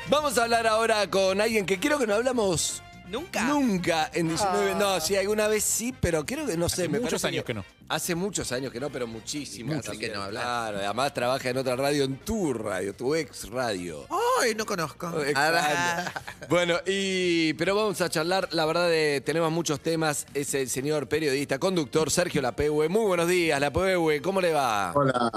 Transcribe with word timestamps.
Vamos 0.08 0.38
a 0.38 0.44
hablar 0.44 0.66
ahora 0.66 1.10
con 1.10 1.42
alguien 1.42 1.66
que 1.66 1.78
creo 1.78 2.00
que 2.00 2.08
no 2.08 2.14
hablamos 2.14 2.82
¿Nunca? 3.08 3.44
nunca 3.44 4.10
en 4.14 4.28
19. 4.28 4.76
No, 4.76 5.00
sí, 5.00 5.16
alguna 5.16 5.48
vez 5.48 5.64
sí, 5.64 5.94
pero 6.00 6.26
creo 6.26 6.46
que 6.46 6.58
no 6.58 6.70
sé. 6.70 6.88
me 6.90 7.00
muchos 7.00 7.22
parece 7.22 7.28
años 7.28 7.46
que 7.46 7.54
no. 7.54 7.66
Hace 7.88 8.16
muchos 8.16 8.52
años 8.52 8.72
que 8.72 8.80
no, 8.80 8.90
pero 8.90 9.06
muchísimos. 9.06 9.84
También. 9.84 10.12
que 10.12 10.18
no 10.18 10.24
hablas. 10.24 10.44
Claro, 10.44 10.78
además 10.80 11.14
trabaja 11.14 11.50
en 11.50 11.58
otra 11.58 11.76
radio, 11.76 12.04
en 12.04 12.18
tu 12.18 12.54
radio, 12.54 12.96
tu 12.96 13.14
ex 13.14 13.50
radio. 13.50 14.08
Ay, 14.42 14.56
no 14.56 14.66
conozco. 14.66 15.12
Ah. 15.36 16.12
Bueno, 16.50 16.78
y 16.86 17.54
pero 17.54 17.76
vamos 17.76 18.02
a 18.02 18.10
charlar, 18.10 18.50
la 18.52 18.66
verdad 18.66 18.92
eh, 18.92 19.22
tenemos 19.22 19.52
muchos 19.52 19.80
temas. 19.80 20.26
Es 20.34 20.54
el 20.56 20.70
señor 20.70 21.08
periodista, 21.08 21.60
conductor 21.60 22.10
Sergio 22.10 22.42
Lapegue. 22.42 22.90
Muy 22.90 23.06
buenos 23.06 23.28
días, 23.28 23.60
Lapegue, 23.60 24.22
¿cómo 24.22 24.42
le 24.42 24.52
va? 24.52 24.94
Hola, 24.96 25.32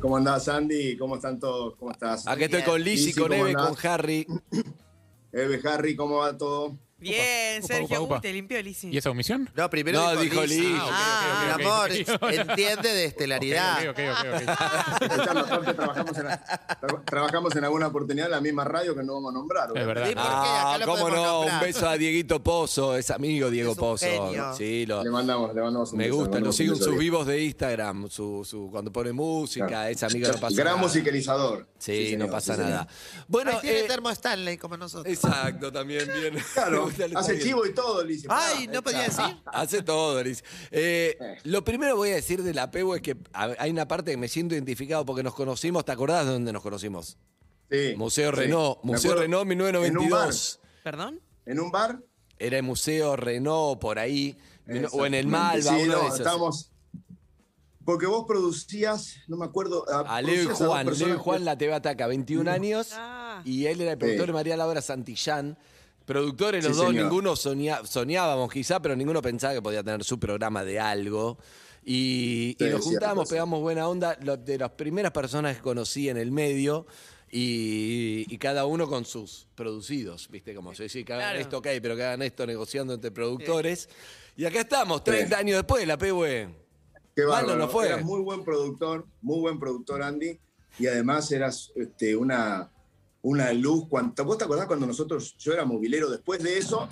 ¿cómo 0.00 0.16
andás, 0.16 0.48
Andy? 0.48 0.96
¿Cómo 0.96 1.16
están 1.16 1.38
todos? 1.38 1.76
¿Cómo 1.76 1.92
estás? 1.92 2.26
Aquí 2.26 2.44
estoy 2.44 2.62
con 2.62 2.82
Lizzy, 2.82 3.12
con 3.12 3.28
¿cómo 3.28 3.46
Eve, 3.46 3.54
con 3.54 3.76
Harry. 3.84 4.26
Eve, 5.32 5.60
Harry, 5.64 5.94
¿cómo 5.94 6.16
va 6.16 6.36
todo? 6.36 6.76
Bien, 6.98 7.58
Upa, 7.62 7.66
Sergio. 7.74 7.96
upa, 7.98 8.00
upa. 8.06 8.14
Uy, 8.16 8.20
te 8.22 8.32
limpió 8.32 8.62
Lizzy. 8.62 8.88
¿Y 8.90 8.96
esa 8.96 9.10
omisión? 9.10 9.50
No, 9.54 9.68
primero 9.68 10.00
No, 10.02 10.18
dijo 10.18 10.40
Liz. 10.46 10.60
Liz. 10.60 10.78
Ah, 10.80 10.86
Ah, 10.90 11.50
ok, 11.50 11.52
ok, 11.52 11.58
mi 11.58 11.64
amor, 11.64 11.90
ok. 12.22 12.48
entiende 12.50 12.88
de 12.94 13.04
estelaridad. 13.04 13.88
Ok, 13.90 13.98
ok, 13.98 13.98
ok, 14.12 14.26
ok. 14.34 14.46
Trabajamos, 15.76 16.16
en, 16.18 16.24
tra- 16.26 17.04
trabajamos 17.04 17.56
en 17.56 17.64
alguna 17.64 17.86
oportunidad 17.88 18.26
en 18.26 18.32
la 18.32 18.40
misma 18.40 18.64
radio 18.64 18.94
que 18.94 19.02
no 19.02 19.14
vamos 19.14 19.30
a 19.30 19.34
nombrar. 19.34 19.68
Es 19.74 19.86
verdad. 19.86 20.06
Sí, 20.08 20.14
¿por 20.14 20.22
qué? 20.24 20.28
Ah, 20.32 20.78
cómo 20.84 20.96
podemos 20.96 21.12
no, 21.22 21.40
un 21.40 21.46
nombrar. 21.48 21.64
beso 21.66 21.88
a 21.88 21.96
Dieguito 21.98 22.42
Pozo, 22.42 22.96
es 22.96 23.10
amigo 23.10 23.50
Diego 23.50 23.72
Es 23.72 23.76
un 23.78 23.80
Pozo. 23.84 24.06
genio. 24.06 24.54
Sí, 24.56 24.86
lo, 24.86 25.04
Le 25.04 25.10
mandamos, 25.10 25.54
le 25.54 25.60
mandamos 25.62 25.92
un 25.92 25.98
me 25.98 26.04
beso, 26.04 26.14
le 26.14 26.16
gusta, 26.16 26.28
lo 26.28 26.34
mandamos 26.34 26.56
sigo 26.56 26.72
un 26.72 26.74
en 26.76 26.78
beso 26.78 26.84
sus 26.90 26.98
Diego. 26.98 27.00
vivos 27.16 27.26
de 27.26 27.42
Instagram, 27.44 28.08
su, 28.08 28.42
su, 28.48 28.68
cuando 28.70 28.90
pone 28.90 29.12
música, 29.12 29.66
Claro. 29.66 29.88
es 29.90 30.02
amigo, 30.02 30.28
no 30.28 30.34
pasa 30.40 30.56
Gran 30.56 30.66
nada. 30.66 30.76
musicalizador. 30.78 31.66
Sí, 31.78 31.92
no 31.92 32.10
señor, 32.24 32.30
pasa 32.30 32.54
sí, 32.54 32.60
señor. 32.60 32.70
nada. 32.70 32.88
Bueno, 33.28 33.58
tiene 33.60 33.80
eh, 33.80 33.84
termo 33.84 34.08
Stanley 34.10 34.56
como 34.56 34.78
nosotros. 34.78 35.12
exacto, 35.12 35.70
también 35.70 36.06
bien. 36.06 36.42
Claro, 36.54 36.85
gusta 36.86 37.06
hace 37.14 37.38
chivo 37.38 37.64
y 37.66 37.74
todo, 37.74 38.04
Liz. 38.04 38.24
Ay, 38.28 38.66
no 38.68 38.82
podía 38.82 39.02
decir. 39.02 39.24
Hace 39.46 39.82
todo, 39.82 40.22
Liz. 40.22 40.42
Eh, 40.70 41.16
Eh. 41.20 41.38
Lo 41.44 41.64
primero 41.64 41.96
voy 41.96 42.10
a 42.10 42.14
decir 42.16 42.42
de 42.42 42.52
la 42.54 42.70
PEU 42.70 42.94
es 42.94 43.02
que 43.02 43.16
hay 43.32 43.70
una 43.70 43.86
parte 43.86 44.10
que 44.10 44.16
me 44.16 44.28
siento 44.28 44.54
identificado 44.54 45.04
porque 45.04 45.22
nos 45.22 45.34
conocimos. 45.34 45.84
¿Te 45.84 45.92
acordás 45.92 46.26
de 46.26 46.32
dónde 46.32 46.52
nos 46.52 46.62
conocimos? 46.62 47.18
Sí, 47.70 47.94
Museo 47.96 48.30
sí. 48.30 48.36
Renault. 48.36 48.78
Museo 48.82 49.14
Renault 49.14 49.46
1992. 49.46 50.60
¿Perdón? 50.82 51.20
En 51.44 51.60
un 51.60 51.70
bar. 51.70 52.00
Era 52.38 52.58
el 52.58 52.62
Museo 52.62 53.16
Renault 53.16 53.80
por 53.80 53.98
ahí. 53.98 54.36
O 54.92 55.06
en 55.06 55.14
el. 55.14 55.26
Malva, 55.26 55.76
Sí, 55.78 55.84
no, 55.86 56.14
estábamos. 56.14 56.70
Porque 57.84 58.06
vos 58.06 58.24
producías, 58.26 59.14
no 59.28 59.36
me 59.36 59.44
acuerdo. 59.44 59.84
A 59.88 60.20
Leo 60.20 60.42
y 60.42 60.46
Juan. 60.46 60.86
Leo 60.98 61.14
y 61.14 61.18
Juan, 61.18 61.44
la 61.44 61.56
TV 61.56 61.72
Ataca, 61.72 62.08
21 62.08 62.50
años. 62.50 62.90
Ah. 62.94 63.40
Y 63.44 63.66
él 63.66 63.80
era 63.80 63.92
el 63.92 63.98
productor 63.98 64.24
Sí. 64.24 64.26
de 64.26 64.32
María 64.32 64.56
Laura 64.56 64.82
Santillán. 64.82 65.56
Productores 66.06 66.64
los 66.64 66.74
Sí, 66.76 66.78
dos, 66.82 66.90
señor. 66.90 67.04
ninguno 67.04 67.36
soña- 67.36 67.84
soñábamos 67.84 68.50
quizá, 68.52 68.80
pero 68.80 68.96
ninguno 68.96 69.20
pensaba 69.20 69.52
que 69.54 69.60
podía 69.62 69.82
tener 69.82 70.02
su 70.04 70.18
programa 70.18 70.64
de 70.64 70.78
algo. 70.80 71.36
Y, 71.84 72.56
nos 72.60 72.84
sí. 72.84 72.96
pegamos 73.28 73.60
buena 73.60 73.88
onda, 73.88 74.16
lo- 74.22 74.36
de 74.36 74.56
las 74.58 74.70
primeras 74.70 75.12
personas 75.12 75.56
que 75.56 75.62
conocí 75.62 76.08
en 76.08 76.16
el 76.16 76.30
medio. 76.32 76.86
Y, 77.30 78.24
y 78.32 78.38
cada 78.38 78.66
uno 78.66 78.86
con 78.88 79.04
sus 79.04 79.48
producidos, 79.56 80.28
¿viste? 80.30 80.54
Como 80.54 80.74
se 80.74 80.84
dice, 80.84 81.04
que 81.04 81.12
hagan 81.12 81.24
Claro. 81.30 81.40
esto, 81.40 81.58
ok, 81.58 81.66
pero 81.82 81.96
que 81.96 82.04
hagan 82.04 82.22
esto 82.22 82.46
negociando 82.46 82.94
entre 82.94 83.10
productores. 83.10 83.88
Y 84.36 84.44
acá 84.44 84.60
estamos, 84.60 85.02
30 85.02 85.36
años 85.38 85.56
después, 85.56 85.84
la 85.86 85.98
PW. 85.98 86.48
Qué 87.16 87.24
bárbaro. 87.24 87.56
no 87.58 87.68
fue. 87.68 87.86
Eras 87.88 88.04
muy 88.04 88.20
buen 88.20 88.44
productor, 88.44 89.06
muy 89.22 89.40
buen 89.40 89.58
productor, 89.58 90.02
Andy. 90.02 90.38
Y 90.78 90.86
además 90.86 91.30
eras 91.32 91.72
este, 91.74 92.14
una, 92.14 92.70
una 93.28 93.52
luz. 93.52 93.88
Cuando, 93.88 94.24
¿Vos 94.24 94.38
te 94.38 94.44
acordás 94.44 94.66
cuando 94.66 94.86
nosotros, 94.86 95.34
yo 95.38 95.52
era 95.52 95.64
movilero 95.64 96.08
después 96.08 96.40
de 96.42 96.58
eso? 96.58 96.88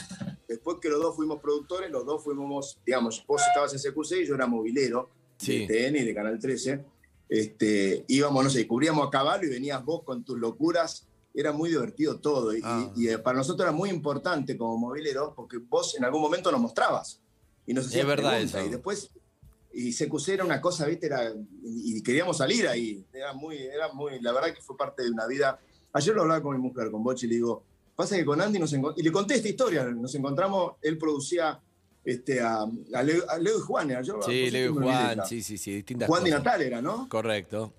Después 0.49 0.79
que 0.83 0.89
los 0.89 1.01
dos 1.01 1.15
fuimos 1.15 1.41
productores, 1.41 1.91
los 1.93 2.05
dos 2.05 2.25
fuimos, 2.25 2.79
digamos, 2.85 3.25
vos 3.27 3.41
estabas 3.47 3.73
en 3.73 3.79
CQC 3.79 4.23
y 4.23 4.27
yo 4.27 4.35
era 4.35 4.47
movilero 4.47 5.11
Sí. 5.37 5.67
de 5.67 5.67
TN 5.91 5.97
y 5.97 6.05
de 6.05 6.15
Canal 6.15 6.39
13. 6.39 6.85
Este, 7.29 8.05
íbamos, 8.09 8.43
no 8.45 8.51
sé, 8.51 8.67
cubríamos 8.67 9.07
a 9.07 9.11
caballo 9.11 9.45
y 9.47 9.51
venías 9.51 9.85
vos 9.85 10.03
con 10.03 10.25
tus 10.25 10.39
locuras. 10.39 11.07
Era 11.33 11.53
muy 11.53 11.71
divertido 11.71 12.19
todo. 12.21 12.55
Y, 12.55 12.61
Ah. 12.65 12.93
y, 12.97 13.09
eh, 13.09 13.19
para 13.19 13.39
nosotros 13.39 13.65
era 13.67 13.73
muy 13.73 13.91
importante 13.91 14.57
como 14.57 14.77
movilero 14.77 15.35
porque 15.35 15.59
vos 15.59 15.95
en 15.97 16.05
algún 16.05 16.21
momento 16.21 16.51
nos 16.53 16.61
mostrabas. 16.61 17.21
Y 17.67 17.75
nos 17.75 17.87
hacías 17.87 18.03
Es 18.03 18.07
verdad 18.07 18.31
preguntas. 18.33 18.61
eso. 18.61 18.67
Y 18.67 18.71
después 18.71 19.11
y 19.73 19.93
CQC 19.93 20.29
era 20.35 20.45
una 20.45 20.61
cosa, 20.61 20.87
¿viste? 20.87 21.07
Era, 21.07 21.33
y, 21.33 21.97
y 21.99 22.03
queríamos 22.03 22.37
salir 22.39 22.69
ahí. 22.69 23.05
Era 23.13 23.33
muy, 23.33 23.57
era 23.57 23.93
muy, 23.93 24.21
la 24.21 24.33
verdad 24.33 24.55
que 24.55 24.61
fue 24.63 24.77
parte 24.77 25.03
de 25.03 25.11
una 25.11 25.27
vida. 25.27 25.59
Ayer 25.95 26.15
lo 26.15 26.23
hablaba 26.23 26.43
con 26.43 26.55
mi 26.57 26.63
mujer, 26.63 26.91
con 26.91 27.03
Bochi, 27.03 27.25
y 27.27 27.29
le 27.31 27.35
digo, 27.37 27.63
pasa 27.97 28.17
que 28.17 28.25
con 28.25 28.41
Andy 28.41 28.59
nos 28.59 28.73
encon- 28.75 28.93
y 28.97 29.03
le 29.03 29.11
conté 29.11 29.37
esta 29.37 29.49
historia, 29.49 29.85
nos 29.85 30.15
encontramos, 30.15 30.73
él 30.83 30.99
producía 30.99 31.59
este, 32.05 32.41
a, 32.41 32.67
a 32.93 33.03
Leo, 33.03 33.23
a 33.31 33.39
Leo 33.39 33.59
y 33.59 33.61
Juan, 33.63 34.03
yo. 34.03 34.21
Sí, 34.23 34.51
Leo 34.51 34.71
y 34.73 34.75
Juan, 34.75 35.21
sí, 35.27 35.43
sí, 35.43 35.57
sí, 35.57 35.77
distintas 35.77 36.09
Juan 36.09 36.23
cosas. 36.23 36.39
Natal 36.39 36.61
era, 36.63 36.83
¿no? 36.83 37.09
Correcto. 37.09 37.73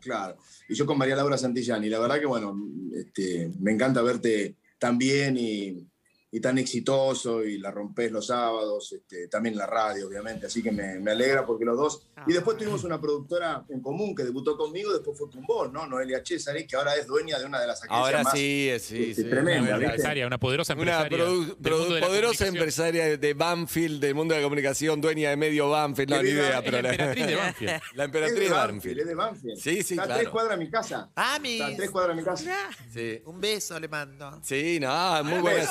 Claro. 0.00 0.36
Y 0.68 0.74
yo 0.74 0.86
con 0.86 0.96
María 0.96 1.16
Laura 1.16 1.36
Santillán. 1.36 1.82
Y 1.84 1.88
la 1.88 1.98
verdad 1.98 2.18
que, 2.20 2.26
bueno, 2.26 2.56
este, 2.94 3.50
me 3.60 3.72
encanta 3.72 4.00
verte 4.02 4.54
tan 4.78 4.96
bien 4.96 5.36
y, 5.36 5.84
y 6.30 6.40
tan 6.40 6.58
exitoso 6.58 7.42
y 7.42 7.58
la 7.58 7.70
rompés 7.70 8.12
los 8.12 8.26
sábados, 8.26 8.92
este, 8.92 9.28
también 9.28 9.56
la 9.56 9.66
radio, 9.66 10.08
obviamente. 10.08 10.46
Así 10.46 10.62
que 10.62 10.70
me, 10.70 10.98
me 11.00 11.12
alegra 11.12 11.46
porque 11.46 11.64
los 11.64 11.76
dos. 11.76 12.06
Y 12.26 12.32
después 12.34 12.56
tuvimos 12.58 12.84
una 12.84 13.00
productora 13.00 13.64
en 13.70 13.80
común 13.80 14.14
que 14.14 14.24
debutó 14.24 14.56
conmigo, 14.58 14.92
después 14.92 15.16
fue 15.16 15.30
con 15.30 15.42
vos, 15.46 15.72
¿no? 15.72 15.86
Noelia 15.86 16.20
Cesari, 16.24 16.66
que 16.66 16.76
ahora 16.76 16.94
es 16.96 17.06
dueña 17.06 17.38
de 17.38 17.46
una 17.46 17.60
de 17.60 17.66
las 17.66 17.78
agencias 17.82 17.98
Ahora 17.98 18.22
más 18.24 18.32
sí, 18.34 18.68
es- 18.68 18.82
sí, 18.82 19.10
este, 19.10 19.22
sí. 19.22 19.30
tremenda, 19.30 19.76
Una 19.76 19.84
empresaria, 19.86 20.26
una 20.26 20.38
poderosa 20.38 20.74
Una 20.74 21.02
empresaria. 21.04 21.18
de 21.18 21.24
la 21.24 21.70
poderosa 21.70 22.00
comunicación. 22.06 22.48
empresaria 22.56 23.16
de 23.16 23.34
Banfield, 23.34 24.00
del 24.00 24.14
mundo 24.14 24.34
de 24.34 24.40
la 24.40 24.44
comunicación, 24.46 25.00
dueña 25.00 25.30
de 25.30 25.36
medio 25.36 25.70
Banfield, 25.70 26.10
no, 26.10 26.22
ni 26.22 26.28
idea, 26.30 26.60
pero 26.62 26.82
La 26.82 26.90
emperatriz 26.90 27.26
de 27.26 27.36
Banfield. 27.36 27.70
la 27.70 27.76
Es 27.78 27.96
de 27.96 28.04
emperatriz 28.04 28.38
de 28.40 28.48
Banfield, 28.50 29.00
es 29.00 29.06
de 29.06 29.14
Banfield. 29.14 29.56
Sí, 29.58 29.82
sí, 29.82 29.94
Está 29.94 30.02
a 30.02 30.06
claro. 30.06 30.20
tres 30.20 30.30
cuadras 30.30 30.58
de 30.58 30.64
mi 30.64 30.70
casa. 30.70 31.10
Ah, 31.16 31.38
mi. 31.40 31.52
Está 31.54 31.66
a 31.68 31.76
tres 31.76 31.90
cuadras 31.90 32.14
de 32.16 32.22
mi 32.22 32.26
casa. 32.26 32.70
Sí. 32.92 33.22
Un 33.24 33.40
beso 33.40 33.80
le 33.80 33.88
mando. 33.88 34.38
Sí, 34.42 34.78
no, 34.80 35.24
muy 35.24 35.38
buena. 35.40 35.66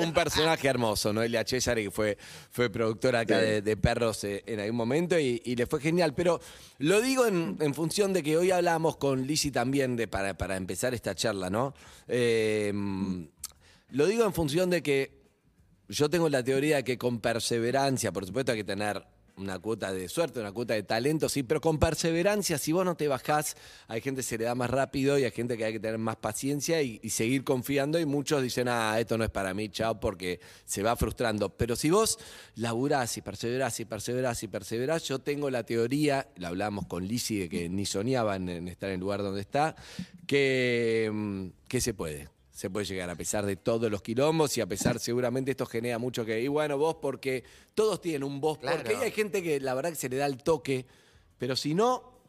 Un 0.00 0.12
personaje 0.12 0.68
hermoso, 0.68 1.12
Noelia 1.12 1.44
Cesare, 1.44 1.82
que 1.84 1.90
fue, 1.90 2.16
fue 2.50 2.70
productora 2.70 3.20
acá 3.20 3.38
de, 3.38 3.62
de 3.62 3.76
Perros 3.76 4.24
eh, 4.24 4.42
en 4.46 4.60
algún 4.60 4.76
momento 4.76 5.18
y, 5.18 5.40
y 5.44 5.56
le 5.56 5.66
fue 5.66 5.80
genial. 5.80 6.14
Pero 6.14 6.40
lo 6.78 7.00
digo 7.00 7.26
en, 7.26 7.56
en 7.60 7.74
función 7.74 8.12
de 8.12 8.22
que 8.22 8.36
hoy 8.36 8.50
hablábamos 8.50 8.96
con 8.96 9.26
Lizzy 9.26 9.50
también 9.50 9.96
de, 9.96 10.08
para, 10.08 10.36
para 10.36 10.56
empezar 10.56 10.94
esta 10.94 11.14
charla, 11.14 11.50
¿no? 11.50 11.74
Eh, 12.08 12.72
lo 13.90 14.06
digo 14.06 14.24
en 14.24 14.32
función 14.32 14.70
de 14.70 14.82
que 14.82 15.20
yo 15.88 16.08
tengo 16.08 16.28
la 16.28 16.42
teoría 16.44 16.76
de 16.76 16.84
que 16.84 16.96
con 16.96 17.20
perseverancia, 17.20 18.12
por 18.12 18.24
supuesto 18.24 18.52
hay 18.52 18.58
que 18.58 18.64
tener 18.64 19.04
una 19.40 19.58
cuota 19.58 19.92
de 19.92 20.08
suerte, 20.08 20.40
una 20.40 20.52
cuota 20.52 20.74
de 20.74 20.82
talento, 20.82 21.28
sí, 21.28 21.42
pero 21.42 21.60
con 21.60 21.78
perseverancia, 21.78 22.58
si 22.58 22.72
vos 22.72 22.84
no 22.84 22.94
te 22.94 23.08
bajás, 23.08 23.56
hay 23.88 24.00
gente 24.00 24.18
que 24.18 24.22
se 24.24 24.38
le 24.38 24.44
da 24.44 24.54
más 24.54 24.70
rápido 24.70 25.18
y 25.18 25.24
hay 25.24 25.30
gente 25.30 25.56
que 25.56 25.64
hay 25.64 25.72
que 25.72 25.80
tener 25.80 25.98
más 25.98 26.16
paciencia 26.16 26.82
y, 26.82 26.98
seguir 27.10 27.42
confiando 27.42 27.98
y 27.98 28.06
muchos 28.06 28.42
dicen, 28.42 28.68
ah, 28.68 28.98
esto 29.00 29.18
no 29.18 29.24
es 29.24 29.30
para 29.30 29.52
mí, 29.52 29.68
chao, 29.68 29.98
porque 29.98 30.40
se 30.64 30.82
va 30.82 30.94
frustrando. 30.96 31.50
Pero 31.56 31.74
si 31.74 31.90
vos 31.90 32.18
laburás 32.54 33.16
y 33.16 33.22
perseverás 33.22 33.80
y 33.80 33.84
perseverás 33.84 34.42
y 34.42 34.48
perseverás, 34.48 35.04
yo 35.04 35.18
tengo 35.18 35.50
la 35.50 35.64
teoría, 35.64 36.28
la 36.36 36.48
hablamos 36.48 36.86
con 36.86 37.06
Lizzy 37.06 37.38
de 37.40 37.48
que 37.48 37.68
ni 37.68 37.86
soñaba 37.86 38.36
en, 38.36 38.48
en 38.48 38.68
estar 38.68 38.90
en 38.90 38.94
el 38.94 39.00
lugar 39.00 39.22
donde 39.22 39.40
está, 39.40 39.74
que, 40.26 41.10
mm, 41.12 41.46
que 41.66 41.80
se 41.80 41.94
puede 41.94 42.28
se 42.60 42.68
puede 42.68 42.84
llegar 42.84 43.08
a 43.08 43.16
pesar 43.16 43.46
de 43.46 43.56
todos 43.56 43.90
los 43.90 44.02
quilombos 44.02 44.54
y 44.58 44.60
a 44.60 44.66
pesar 44.66 44.98
seguramente 44.98 45.52
esto 45.52 45.64
genera 45.64 45.98
mucho 45.98 46.26
que 46.26 46.42
y 46.42 46.46
bueno 46.48 46.76
vos 46.76 46.96
porque 47.00 47.42
todos 47.74 48.02
tienen 48.02 48.22
un 48.22 48.38
vos 48.38 48.58
Claro. 48.58 48.82
porque 48.82 48.96
hay 48.96 49.10
gente 49.12 49.42
que 49.42 49.58
la 49.60 49.72
verdad 49.72 49.88
que 49.88 49.96
se 49.96 50.10
le 50.10 50.18
da 50.18 50.26
el 50.26 50.36
toque 50.42 50.84
pero 51.38 51.56
si 51.56 51.72
no 51.74 52.20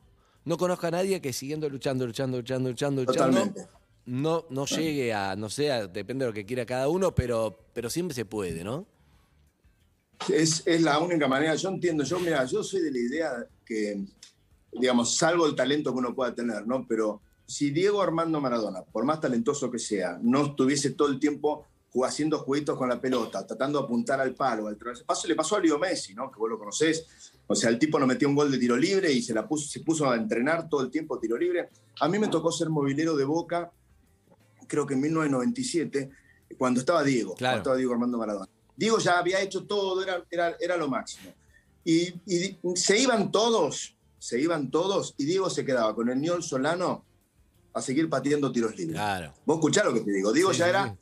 no 0.45 0.55
conozco 0.57 0.87
a 0.87 0.91
nadie 0.91 1.19
que 1.19 1.33
siguiendo 1.33 1.67
luchando 1.69 2.07
luchando 2.07 2.37
luchando 2.37 2.69
luchando 2.69 3.01
luchando 3.03 3.39
Totalmente. 3.39 3.67
no 4.05 4.45
no 4.49 4.65
llegue 4.67 5.11
a 5.13 5.35
no 5.35 5.49
sé 5.49 5.69
a- 5.69 5.87
depende 5.87 6.23
de 6.23 6.29
lo 6.31 6.33
que 6.33 6.45
quiera 6.45 6.65
cada 6.65 6.87
uno 6.87 7.13
pero 7.13 7.65
pero 7.73 7.89
siempre 7.89 8.15
se 8.15 8.23
puede 8.23 8.63
no 8.63 8.87
Es, 10.29 10.63
es 10.65 10.81
la 10.81 10.99
única 10.99 11.27
manera, 11.27 11.55
yo 11.55 11.67
entiendo, 11.69 12.03
yo 12.05 12.19
mira, 12.19 12.45
yo 12.45 12.63
soy 12.63 12.81
de 12.83 12.91
la 12.91 12.99
idea 12.99 13.47
que, 13.65 13.99
digamos, 14.71 15.17
salvo 15.17 15.47
el 15.47 15.55
talento 15.55 15.91
que 15.91 15.97
uno 15.97 16.13
pueda 16.13 16.33
tener, 16.35 16.65
¿no? 16.67 16.85
Pero 16.87 17.21
si 17.51 17.69
Diego 17.71 18.01
Armando 18.01 18.39
Maradona, 18.39 18.81
por 18.81 19.03
más 19.03 19.19
talentoso 19.19 19.69
que 19.69 19.77
sea, 19.77 20.17
no 20.21 20.45
estuviese 20.45 20.91
todo 20.91 21.09
el 21.09 21.19
tiempo 21.19 21.65
haciendo 22.05 22.39
jueguitos 22.39 22.77
con 22.77 22.87
la 22.87 23.01
pelota, 23.01 23.45
tratando 23.45 23.79
de 23.79 23.83
apuntar 23.85 24.21
al 24.21 24.33
palo, 24.33 24.67
al 24.67 24.77
paso 25.05 25.27
le 25.27 25.35
pasó 25.35 25.57
a 25.57 25.59
Leo 25.59 25.77
Messi, 25.77 26.13
¿no? 26.13 26.31
Que 26.31 26.39
vos 26.39 26.49
lo 26.49 26.57
conocés. 26.57 27.05
O 27.47 27.53
sea, 27.53 27.69
el 27.69 27.77
tipo 27.77 27.99
no 27.99 28.07
metió 28.07 28.29
un 28.29 28.35
gol 28.35 28.49
de 28.49 28.57
tiro 28.57 28.77
libre 28.77 29.11
y 29.11 29.21
se, 29.21 29.33
la 29.33 29.45
puso, 29.45 29.67
se 29.67 29.81
puso 29.81 30.09
a 30.09 30.15
entrenar 30.15 30.69
todo 30.69 30.79
el 30.81 30.89
tiempo 30.89 31.19
tiro 31.19 31.37
libre. 31.37 31.67
A 31.99 32.07
mí 32.07 32.17
me 32.17 32.29
tocó 32.29 32.49
ser 32.53 32.69
movilero 32.69 33.17
de 33.17 33.25
Boca, 33.25 33.69
creo 34.67 34.87
que 34.87 34.93
en 34.93 35.01
1997, 35.01 36.09
cuando 36.57 36.79
estaba 36.79 37.03
Diego, 37.03 37.35
Claro. 37.35 37.55
cuando 37.55 37.59
estaba 37.63 37.75
Diego 37.75 37.91
Armando 37.91 38.17
Maradona. 38.17 38.47
Diego 38.77 38.97
ya 38.99 39.19
había 39.19 39.41
hecho 39.41 39.65
todo, 39.65 40.01
era, 40.01 40.23
era, 40.31 40.55
era 40.61 40.77
lo 40.77 40.87
máximo. 40.87 41.33
Y, 41.83 42.13
y 42.25 42.57
se 42.75 42.97
iban 42.97 43.29
todos, 43.29 43.97
se 44.17 44.39
iban 44.39 44.71
todos, 44.71 45.13
y 45.17 45.25
Diego 45.25 45.49
se 45.49 45.65
quedaba 45.65 45.93
con 45.93 46.07
el 46.07 46.21
Niol 46.21 46.41
Solano 46.41 47.03
a 47.73 47.81
seguir 47.81 48.09
pateando 48.09 48.51
tiros 48.51 48.75
libres. 48.77 48.95
Claro. 48.97 49.33
Vos 49.45 49.57
escuchás 49.57 49.85
lo 49.85 49.93
que 49.93 50.01
te 50.01 50.11
digo. 50.11 50.31
Diego 50.33 50.51
Sí, 50.53 50.59
ya 50.59 50.69
era, 50.69 50.97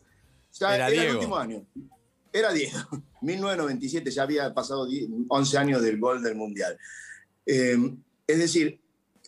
ya 0.51 0.75
Era 0.75 0.89
era, 0.89 1.03
el 1.03 1.15
último 1.15 1.35
año. 1.37 1.65
Era 2.31 2.51
Diego. 2.53 2.79
1997 3.21 4.11
ya 4.11 4.23
había 4.23 4.53
pasado 4.53 4.85
10 4.87 5.09
11 5.27 5.57
años 5.57 5.81
del 5.81 5.99
gol 5.99 6.21
del 6.23 6.35
Mundial. 6.35 6.77
Eh, 7.45 7.77
es 8.27 8.37
decir, 8.37 8.79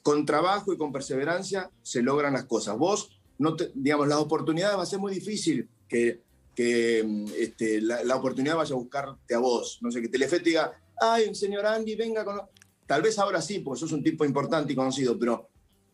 con 0.04 0.26
trabajo 0.26 0.72
y 0.74 0.78
con 0.78 0.92
perseverancia 0.92 1.70
se 1.82 2.02
logran 2.02 2.34
las 2.34 2.46
cosas. 2.46 2.78
Vos, 2.78 3.20
no 3.38 3.56
te- 3.56 3.72
digamos, 3.74 4.08
las 4.08 4.20
oportunidades 4.20 4.78
va 4.78 4.84
a 4.84 4.88
ser 4.88 5.00
muy 5.00 5.14
difícil 5.14 5.68
que, 5.88 6.22
que 6.56 7.04
mm, 7.06 7.26
este, 7.38 7.82
la, 7.82 8.04
la 8.04 8.16
oportunidad 8.16 8.56
vaya 8.58 8.74
a 8.74 8.78
buscarte 8.78 9.34
a 9.36 9.40
vos. 9.40 9.80
No 9.82 9.92
sé, 9.92 10.02
que 10.02 10.08
Telefe 10.10 10.40
te 10.40 10.50
diga, 10.50 10.72
ay, 11.00 11.34
señor 11.36 11.66
Andy, 11.66 11.96
venga 11.96 12.24
con... 12.24 12.40
Tal 12.86 13.02
vez 13.02 13.18
ahora 13.20 13.42
sí, 13.42 13.60
porque 13.60 13.80
sos 13.80 13.92
un 13.94 14.04
tipo 14.04 14.26
importante 14.26 14.74
y 14.74 14.76
conocido, 14.76 15.18
pero, 15.18 15.50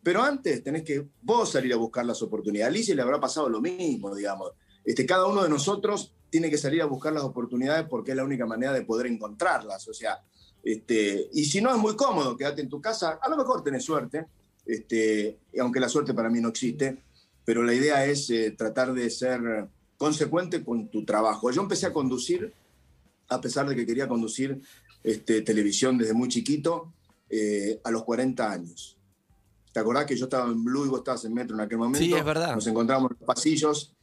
pero 0.08 0.22
antes 0.22 0.64
tenés 0.64 0.84
que 0.84 1.06
vos 1.20 1.52
salir 1.52 1.70
a 1.74 1.76
buscar 1.76 2.06
las 2.06 2.22
oportunidades. 2.22 2.64
A 2.64 2.74
Alicia 2.74 2.94
le 2.94 3.02
habrá 3.02 3.20
pasado 3.20 3.46
lo 3.50 3.60
mismo, 3.60 4.16
digamos. 4.16 4.52
Este, 4.82 5.04
cada 5.04 5.26
uno 5.26 5.42
de 5.42 5.50
nosotros 5.50 6.14
tiene 6.30 6.48
que 6.48 6.56
salir 6.56 6.80
a 6.80 6.86
buscar 6.86 7.12
las 7.12 7.24
oportunidades 7.24 7.86
porque 7.90 8.12
es 8.12 8.16
la 8.16 8.24
única 8.24 8.46
manera 8.46 8.72
de 8.72 8.86
poder 8.86 9.06
encontrarlas. 9.08 9.86
O 9.86 9.92
sea, 9.92 10.18
este, 10.64 11.28
y 11.34 11.44
si 11.44 11.60
no 11.60 11.70
es 11.70 11.76
muy 11.76 11.94
cómodo, 11.94 12.38
quédate 12.38 12.62
en 12.62 12.70
tu 12.70 12.80
casa, 12.80 13.18
a 13.20 13.28
lo 13.28 13.36
mejor 13.36 13.62
tenés 13.62 13.84
suerte, 13.84 14.24
este, 14.64 15.40
aunque 15.60 15.78
la 15.78 15.90
suerte 15.90 16.14
para 16.14 16.30
mí 16.30 16.40
no 16.40 16.48
existe, 16.48 16.96
pero 17.44 17.62
la 17.62 17.74
idea 17.74 18.06
es 18.06 18.30
eh, 18.30 18.52
tratar 18.52 18.94
de 18.94 19.10
ser 19.10 19.68
consecuente 19.98 20.64
con 20.64 20.88
tu 20.88 21.04
trabajo. 21.04 21.50
Yo 21.50 21.60
empecé 21.60 21.84
a 21.84 21.92
conducir, 21.92 22.50
a 23.28 23.42
pesar 23.42 23.68
de 23.68 23.76
que 23.76 23.84
quería 23.84 24.08
conducir 24.08 24.58
este, 25.04 25.42
televisión 25.42 25.98
desde 25.98 26.14
muy 26.14 26.28
chiquito, 26.28 26.94
eh, 27.28 27.78
a 27.84 27.90
los 27.90 28.04
40 28.04 28.50
años. 28.50 28.97
¿Te 29.78 29.82
acordás 29.82 30.06
que 30.06 30.16
yo 30.16 30.24
estaba 30.24 30.50
en 30.50 30.64
Blue 30.64 30.86
y 30.86 30.88
vos 30.88 30.98
estabas 30.98 31.24
en 31.24 31.32
Metro 31.32 31.54
en 31.54 31.60
aquel 31.60 31.78
momento? 31.78 32.00
Sí, 32.00 32.12
es 32.12 32.24
verdad. 32.24 32.52
Nos 32.52 32.66
encontramos 32.66 33.12
en 33.12 33.16
los 33.20 33.24
pasillos. 33.24 33.94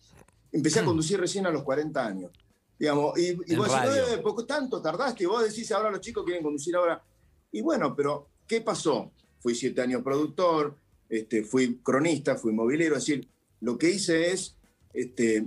Empecé 0.49 0.79
a 0.79 0.85
conducir 0.85 1.19
recién 1.19 1.45
a 1.47 1.51
los 1.51 1.63
40 1.63 2.05
años. 2.05 2.31
Digamos, 2.79 3.19
y, 3.19 3.33
vos 3.33 3.67
decís. 3.67 4.13
"Eh, 4.13 4.17
poco 4.19 4.45
tanto 4.45 4.81
tardaste, 4.81 5.23
y 5.23 5.27
vos 5.27 5.43
decís, 5.43 5.69
ahora 5.73 5.91
los 5.91 5.99
chicos 5.99 6.23
quieren 6.23 6.41
conducir 6.41 6.77
ahora. 6.77 7.03
Y 7.51 7.59
bueno, 7.59 7.93
pero 7.93 8.29
¿qué 8.47 8.61
pasó? 8.61 9.11
Fui 9.41 9.53
siete 9.53 9.81
años 9.81 10.01
productor, 10.01 10.77
este, 11.09 11.43
fui 11.43 11.81
cronista, 11.83 12.37
fui 12.37 12.53
movilero, 12.53 12.95
es 12.95 13.05
decir, 13.05 13.27
lo 13.59 13.77
que 13.77 13.89
hice 13.89 14.31
es 14.31 14.55
este, 14.93 15.45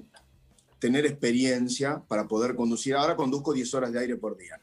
tener 0.78 1.06
experiencia 1.06 2.02
para 2.06 2.28
poder 2.28 2.54
conducir. 2.54 2.96
Ahora 2.96 3.16
conduzco 3.16 3.54
10 3.54 3.72
horas 3.72 3.92
de 3.92 4.00
aire 4.00 4.16
por 4.16 4.36
día. 4.36 4.60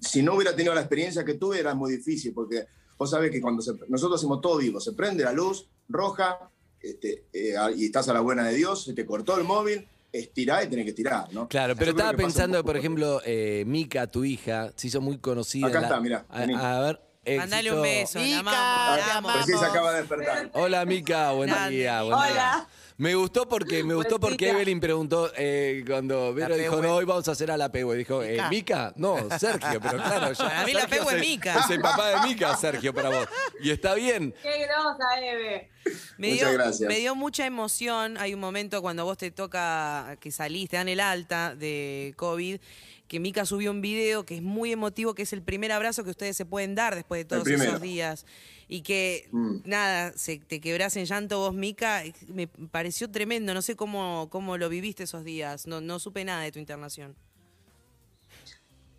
Si 0.00 0.22
no 0.22 0.34
hubiera 0.34 0.56
tenido 0.56 0.74
la 0.74 0.80
experiencia 0.80 1.26
que 1.26 1.34
tuve, 1.34 1.60
era 1.60 1.74
muy 1.74 1.90
difícil, 1.94 2.32
porque 2.32 2.68
vos 2.98 3.10
sabés 3.10 3.30
que 3.30 3.40
cuando 3.40 3.62
se- 3.62 3.72
nosotros 3.88 4.20
hacemos 4.20 4.40
todo 4.40 4.58
vivo, 4.58 4.80
se 4.80 4.92
prende 4.92 5.24
la 5.24 5.32
luz 5.32 5.66
roja 5.88 6.50
este, 6.80 7.24
eh, 7.32 7.54
y 7.76 7.86
estás 7.86 8.08
a 8.08 8.12
la 8.12 8.20
buena 8.20 8.44
de 8.46 8.54
Dios, 8.54 8.84
se 8.84 8.92
te 8.92 9.06
cortó 9.06 9.36
el 9.38 9.44
móvil, 9.44 9.86
estirá 10.12 10.62
y 10.64 10.68
tenés 10.68 10.84
que 10.84 10.90
estirar, 10.90 11.32
¿no? 11.32 11.48
Claro, 11.48 11.74
pero 11.76 11.90
estaba 11.92 12.12
pensando, 12.14 12.62
por 12.64 12.76
ejemplo, 12.76 13.20
eh, 13.24 13.64
Mica, 13.66 14.06
tu 14.06 14.24
hija, 14.24 14.72
se 14.76 14.86
hizo 14.88 15.00
muy 15.00 15.18
conocida. 15.18 15.66
Acá 15.68 15.80
la- 15.80 15.86
está, 15.88 16.00
mirá, 16.00 16.24
A, 16.28 16.40
vení. 16.40 16.54
a 16.54 16.80
ver. 16.80 17.00
Mandale 17.36 17.72
un 17.74 17.82
beso, 17.82 18.18
Mica, 18.20 18.42
la 18.42 19.16
amamos. 19.18 19.40
Recién 19.40 19.58
se 19.58 19.64
acaba 19.66 19.92
de 19.92 19.98
despertar. 19.98 20.50
Hola 20.54 20.84
Mica, 20.86 21.32
buen 21.32 21.50
día, 21.68 22.02
buen 22.02 22.14
Hola. 22.14 22.28
día. 22.32 22.68
Me 22.98 23.14
gustó 23.14 23.48
porque 23.48 23.84
me 23.84 23.94
gustó 23.94 24.18
porque. 24.18 24.50
Evelyn 24.50 24.80
preguntó 24.80 25.30
eh, 25.36 25.84
cuando 25.86 26.34
Vero 26.34 26.56
dijo, 26.56 26.82
no, 26.82 26.96
hoy 26.96 27.04
vamos 27.04 27.28
a 27.28 27.30
hacer 27.32 27.48
a 27.50 27.56
la 27.56 27.70
Pehue. 27.70 27.96
Dijo, 27.96 28.24
eh, 28.24 28.40
Mica. 28.50 28.92
No, 28.96 29.16
Sergio, 29.38 29.80
pero 29.80 29.96
claro. 30.02 30.32
ya- 30.32 30.44
Para 30.44 30.66
mí 30.66 30.72
la 30.72 30.86
Pehue 30.88 31.14
es 31.14 31.20
Mica. 31.20 31.60
Es 31.60 31.70
el 31.70 31.80
papá 31.80 32.08
de 32.22 32.28
Mica, 32.28 32.56
Sergio, 32.56 32.92
para 32.92 33.08
vos. 33.10 33.28
Y 33.62 33.70
está 33.70 33.94
bien. 33.94 34.34
Qué 34.42 34.66
grosa, 34.66 35.20
Eve. 35.22 35.70
Me 36.18 36.32
Muchas 36.32 36.48
dio, 36.50 36.58
gracias. 36.58 36.88
me 36.88 36.96
dio 36.98 37.14
mucha 37.14 37.46
emoción. 37.46 38.18
Hay 38.18 38.34
un 38.34 38.40
momento 38.40 38.82
cuando 38.82 39.04
vos 39.04 39.16
te 39.16 39.30
toca 39.30 40.16
que 40.20 40.32
salís, 40.32 40.68
te 40.68 40.76
dan 40.76 40.88
el 40.88 40.98
alta 40.98 41.54
de 41.54 42.14
COVID, 42.16 42.58
que 43.06 43.20
Mica 43.20 43.46
subió 43.46 43.70
un 43.70 43.80
video 43.80 44.26
que 44.26 44.34
es 44.36 44.42
muy 44.42 44.72
emotivo, 44.72 45.14
que 45.14 45.22
es 45.22 45.32
el 45.32 45.42
primer 45.42 45.70
abrazo 45.70 46.02
que 46.02 46.10
ustedes 46.10 46.36
se 46.36 46.44
pueden 46.44 46.74
dar 46.74 46.96
después 46.96 47.20
de 47.20 47.24
todos 47.26 47.46
esos 47.46 47.80
días. 47.80 48.26
Y 48.68 48.82
que, 48.82 49.28
Mm. 49.32 49.56
nada, 49.64 50.12
se, 50.16 50.38
te 50.38 50.60
quebrás 50.60 50.96
en 50.96 51.06
llanto 51.06 51.38
vos, 51.38 51.54
Mica. 51.54 52.02
Me 52.26 52.46
pareció 52.48 53.10
tremendo. 53.10 53.54
No 53.54 53.62
sé 53.62 53.76
cómo, 53.76 54.28
cómo 54.30 54.58
lo 54.58 54.68
viviste 54.68 55.04
esos 55.04 55.24
días. 55.24 55.66
No, 55.66 55.80
no 55.80 55.98
supe 55.98 56.24
nada 56.24 56.42
de 56.42 56.52
tu 56.52 56.58
internación. 56.58 57.16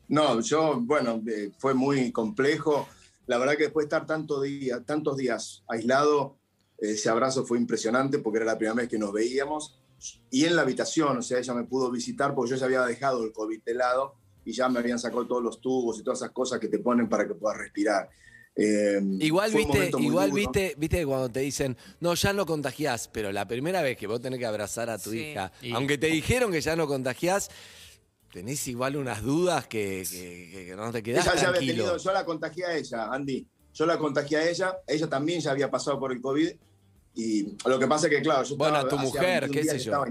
No, 0.08 0.42
yo, 0.42 0.80
bueno, 0.82 1.22
eh, 1.28 1.52
fue 1.60 1.74
muy 1.76 2.12
complejo. 2.12 2.88
La 3.28 3.38
verdad 3.38 3.56
que 3.56 3.64
después 3.66 3.84
de 3.84 3.88
estar 3.96 4.08
tanto 4.08 4.42
día, 4.42 4.84
tantos 4.84 5.18
días 5.18 5.64
aislado, 5.68 6.36
ese 6.80 7.10
abrazo 7.10 7.46
fue 7.46 7.60
impresionante 7.60 8.18
porque 8.18 8.38
era 8.38 8.46
la 8.48 8.58
primera 8.58 8.74
vez 8.74 8.90
que 8.90 8.98
nos 8.98 9.14
veíamos. 9.14 9.80
Y 10.32 10.46
en 10.46 10.56
la 10.56 10.64
habitación, 10.64 11.18
o 11.18 11.22
sea, 11.22 11.38
ella 11.38 11.54
me 11.54 11.66
pudo 11.66 11.92
visitar 11.92 12.34
porque 12.34 12.52
yo 12.52 12.56
ya 12.58 12.66
había 12.66 12.82
dejado 12.86 13.24
el 13.24 13.32
COVID 13.34 13.62
de 13.64 13.74
lado 13.76 14.16
y 14.46 14.54
ya 14.54 14.68
me 14.68 14.80
habían 14.80 14.98
sacado 14.98 15.28
todos 15.28 15.44
los 15.44 15.62
tubos 15.62 16.00
y 16.00 16.04
todas 16.04 16.20
esas 16.20 16.32
cosas 16.32 16.60
que 16.60 16.70
te 16.70 16.80
ponen 16.80 17.08
para 17.08 17.28
que 17.28 17.36
puedas 17.36 17.60
respirar. 17.60 18.10
Eh, 18.56 19.00
Igual 19.20 19.54
viste, 19.54 19.92
igual 20.00 20.30
duro. 20.32 20.36
viste, 20.42 20.76
viste 20.78 21.06
cuando 21.06 21.30
te 21.30 21.40
dicen, 21.40 21.78
no, 22.02 22.14
ya 22.16 22.34
no 22.34 22.46
contagiás, 22.46 23.08
pero 23.08 23.32
la 23.32 23.48
primera 23.48 23.82
vez 23.82 23.96
que 23.98 24.06
vos 24.08 24.20
tenés 24.20 24.40
que 24.40 24.46
abrazar 24.46 24.90
a 24.90 24.98
tu 24.98 25.12
Sí. 25.12 25.20
hija, 25.20 25.52
Y- 25.62 25.72
aunque 25.72 25.98
te 25.98 26.08
dijeron 26.08 26.52
que 26.52 26.60
ya 26.60 26.76
no 26.76 26.86
contagiás, 26.88 27.50
tenés 28.34 28.68
igual 28.68 28.98
unas 28.98 29.24
dudas 29.24 29.66
que, 29.68 30.04
que- 30.10 30.50
que- 30.52 30.66
que 30.68 30.76
no 30.76 30.92
te 30.92 31.02
quedás 31.02 31.26
Ella 31.26 31.36
ya 31.36 31.40
había 31.42 31.52
tranquilo. 31.60 31.84
tenido, 31.86 31.98
yo 31.98 32.12
la 32.14 32.26
contagié 32.26 32.66
a 32.66 32.76
ella, 32.78 33.06
Andy. 33.14 33.48
Yo 33.74 33.86
la 33.86 33.98
contagié 33.98 34.38
a 34.38 34.50
ella, 34.50 34.78
ella 34.88 35.08
también 35.08 35.40
ya 35.40 35.52
había 35.52 35.72
pasado 35.72 35.98
por 36.00 36.12
el 36.12 36.20
COVID. 36.20 36.52
Y 37.16 37.56
lo 37.66 37.80
que 37.80 37.88
pasa 37.88 38.08
es 38.08 38.14
que, 38.16 38.22
claro, 38.22 38.44
yo 38.44 38.56
Bueno, 38.58 38.76
estaba- 38.78 38.90
tu 38.90 38.96
hacía 38.98 39.08
mujer, 39.08 39.42
21 39.44 39.72
qué 39.74 39.80
sé 39.80 39.86
yo. 39.86 40.04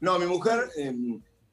No, 0.00 0.18
mi 0.18 0.26
mujer, 0.26 0.70
eh, 0.76 0.92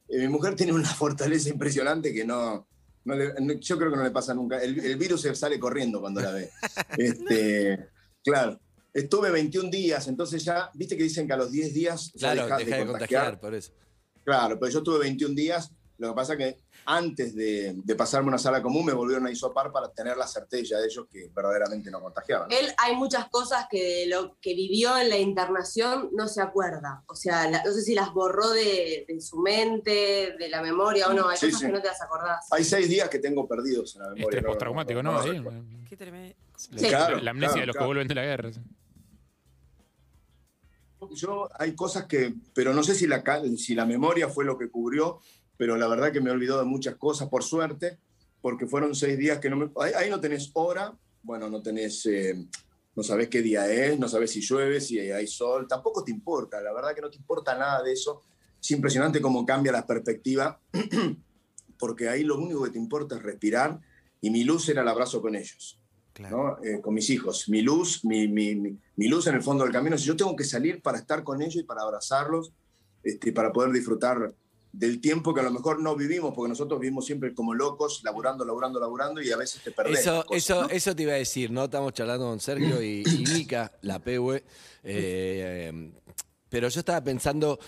eh, 0.09 0.17
mi 0.19 0.27
mujer 0.29 0.55
tiene 0.69 0.73
una 0.73 0.89
fortaleza 0.89 1.49
impresionante 1.49 2.13
que 2.13 2.25
no, 2.25 2.65
no 3.05 3.15
le- 3.15 3.33
no- 3.39 3.53
yo 3.53 3.77
creo 3.77 3.91
que 3.91 3.97
no 3.97 4.03
le 4.03 4.11
pasa 4.11 4.33
nunca. 4.33 4.61
El, 4.61 4.79
el 4.79 4.95
virus 4.97 5.21
se 5.21 5.33
sale 5.35 5.59
corriendo 5.59 5.99
cuando 6.01 6.21
la 6.21 6.31
ve. 6.31 6.49
este, 6.97 7.89
claro. 8.23 8.59
Estuve 8.93 9.31
21 9.31 9.69
días, 9.69 10.07
entonces 10.09 10.43
ya, 10.43 10.69
viste 10.73 10.97
que 10.97 11.03
dicen 11.03 11.25
que 11.25 11.33
a 11.33 11.37
los 11.37 11.49
10 11.51 11.73
días 11.73 12.11
ya 12.13 12.33
Claro, 12.33 12.57
deja 12.57 12.77
de 12.77 12.85
contagiar, 12.85 13.39
por 13.39 13.55
eso. 13.55 13.71
Claro, 14.23 14.59
pero 14.59 14.71
yo 14.71 14.79
estuve 14.79 14.99
21 14.99 15.33
días. 15.33 15.71
Lo 16.01 16.09
que 16.09 16.15
pasa 16.15 16.35
que 16.35 16.57
antes 16.85 17.35
de, 17.35 17.73
de 17.75 17.95
pasarme 17.95 18.25
a 18.25 18.29
una 18.29 18.37
sala 18.39 18.59
común 18.59 18.83
me 18.87 18.91
volvieron 18.91 19.27
a 19.27 19.31
isopar 19.31 19.71
para 19.71 19.91
tener 19.91 20.17
la 20.17 20.25
certeza 20.25 20.79
de 20.79 20.87
ellos 20.87 21.05
que 21.11 21.29
verdaderamente 21.33 21.91
no 21.91 22.01
contagiaban. 22.01 22.51
Él 22.51 22.73
hay 22.79 22.95
muchas 22.95 23.29
cosas 23.29 23.67
que 23.69 23.83
de 23.83 24.05
lo 24.07 24.35
que 24.41 24.55
vivió 24.55 24.97
en 24.97 25.09
la 25.09 25.17
internación 25.19 26.09
no 26.13 26.27
se 26.27 26.41
acuerda. 26.41 27.03
O 27.05 27.13
sea, 27.15 27.47
la- 27.47 27.63
no 27.63 27.71
sé 27.71 27.83
si 27.83 27.93
las 27.93 28.11
borró 28.13 28.49
de, 28.49 29.05
de 29.07 29.21
su 29.21 29.37
mente, 29.37 30.35
de 30.39 30.49
la 30.49 30.63
memoria 30.63 31.07
o 31.07 31.13
no. 31.13 31.29
Hay 31.29 31.37
Sí, 31.37 31.45
cosas 31.45 31.59
sí. 31.61 31.65
que 31.67 31.71
no 31.73 31.81
te 31.83 31.87
las 31.89 32.01
acordás. 32.01 32.47
Hay 32.51 32.63
seis 32.63 32.89
días 32.89 33.07
que 33.09 33.19
tengo 33.19 33.47
perdidos 33.47 33.95
en 33.95 34.01
la 34.01 34.07
memoria. 34.07 34.23
Estrés 34.25 34.43
no- 34.43 34.49
postraumático, 34.49 35.03
no- 35.03 35.11
¿no? 35.11 35.17
no 35.19 35.23
Ahí, 35.23 35.37
recuerdo. 35.37 35.63
Qué 35.87 35.97
tremendo. 35.97 36.35
La, 36.71 36.79
Sí. 36.79 36.87
Claro, 36.87 37.17
la- 37.19 37.29
amnesia 37.31 37.53
claro, 37.53 37.61
de 37.61 37.67
los 37.67 37.73
claro. 37.75 37.83
que 37.83 37.85
vuelven 37.87 38.07
de 38.07 38.15
la 38.15 38.23
guerra. 38.23 38.49
Yo 41.15 41.49
hay 41.59 41.75
cosas 41.75 42.05
que, 42.05 42.33
pero 42.53 42.73
no 42.73 42.83
sé 42.83 42.93
si 42.95 43.07
la, 43.07 43.23
si 43.57 43.73
la 43.75 43.85
memoria 43.85 44.27
fue 44.29 44.45
lo 44.45 44.57
que 44.57 44.69
cubrió, 44.69 45.19
pero 45.61 45.77
la 45.77 45.87
verdad 45.87 46.11
que 46.11 46.19
me 46.21 46.31
he 46.31 46.33
olvidado 46.33 46.57
de 46.61 46.65
muchas 46.65 46.95
cosas, 46.95 47.29
por 47.29 47.43
suerte, 47.43 47.99
porque 48.41 48.65
fueron 48.65 48.95
seis 48.95 49.15
días 49.15 49.37
que 49.37 49.47
no 49.47 49.57
me... 49.57 49.69
Ahí, 49.79 49.91
ahí 49.95 50.09
no 50.09 50.19
tenés 50.19 50.49
hora, 50.55 50.91
bueno, 51.21 51.51
no 51.51 51.61
tenés... 51.61 52.03
eh, 52.07 52.33
no 52.95 53.03
sabés 53.03 53.27
qué 53.29 53.43
día 53.43 53.71
es, 53.71 53.99
no 53.99 54.07
sabés 54.09 54.31
si 54.31 54.41
llueve, 54.41 54.81
si 54.81 54.97
hay 54.99 55.27
sol, 55.27 55.67
tampoco 55.67 56.03
te 56.03 56.09
importa, 56.09 56.59
la 56.61 56.73
verdad 56.73 56.95
que 56.95 57.01
no 57.01 57.11
te 57.11 57.17
importa 57.17 57.55
nada 57.55 57.83
de 57.83 57.93
eso. 57.93 58.23
Es 58.59 58.71
impresionante 58.71 59.21
cómo 59.21 59.45
cambia 59.45 59.71
la 59.71 59.85
perspectiva, 59.85 60.59
porque 61.77 62.09
ahí 62.09 62.23
lo 62.23 62.37
único 62.39 62.63
que 62.63 62.71
te 62.71 62.79
importa 62.79 63.15
es 63.17 63.21
respirar, 63.21 63.79
y 64.19 64.31
mi 64.31 64.43
luz 64.43 64.67
era 64.69 64.81
el 64.81 64.87
abrazo 64.87 65.21
con 65.21 65.35
ellos. 65.35 65.79
¿no? 66.31 66.57
Eh, 66.63 66.81
con 66.81 66.95
mis 66.95 67.07
hijos. 67.11 67.47
Mi 67.49 67.61
luz, 67.61 68.03
mi, 68.03 68.27
mi- 68.27 68.55
mi- 68.55 68.77
mi 68.95 69.07
luz 69.07 69.27
en 69.27 69.35
el 69.35 69.41
fondo 69.43 69.63
del 69.63 69.71
camino. 69.73 69.95
Si 69.97 70.05
yo 70.05 70.15
tengo 70.15 70.35
que 70.35 70.43
salir 70.43 70.81
para 70.81 70.97
estar 70.97 71.23
con 71.23 71.39
ellos 71.41 71.57
y 71.57 71.63
para 71.63 71.83
abrazarlos, 71.83 72.51
este, 73.03 73.31
para 73.31 73.51
poder 73.53 73.71
disfrutar 73.71 74.33
del 74.71 75.01
tiempo 75.01 75.33
que 75.33 75.41
a 75.41 75.43
lo 75.43 75.51
mejor 75.51 75.81
no 75.81 75.95
vivimos, 75.95 76.33
porque 76.33 76.49
nosotros 76.49 76.79
vivimos 76.79 77.05
siempre 77.05 77.33
como 77.33 77.53
locos, 77.53 78.01
laburando, 78.03 78.45
laburando, 78.45 78.79
laburando, 78.79 79.21
y 79.21 79.31
a 79.31 79.37
veces 79.37 79.61
te 79.63 79.71
perdés. 79.71 79.99
Eso, 79.99 80.23
cosas, 80.25 80.43
eso, 80.43 80.61
¿no? 80.63 80.69
eso 80.69 80.95
te 80.95 81.03
iba 81.03 81.13
a 81.13 81.17
decir, 81.17 81.51
¿no? 81.51 81.65
Estamos 81.65 81.93
charlando 81.93 82.25
con 82.25 82.39
Sergio 82.39 82.81
y, 82.81 83.03
y 83.05 83.23
Mica, 83.33 83.71
la 83.81 83.99
Pehue. 83.99 84.37
eh, 84.83 85.69
eh, 85.73 85.91
pero 86.51 86.67
yo 86.67 86.81
estaba 86.81 87.01
pensando, 87.01 87.59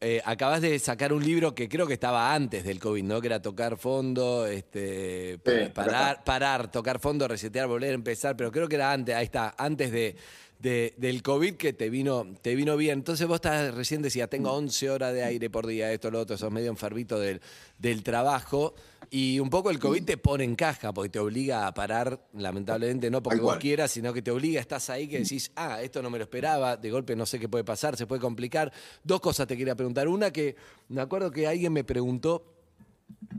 eh, 0.00 0.22
acabas 0.24 0.62
de 0.62 0.78
sacar 0.78 1.12
un 1.12 1.22
libro 1.22 1.54
que 1.54 1.68
creo 1.68 1.86
que 1.86 1.92
estaba 1.92 2.34
antes 2.34 2.64
del 2.64 2.78
COVID, 2.78 3.04
¿no? 3.04 3.20
Que 3.20 3.26
era 3.26 3.42
tocar 3.42 3.76
fondo, 3.76 4.46
este, 4.46 5.38
Sí, 5.44 5.70
parar, 5.74 6.24
parar, 6.24 6.70
tocar 6.70 6.98
fondo, 7.00 7.28
resetear, 7.28 7.68
volver 7.68 7.90
a 7.90 7.94
empezar, 7.94 8.34
pero 8.34 8.50
creo 8.50 8.66
que 8.66 8.76
era 8.76 8.92
antes, 8.92 9.14
ahí 9.14 9.26
está, 9.26 9.54
antes 9.58 9.92
de, 9.92 10.16
de- 10.58 10.94
del 10.96 11.22
COVID 11.22 11.54
que 11.54 11.72
te 11.72 11.90
vino, 11.90 12.26
te 12.42 12.54
vino 12.54 12.76
bien. 12.76 12.98
Entonces 12.98 13.26
vos 13.26 13.36
estás 13.36 13.74
recién 13.74 14.02
decías, 14.02 14.28
tengo 14.30 14.52
11 14.52 14.90
horas 14.90 15.12
de 15.14 15.22
aire 15.24 15.50
por 15.50 15.66
día, 15.66 15.92
esto, 15.92 16.10
lo 16.10 16.20
otro, 16.20 16.36
sos 16.38 16.50
medio 16.50 16.70
enfermito 16.70 17.18
del, 17.18 17.40
del 17.78 18.02
trabajo. 18.02 18.74
Y 19.08 19.38
un 19.38 19.50
poco 19.50 19.70
el 19.70 19.78
COVID 19.78 20.04
te 20.04 20.16
pone 20.16 20.42
en 20.42 20.56
caja 20.56 20.92
porque 20.92 21.08
te 21.10 21.20
obliga 21.20 21.66
a 21.68 21.72
parar, 21.74 22.20
lamentablemente, 22.34 23.08
no 23.08 23.22
porque 23.22 23.40
vos 23.40 23.56
quieras, 23.58 23.92
sino 23.92 24.12
que 24.12 24.20
te 24.20 24.32
obliga, 24.32 24.60
estás 24.60 24.90
ahí 24.90 25.06
que 25.06 25.18
decís, 25.20 25.52
ah, 25.54 25.80
esto 25.80 26.02
no 26.02 26.10
me 26.10 26.18
lo 26.18 26.24
esperaba, 26.24 26.76
de 26.76 26.90
golpe 26.90 27.14
no 27.14 27.24
sé 27.24 27.38
qué 27.38 27.48
puede 27.48 27.62
pasar, 27.62 27.96
se 27.96 28.06
puede 28.08 28.20
complicar. 28.20 28.72
Dos 29.04 29.20
cosas 29.20 29.46
te 29.46 29.56
quería 29.56 29.76
preguntar. 29.76 30.08
Una 30.08 30.32
que 30.32 30.56
me 30.88 31.00
acuerdo 31.02 31.30
que 31.30 31.46
alguien 31.46 31.72
me 31.72 31.84
preguntó 31.84 32.55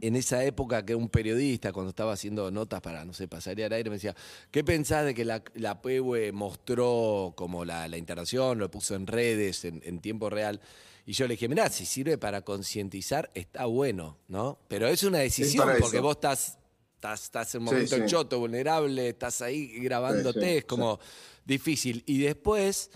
en 0.01 0.15
esa 0.15 0.43
época 0.43 0.86
que 0.86 0.95
un 0.95 1.09
periodista, 1.09 1.74
cuando 1.74 1.89
estaba 1.89 2.13
haciendo 2.13 2.51
notas 2.51 2.81
para, 2.81 3.03
no 3.05 3.13
sé, 3.13 3.27
pasaría 3.27 3.65
al 3.65 3.74
aire, 3.74 3.89
me 3.89 3.95
decía, 3.95 4.15
¿qué 4.51 4.63
pensás 4.63 5.05
de 5.05 5.13
que 5.13 5.25
la, 5.25 5.43
la 5.55 5.81
PUE 5.81 6.31
mostró 6.31 7.33
como 7.36 7.65
la, 7.65 7.88
la 7.88 7.97
internación, 7.97 8.59
lo 8.59 8.69
puso 8.69 8.95
en 8.95 9.07
redes, 9.07 9.65
en, 9.65 9.81
en 9.83 10.00
tiempo 10.00 10.29
real? 10.29 10.62
Y 11.07 11.13
yo 11.13 11.25
le 11.25 11.36
dije, 11.36 11.47
mirá, 11.47 11.69
si 11.69 11.86
sirve 11.86 12.17
para 12.17 12.41
concientizar, 12.41 13.31
está 13.33 13.65
bueno, 13.65 14.17
¿no? 14.27 14.59
Pero 14.67 14.88
es 14.88 15.03
una 15.03 15.19
decisión, 15.19 15.69
porque 15.79 16.01
vos 16.01 16.17
estás, 16.17 16.57
estás, 16.95 17.24
estás 17.24 17.55
en 17.55 17.62
un 17.62 17.65
momento 17.65 17.95
sí. 17.95 18.03
choto, 18.07 18.39
vulnerable, 18.39 19.09
estás 19.09 19.41
ahí 19.41 19.79
grabándote, 19.79 20.41
sí, 20.41 20.57
es 20.57 20.65
como 20.65 21.00
difícil. 21.45 22.03
Y 22.05 22.19
después, 22.19 22.91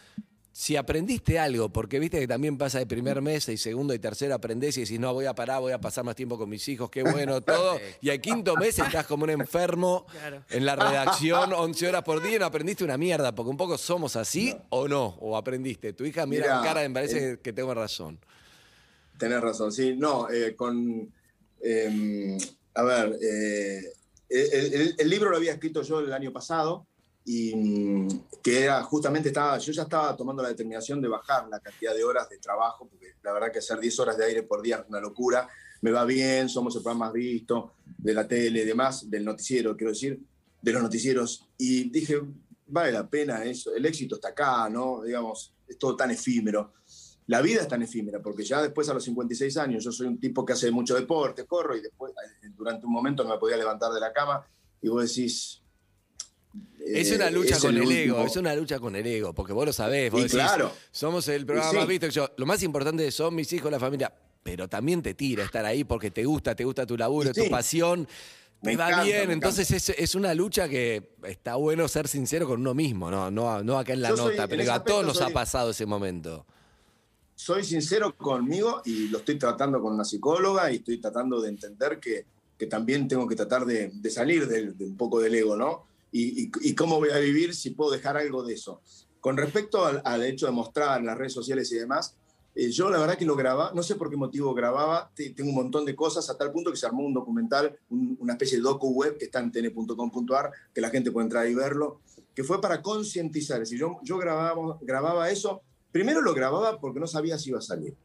si 0.53 0.75
aprendiste 0.75 1.39
algo, 1.39 1.70
porque 1.70 1.98
viste 1.98 2.20
que 2.20 2.27
también 2.27 2.58
pasa 2.58 2.77
de 2.79 2.86
primer 2.86 3.22
mes 3.22 3.48
y 3.48 3.55
segundo 3.58 3.93
y 3.93 4.00
tercero 4.00 4.36
aprendés 4.36 4.75
y 4.77 4.81
decís, 4.81 5.00
no, 5.00 5.13
voy 5.13 5.25
a 5.25 5.34
parar, 5.34 5.62
voy 5.62 5.72
a 5.72 5.79
pasar 5.79 6.03
más 6.03 6.15
tiempo 6.15 6.38
con 6.38 6.50
mis 6.50 6.67
hijos, 6.67 6.89
qué 6.91 7.03
bueno, 7.03 7.39
todo. 7.41 7.79
Y 8.01 8.10
al 8.10 8.20
quinto 8.20 8.55
mes 8.58 8.77
estás 8.77 9.05
como 9.08 9.24
un 9.24 9.29
enfermo 9.29 10.05
Claro. 10.12 10.43
en 10.50 10.65
la 10.65 10.75
redacción, 10.75 11.53
11 11.58 11.88
horas 11.88 12.03
por 12.03 12.22
día 12.22 12.36
y 12.36 12.39
no 12.39 12.46
aprendiste 12.46 12.84
una 12.84 12.98
mierda, 12.98 13.34
porque 13.34 13.50
un 13.50 13.58
poco 13.58 13.77
somos 13.77 14.15
así 14.17 14.53
o 14.70 14.88
no, 14.89 15.15
o 15.22 15.38
aprendiste. 15.38 15.93
Tu 15.93 16.03
hija 16.05 16.25
mira 16.25 16.55
con 16.55 16.63
cara 16.65 16.84
y 16.84 16.89
me 16.89 16.93
parece 16.96 17.31
eh, 17.34 17.38
que 17.41 17.53
tengo 17.53 17.74
razón. 17.74 18.20
Tenés 19.17 19.39
razón, 19.39 19.72
sí. 19.72 19.96
No, 19.96 20.29
eh, 20.29 20.55
con. 20.55 21.12
eh, 21.63 22.38
a 22.74 22.84
ver, 22.84 23.17
eh, 23.22 23.81
el, 24.29 24.74
el- 24.74 24.96
el 24.98 25.10
libro 25.10 25.29
lo 25.29 25.38
había 25.38 25.53
escrito 25.53 25.81
yo 25.84 26.00
el 26.00 26.12
año 26.13 26.31
pasado 26.34 26.88
y 27.25 27.56
mm, 27.56 28.08
que 28.42 28.63
era 28.63 28.82
justamente 28.84 29.30
estaba, 29.30 29.58
yo 29.58 29.72
ya 29.72 29.84
estaba 29.84 30.16
tomando 30.16 30.42
la 30.42 30.50
determinación 30.50 31.01
de 31.01 31.08
bajar 31.08 31.48
la 31.48 31.60
cantidad 31.60 31.94
de 31.94 32.04
horas 32.04 32.28
de 32.30 32.38
trabajo, 32.40 32.88
porque 32.88 33.13
la 33.22 33.32
verdad 33.32 33.51
que 33.51 33.60
hacer 33.60 33.80
10 33.80 34.00
horas 34.00 34.18
de 34.18 34.25
aire 34.25 34.44
por 34.44 34.62
día 34.62 34.78
es 34.78 34.90
una 34.90 35.00
locura. 35.00 35.48
Me 35.82 35.92
va 35.92 36.06
bien, 36.06 36.50
somos 36.50 36.75
el 36.75 36.82
programa 36.82 37.06
más 37.06 37.13
visto 37.13 37.74
de 37.98 38.13
la 38.13 38.28
tele 38.28 38.62
y 38.62 38.66
demás, 38.66 39.10
del 39.10 39.25
noticiero, 39.25 39.75
quiero 39.75 39.92
decir, 39.92 40.20
de 40.62 40.74
los 40.74 40.82
noticieros. 40.82 41.48
Y 41.58 41.90
dije, 41.90 42.22
vale 42.68 42.92
la 42.92 43.08
pena 43.08 43.44
eso, 43.44 43.74
el 43.75 43.86
éxito 43.86 44.16
está 44.16 44.30
acá, 44.30 44.70
¿no? 44.70 45.01
Digamos, 45.04 45.54
es 45.68 45.78
todo 45.78 45.96
tan 45.96 46.12
efímero. 46.12 46.74
La 47.28 47.42
vida 47.42 47.62
es 47.62 47.68
tan 47.68 47.82
efímera, 47.82 48.22
porque 48.22 48.44
ya 48.44 48.62
después 48.62 48.90
a 48.90 48.94
los 48.94 49.04
56 49.04 49.58
años, 49.58 49.84
yo 49.84 49.92
soy 49.92 50.08
un 50.08 50.20
tipo 50.20 50.46
que 50.46 50.54
hace 50.54 50.70
mucho 50.72 50.96
deporte, 50.96 51.46
corro 51.46 51.78
y 51.78 51.82
después, 51.82 52.12
eh, 52.12 52.50
durante 52.56 52.86
un 52.86 52.92
momento 52.92 53.24
no 53.24 53.30
me 53.30 53.38
podía 53.38 53.58
levantar 53.58 53.92
de 53.92 54.00
la 54.00 54.12
cama 54.12 54.46
y 54.82 54.90
vos 54.90 55.08
decís... 55.08 55.61
Es 56.86 57.12
eh, 57.12 57.16
una 57.16 57.30
lucha 57.30 57.56
es 57.56 57.62
con 57.62 57.78
el, 57.78 57.92
ego, 57.92 58.26
es 58.26 58.36
una 58.36 58.56
lucha 58.56 58.80
con 58.80 58.96
el 58.96 59.06
ego, 59.06 59.34
porque 59.34 59.54
vos 59.54 59.66
lo 59.66 59.74
sabés, 59.74 60.12
vos 60.12 60.20
Y 60.20 60.24
decís, 60.24 60.38
claro. 60.38 60.72
somos 60.92 61.28
el 61.28 61.46
programa 61.46 61.72
sí. 61.72 61.78
más 61.78 61.88
visto. 61.88 62.08
Yo, 62.08 62.30
lo 62.38 62.46
más 62.46 62.64
importante 62.64 63.10
son 63.12 63.36
mis 63.36 63.52
hijos, 63.54 63.72
la 63.72 63.80
familia, 63.80 64.12
pero 64.44 64.68
también 64.68 65.02
te 65.02 65.14
tira 65.14 65.44
estar 65.44 65.66
ahí 65.66 65.84
porque 65.84 66.12
te 66.12 66.26
gusta, 66.26 66.56
te 66.56 66.64
gusta 66.64 66.86
tu 66.86 66.98
laburo, 66.98 67.32
tu 67.34 67.50
pasión, 67.50 68.08
te 68.62 68.76
va 68.76 68.88
encanta, 68.88 69.04
bien. 69.04 69.32
Entonces 69.32 69.70
es, 69.72 69.90
es 69.90 70.16
una 70.16 70.34
lucha 70.34 70.68
que 70.68 71.16
está 71.24 71.56
bueno 71.56 71.88
ser 71.88 72.08
sincero 72.08 72.48
con 72.48 72.62
uno 72.62 72.74
mismo, 72.74 73.12
no, 73.12 73.30
no, 73.30 73.64
no 73.64 73.78
acá 73.78 73.94
en 73.94 74.02
la 74.02 74.10
Yo 74.10 74.18
nota, 74.18 74.48
pero 74.48 74.72
a 74.74 74.84
todos 74.84 75.06
nos 75.06 75.22
ha 75.22 75.30
pasado 75.30 75.72
ese 75.72 75.86
momento. 75.86 76.46
soy 77.36 77.64
sincero 77.64 78.16
conmigo 78.18 78.82
y 78.86 79.08
lo 79.10 79.20
estoy 79.20 79.38
tratando 79.38 79.82
con 79.82 79.94
una 79.94 80.06
psicóloga 80.06 80.72
y 80.72 80.78
estoy 80.78 80.98
tratando 81.00 81.42
de 81.42 81.50
entender 81.50 82.00
que, 82.00 82.26
que 82.58 82.68
también 82.68 83.08
tengo 83.08 83.28
que 83.28 83.36
tratar 83.36 83.66
de, 83.66 83.92
de 83.94 84.10
salir 84.10 84.48
de, 84.48 84.74
un 84.86 84.98
poco 84.98 85.20
del 85.20 85.34
ego, 85.36 85.56
¿no? 85.56 85.91
Y, 86.12 86.44
y- 86.46 86.51
y 86.62 86.75
cómo 86.75 86.98
voy 87.00 87.10
a 87.10 87.18
vivir 87.20 87.56
si 87.56 87.70
puedo 87.72 87.91
dejar 87.91 88.18
algo 88.18 88.44
de 88.44 88.53
eso. 88.53 88.82
Con 89.20 89.38
respecto 89.38 89.86
al, 89.86 90.01
al 90.03 90.24
hecho 90.24 90.46
de 90.46 90.51
mostrar 90.51 91.00
en 91.00 91.06
las 91.06 91.18
redes 91.18 91.34
sociales 91.34 91.72
y 91.72 91.75
demás, 91.77 92.15
eh, 92.53 92.70
yo 92.70 92.89
la 92.89 93.00
verdad 93.00 93.18
que 93.18 93.24
lo 93.25 93.36
grababa, 93.38 93.72
no 93.74 93.82
sé 93.82 93.96
por 93.96 94.10
qué 94.10 94.18
motivo 94.18 94.53
grababa, 94.53 95.10
te- 95.15 95.30
tengo 95.30 95.50
un 95.51 95.56
montón 95.56 95.86
de 95.86 95.96
cosas 95.96 96.30
a 96.30 96.38
tal 96.38 96.51
punto 96.51 96.70
que 96.72 96.75
se 96.77 96.86
armó 96.86 97.03
un 97.06 97.13
documental, 97.13 97.77
un- 97.89 98.18
una 98.20 98.34
especie 98.34 98.58
de 98.58 98.63
docu 98.63 98.89
web 98.91 99.18
que 99.18 99.25
está 99.25 99.39
en 99.39 99.51
tn.com.ar, 99.51 100.51
que 100.74 100.82
la 100.82 100.89
gente 100.89 101.12
puede 101.12 101.25
entrar 101.27 101.48
y 101.48 101.56
verlo, 101.56 102.01
que 102.36 102.44
fue 102.44 102.60
para 102.60 102.82
concientizar. 102.82 103.62
Es 103.62 103.70
decir, 103.70 103.80
yo, 103.80 104.00
yo 104.03 104.18
grababa, 104.18 104.77
grababa 104.82 105.30
eso, 105.30 105.62
primero 105.94 106.22
lo 106.22 106.34
grababa 106.34 106.80
porque 106.80 107.00
no 107.00 107.08
sabía 107.08 107.38
si 107.38 107.50
iba 107.50 107.60
a 107.60 107.62
salir. 107.62 107.96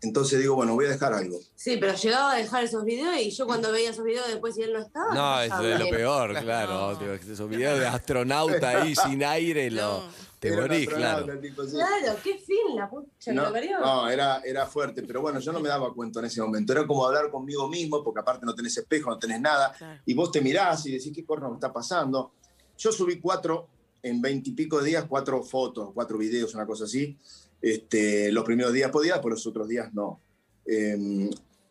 Entonces 0.00 0.38
digo, 0.38 0.54
bueno, 0.54 0.74
voy 0.74 0.86
a 0.86 0.90
dejar 0.90 1.12
algo. 1.12 1.40
Sí, 1.56 1.76
pero 1.80 1.94
llegaba 1.94 2.32
a 2.32 2.36
dejar 2.36 2.62
esos 2.62 2.84
videos 2.84 3.16
y 3.20 3.30
yo 3.30 3.46
cuando 3.46 3.72
veía 3.72 3.90
esos 3.90 4.04
videos 4.04 4.28
después 4.28 4.54
si 4.54 4.62
él 4.62 4.72
no 4.72 4.78
estaba. 4.78 5.12
No, 5.14 5.40
es 5.42 5.48
pasaba? 5.50 5.66
de 5.68 5.78
lo 5.78 5.90
peor, 5.90 6.40
claro. 6.40 6.92
No. 6.92 6.98
tío, 6.98 7.14
Esos 7.14 7.48
videos 7.50 7.80
de 7.80 7.86
astronauta 7.86 8.68
ahí 8.82 8.94
sin 9.08 9.24
aire, 9.24 9.68
lo, 9.72 9.82
No. 10.04 10.04
te 10.38 10.48
Era 10.48 10.60
morís, 10.62 10.88
claro. 10.88 11.40
tipo, 11.40 11.64
sí. 11.64 11.72
Claro, 11.72 12.16
qué 12.22 12.38
fin 12.38 12.76
la 12.76 12.88
pucha 12.88 13.08
que 13.24 13.32
No, 13.32 13.50
lo 13.50 13.80
no, 13.80 14.08
era, 14.08 14.40
era 14.44 14.66
fuerte, 14.66 15.02
pero 15.02 15.20
bueno, 15.20 15.40
yo 15.40 15.52
no 15.52 15.58
me 15.58 15.68
daba 15.68 15.92
cuenta 15.92 16.20
en 16.20 16.26
ese 16.26 16.40
momento. 16.42 16.72
Era 16.72 16.86
como 16.86 17.04
hablar 17.04 17.28
conmigo 17.28 17.68
mismo, 17.68 18.04
porque 18.04 18.20
aparte 18.20 18.46
no 18.46 18.54
tenés 18.54 18.76
espejo, 18.76 19.10
no 19.10 19.18
tenés 19.18 19.40
nada, 19.40 19.72
Claro. 19.76 20.00
y 20.06 20.14
vos 20.14 20.30
te 20.30 20.40
mirás 20.40 20.86
y 20.86 20.92
decís, 20.92 21.10
¿qué 21.12 21.24
corno 21.24 21.48
me 21.48 21.54
está 21.54 21.72
pasando? 21.72 22.30
Yo 22.78 22.92
subí 22.92 23.18
cuatro, 23.18 23.66
en 24.00 24.22
veintipico 24.22 24.78
de 24.78 24.90
días, 24.90 25.06
cuatro 25.08 25.42
fotos, 25.42 25.90
cuatro 25.92 26.16
videos, 26.18 26.54
una 26.54 26.64
cosa 26.66 26.84
así. 26.84 27.18
Este, 27.60 28.30
los 28.32 28.44
primeros 28.44 28.72
días 28.72 28.90
podía, 28.90 29.20
por 29.20 29.32
los 29.32 29.46
otros 29.46 29.68
días 29.68 29.92
no. 29.94 30.20
Eh, 30.66 31.28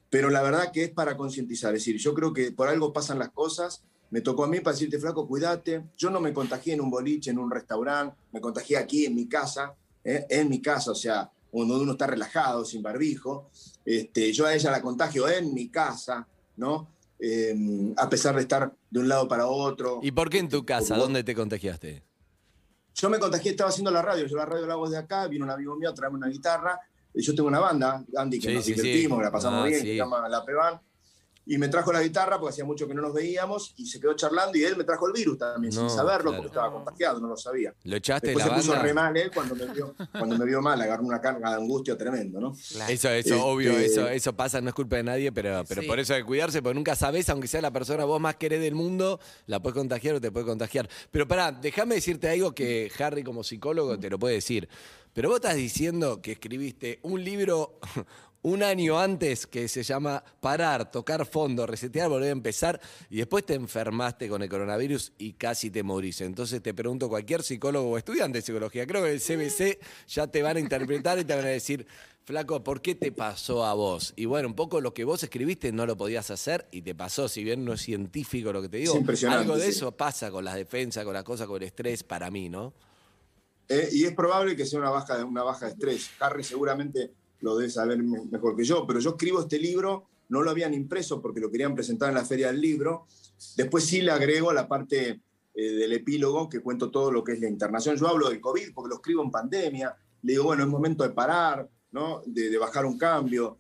pero 0.09 0.29
la 0.29 0.41
verdad 0.41 0.71
que 0.71 0.83
es 0.85 0.89
para 0.89 1.17
concientizar, 1.17 1.73
es 1.75 1.81
decir, 1.81 1.97
yo 1.97 2.13
creo 2.13 2.33
que 2.33 2.51
por 2.51 2.67
algo 2.67 2.93
pasan 2.93 3.19
las 3.19 3.29
cosas. 3.29 3.83
Me 4.09 4.21
tocó 4.21 4.45
a 4.45 4.47
mí 4.47 4.61
para 4.61 4.73
decirte, 4.73 4.99
flaco, 4.99 5.27
cuídate. 5.27 5.83
Yo 5.97 6.09
no 6.09 6.21
me 6.21 6.31
contagié 6.31 6.73
en 6.75 6.81
un 6.81 6.89
boliche, 6.89 7.29
en 7.31 7.39
un 7.39 7.51
restaurante, 7.51 8.15
me 8.31 8.39
contagié 8.39 8.77
aquí 8.77 9.05
en 9.05 9.15
mi 9.15 9.27
casa, 9.27 9.75
¿eh? 10.03 10.25
en 10.29 10.49
mi 10.49 10.61
casa, 10.61 10.91
o 10.91 10.95
sea, 10.95 11.29
donde 11.51 11.75
uno 11.75 11.91
está 11.93 12.07
relajado, 12.07 12.63
sin 12.63 12.81
barbijo. 12.81 13.49
Este, 13.83 14.31
yo 14.31 14.45
a 14.45 14.53
ella 14.55 14.71
la 14.71 14.81
contagio 14.81 15.27
en 15.27 15.53
mi 15.53 15.67
casa, 15.69 16.25
¿no? 16.55 16.87
Eh, 17.19 17.93
a 17.97 18.07
pesar 18.09 18.35
de 18.35 18.41
estar 18.43 18.73
de 18.89 18.99
un 18.99 19.09
lado 19.09 19.27
para 19.27 19.47
otro. 19.47 19.99
¿Y 20.03 20.11
por 20.11 20.29
qué 20.29 20.37
en 20.37 20.47
tu 20.49 20.65
casa? 20.65 20.89
Como- 20.93 21.01
¿Dónde 21.03 21.23
te 21.25 21.35
contagiaste? 21.35 22.03
Yo 22.99 23.09
me 23.09 23.19
contagié, 23.19 23.51
estaba 23.51 23.69
haciendo 23.69 23.91
la 23.91 24.01
radio, 24.01 24.25
yo 24.25 24.35
la 24.37 24.45
radio 24.45 24.65
la 24.65 24.73
hago 24.73 24.87
desde 24.89 24.97
acá, 25.03 25.27
vino 25.27 25.45
un 25.45 25.51
amigo 25.51 25.75
mío 25.75 25.89
a 25.89 25.93
traerme 25.93 26.17
una 26.17 26.27
guitarra, 26.29 26.79
y 27.13 27.21
yo 27.21 27.35
tengo 27.35 27.47
una 27.47 27.59
banda, 27.59 28.03
Andy, 28.15 28.39
que 28.39 28.49
Sí, 28.49 28.53
nos 28.55 28.65
sí, 28.65 28.73
sí. 28.73 28.81
divertimos, 28.81 29.19
que 29.19 29.25
la 29.25 29.31
pasamos 29.31 29.61
Ah, 29.63 29.67
bien, 29.67 29.79
sí. 29.79 29.85
que 29.85 29.91
se 29.91 29.97
llama 29.97 30.27
La 30.27 30.43
Peban, 30.43 30.81
y 31.47 31.57
me 31.57 31.67
trajo 31.69 31.91
la 31.93 32.01
guitarra 32.03 32.39
porque 32.39 32.51
hacía 32.53 32.65
mucho 32.65 32.87
que 32.87 32.93
no 32.93 33.01
nos 33.01 33.13
veíamos, 33.13 33.73
y 33.77 33.85
se 33.85 33.99
quedó 33.99 34.13
charlando, 34.15 34.57
y 34.57 34.63
él 34.63 34.75
me 34.77 34.83
trajo 34.83 35.07
el 35.07 35.13
virus 35.13 35.37
también, 35.37 35.73
No, 35.73 35.81
sin 35.87 35.97
saberlo, 35.97 36.31
claro. 36.31 36.37
porque 36.37 36.47
estaba 36.47 36.71
contagiado, 36.73 37.19
no 37.19 37.27
lo 37.29 37.37
sabía. 37.37 37.73
¿Lo 37.83 37.95
echaste 37.95 38.27
de 38.27 38.33
Después 38.33 38.51
la 38.55 38.61
se 38.61 38.67
puso 38.69 38.81
re 38.81 38.93
mal 38.93 39.15
él 39.17 39.31
cuando 39.33 39.55
me 39.55 39.65
vio, 39.73 39.95
cuando 40.11 40.37
me 40.37 40.45
vio 40.45 40.61
mal, 40.61 40.81
agarró 40.81 41.03
una 41.03 41.21
carga 41.21 41.49
de 41.51 41.55
angustia 41.55 41.97
tremendo, 41.97 42.39
¿no? 42.39 42.53
Eso, 42.53 42.83
eso, 42.89 43.09
Este- 43.09 43.33
obvio, 43.33 43.71
eso, 43.77 44.07
eso 44.07 44.33
pasa, 44.33 44.59
no 44.61 44.69
es 44.69 44.75
culpa 44.75 44.97
de 44.97 45.03
nadie, 45.03 45.31
pero, 45.31 45.63
pero 45.67 45.81
Sí. 45.81 45.87
por 45.87 45.99
eso 45.99 46.13
hay 46.13 46.21
que 46.21 46.25
cuidarse, 46.27 46.61
porque 46.61 46.75
nunca 46.75 46.95
sabes, 46.95 47.29
aunque 47.29 47.47
sea 47.47 47.61
la 47.61 47.71
persona 47.71 48.03
vos 48.05 48.19
más 48.19 48.35
querés 48.35 48.59
del 48.61 48.75
mundo, 48.75 49.19
la 49.45 49.61
puedes 49.61 49.75
contagiar 49.77 50.15
o 50.15 50.21
te 50.21 50.31
puede 50.31 50.45
contagiar. 50.45 50.89
Pero 51.11 51.27
pará, 51.27 51.51
déjame 51.51 51.95
decirte 51.95 52.29
algo 52.29 52.53
que 52.53 52.91
Harry 52.99 53.23
como 53.23 53.43
psicólogo 53.43 53.97
te 53.99 54.09
lo 54.09 54.19
puede 54.19 54.35
decir. 54.35 54.67
Pero 55.13 55.29
vos 55.29 55.37
estás 55.37 55.55
diciendo 55.55 56.21
que 56.21 56.33
escribiste 56.33 56.99
un 57.01 57.23
libro 57.23 57.79
un 58.47 58.63
año 58.63 58.97
antes 58.97 59.45
que 59.45 59.67
se 59.67 59.83
llama 59.83 60.23
Parar, 60.39 60.89
tocar 60.89 61.25
fondo, 61.25 61.67
resetear, 61.67 62.07
volver 62.07 62.29
a 62.29 62.31
empezar, 62.31 62.79
y 63.09 63.17
después 63.17 63.45
te 63.45 63.55
enfermaste 63.55 64.29
con 64.29 64.41
el 64.41 64.47
coronavirus 64.47 65.11
y 65.17 65.33
casi 65.33 65.69
te 65.69 65.83
morís. 65.83 66.21
Entonces 66.21 66.61
te 66.61 66.73
pregunto, 66.73 67.09
cualquier 67.09 67.43
psicólogo 67.43 67.89
o 67.89 67.97
estudiante 67.97 68.37
de 68.37 68.41
psicología, 68.41 68.87
creo 68.87 69.03
que 69.03 69.11
el 69.11 69.19
CBC 69.19 69.79
ya 70.07 70.27
te 70.27 70.41
van 70.41 70.55
a 70.55 70.59
interpretar 70.61 71.19
y 71.19 71.25
te 71.25 71.35
van 71.35 71.43
a 71.43 71.49
decir, 71.49 71.85
flaco, 72.23 72.63
¿por 72.63 72.81
qué 72.81 72.95
te 72.95 73.11
pasó 73.11 73.65
a 73.65 73.73
vos? 73.73 74.13
Y 74.15 74.23
bueno, 74.23 74.47
un 74.47 74.55
poco 74.55 74.79
lo 74.79 74.93
que 74.93 75.03
vos 75.03 75.21
escribiste 75.23 75.73
no 75.73 75.85
lo 75.85 75.97
podías 75.97 76.31
hacer 76.31 76.69
y 76.71 76.83
te 76.83 76.95
pasó, 76.95 77.27
si 77.27 77.43
bien 77.43 77.65
no 77.65 77.73
es 77.73 77.81
científico 77.81 78.53
lo 78.53 78.61
que 78.61 78.69
te 78.69 78.77
digo, 78.77 78.93
Es 78.93 78.99
impresionante, 79.01 79.43
algo 79.43 79.57
de 79.57 79.63
sí. 79.65 79.71
eso 79.71 79.91
pasa 79.91 80.31
con 80.31 80.45
las 80.45 80.55
defensas, 80.55 81.03
con 81.03 81.13
las 81.13 81.25
cosas, 81.25 81.47
con 81.47 81.61
el 81.61 81.67
estrés, 81.67 82.01
para 82.03 82.31
mí, 82.31 82.47
¿no? 82.47 82.73
Eh, 83.67 83.89
y 83.91 84.05
es 84.05 84.13
probable 84.13 84.55
que 84.55 84.65
sea 84.65 84.79
una 84.79 84.89
baja, 84.89 85.25
una 85.25 85.43
baja 85.43 85.65
de 85.65 85.73
estrés. 85.73 86.11
Harry 86.21 86.45
seguramente 86.45 87.11
lo 87.41 87.55
debe 87.57 87.69
saber 87.69 88.01
me- 88.01 88.25
mejor 88.25 88.55
que 88.55 88.63
yo, 88.63 88.85
pero 88.87 88.99
yo 88.99 89.11
escribo 89.11 89.41
este 89.41 89.59
libro, 89.59 90.05
no 90.29 90.41
lo 90.41 90.49
habían 90.51 90.73
impreso 90.73 91.21
porque 91.21 91.39
lo 91.39 91.49
querían 91.51 91.75
presentar 91.75 92.09
en 92.09 92.15
la 92.15 92.25
feria 92.25 92.47
del 92.47 92.59
libro. 92.59 93.05
Después 93.55 93.85
sí 93.85 94.01
le 94.01 94.11
agrego 94.11 94.51
la 94.51 94.67
parte 94.67 95.21
eh, 95.55 95.71
del 95.71 95.93
epílogo 95.93 96.49
que 96.49 96.59
cuento 96.59 96.91
todo 96.91 97.11
lo 97.11 97.23
que 97.23 97.33
es 97.33 97.39
la 97.39 97.47
internación. 97.47 97.95
Yo 97.95 98.07
hablo 98.07 98.29
del 98.29 98.41
COVID 98.41 98.73
porque 98.73 98.89
lo 98.89 98.95
escribo 98.95 99.23
en 99.23 99.31
pandemia. 99.31 99.95
Le 100.23 100.33
digo, 100.33 100.43
bueno, 100.45 100.63
es 100.63 100.69
momento 100.69 101.03
de 101.03 101.11
parar, 101.11 101.69
¿no? 101.91 102.21
de, 102.25 102.49
de 102.49 102.57
bajar 102.57 102.85
un 102.85 102.97
cambio. 102.97 103.57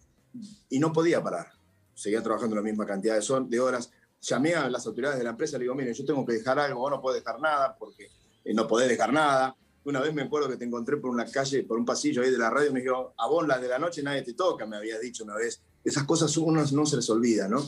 Y 0.69 0.79
no 0.79 0.91
podía 0.91 1.23
parar. 1.23 1.47
Seguía 1.93 2.21
trabajando 2.21 2.55
la 2.55 2.61
misma 2.61 2.85
cantidad 2.85 3.17
de, 3.47 3.59
horas. 3.59 3.89
Llamé 4.21 4.53
a 4.55 4.69
las 4.69 4.85
autoridades 4.85 5.17
de 5.17 5.23
la 5.23 5.31
empresa, 5.31 5.57
le 5.57 5.63
digo, 5.63 5.75
miren, 5.75 5.93
yo 5.93 6.05
tengo 6.05 6.25
que 6.25 6.33
dejar 6.33 6.59
algo, 6.59 6.79
vos 6.81 6.91
no 6.91 7.01
podés 7.01 7.23
dejar 7.23 7.39
nada 7.39 7.75
porque 7.77 8.09
eh, 8.43 8.53
no 8.53 8.67
podés 8.67 8.89
dejar 8.89 9.13
nada. 9.13 9.55
Una 9.87 10.01
vez 10.01 10.13
me 10.13 10.21
acuerdo 10.21 10.49
que 10.49 10.57
te 10.57 10.65
encontré 10.65 10.97
por 10.97 11.09
una 11.11 11.25
calle, 11.25 11.63
por 11.63 11.79
un 11.79 11.85
pasillo 11.85 12.21
ahí 12.21 12.29
de 12.29 12.37
la 12.37 12.49
radio, 12.49 12.71
y 12.71 12.73
me 12.73 12.81
dijo, 12.81 13.13
a 13.17 13.27
vos 13.27 13.47
las 13.47 13.61
de 13.61 13.69
la 13.69 13.79
noche 13.79 14.03
nadie 14.03 14.21
te 14.21 14.33
toca, 14.33 14.65
me 14.65 14.75
habías 14.75 14.99
dicho 14.99 15.23
una 15.23 15.35
vez. 15.35 15.61
Esas 15.81 16.03
cosas 16.03 16.35
uno 16.35 16.61
no 16.69 16.85
se 16.85 16.97
les 16.97 17.09
olvida, 17.09 17.47
¿no? 17.47 17.65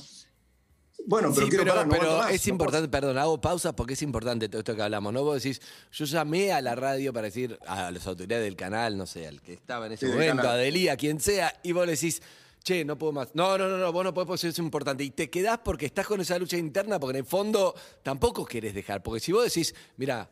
Bueno, 1.06 1.32
pero 1.34 1.46
Sí, 1.46 1.50
quiero 1.50 1.64
pero, 1.64 1.76
parar, 1.76 1.88
no 1.88 1.94
pero 1.94 2.18
más, 2.18 2.32
es 2.34 2.46
no 2.46 2.52
importante, 2.52 2.90
perdón, 2.90 3.18
hago 3.18 3.40
pausa 3.40 3.74
porque 3.74 3.94
es 3.94 4.02
importante 4.02 4.50
todo 4.50 4.60
esto 4.60 4.76
que 4.76 4.82
hablamos, 4.82 5.14
¿no? 5.14 5.24
Vos 5.24 5.42
decís, 5.42 5.62
yo 5.94 6.04
llamé 6.04 6.52
a 6.52 6.62
la 6.62 6.76
radio 6.76 7.14
para 7.14 7.28
decir 7.28 7.58
a 7.66 7.90
las 7.90 8.06
autoridades 8.06 8.44
del 8.44 8.58
canal, 8.58 8.98
no 8.98 9.06
sé, 9.08 9.26
al 9.26 9.42
que 9.42 9.54
estaba 9.54 9.86
en 9.86 9.94
ese 9.94 10.06
Sí, 10.06 10.12
momento, 10.12 10.50
a 10.50 10.58
Delía, 10.58 10.98
quien 10.98 11.22
sea, 11.22 11.58
y 11.64 11.72
vos 11.72 11.86
le 11.86 11.94
decís, 11.94 12.22
che, 12.66 12.84
no 12.84 12.98
puedo 12.98 13.14
más. 13.14 13.30
No, 13.34 13.58
no, 13.58 13.70
no, 13.70 13.78
no, 13.78 13.94
vos 13.94 14.04
no 14.04 14.14
podés 14.14 14.28
porque 14.28 14.48
es 14.50 14.60
importante. 14.60 15.06
Y 15.06 15.12
te 15.12 15.30
quedás 15.30 15.60
porque 15.60 15.86
estás 15.86 16.06
con 16.06 16.20
esa 16.20 16.38
lucha 16.38 16.58
interna, 16.58 17.00
porque 17.00 17.18
en 17.18 17.24
el 17.24 17.30
fondo 17.30 17.74
tampoco 18.04 18.44
querés 18.44 18.74
dejar. 18.74 19.02
Porque 19.02 19.22
si 19.22 19.32
vos 19.32 19.46
decís, 19.46 19.74
mira, 19.96 20.30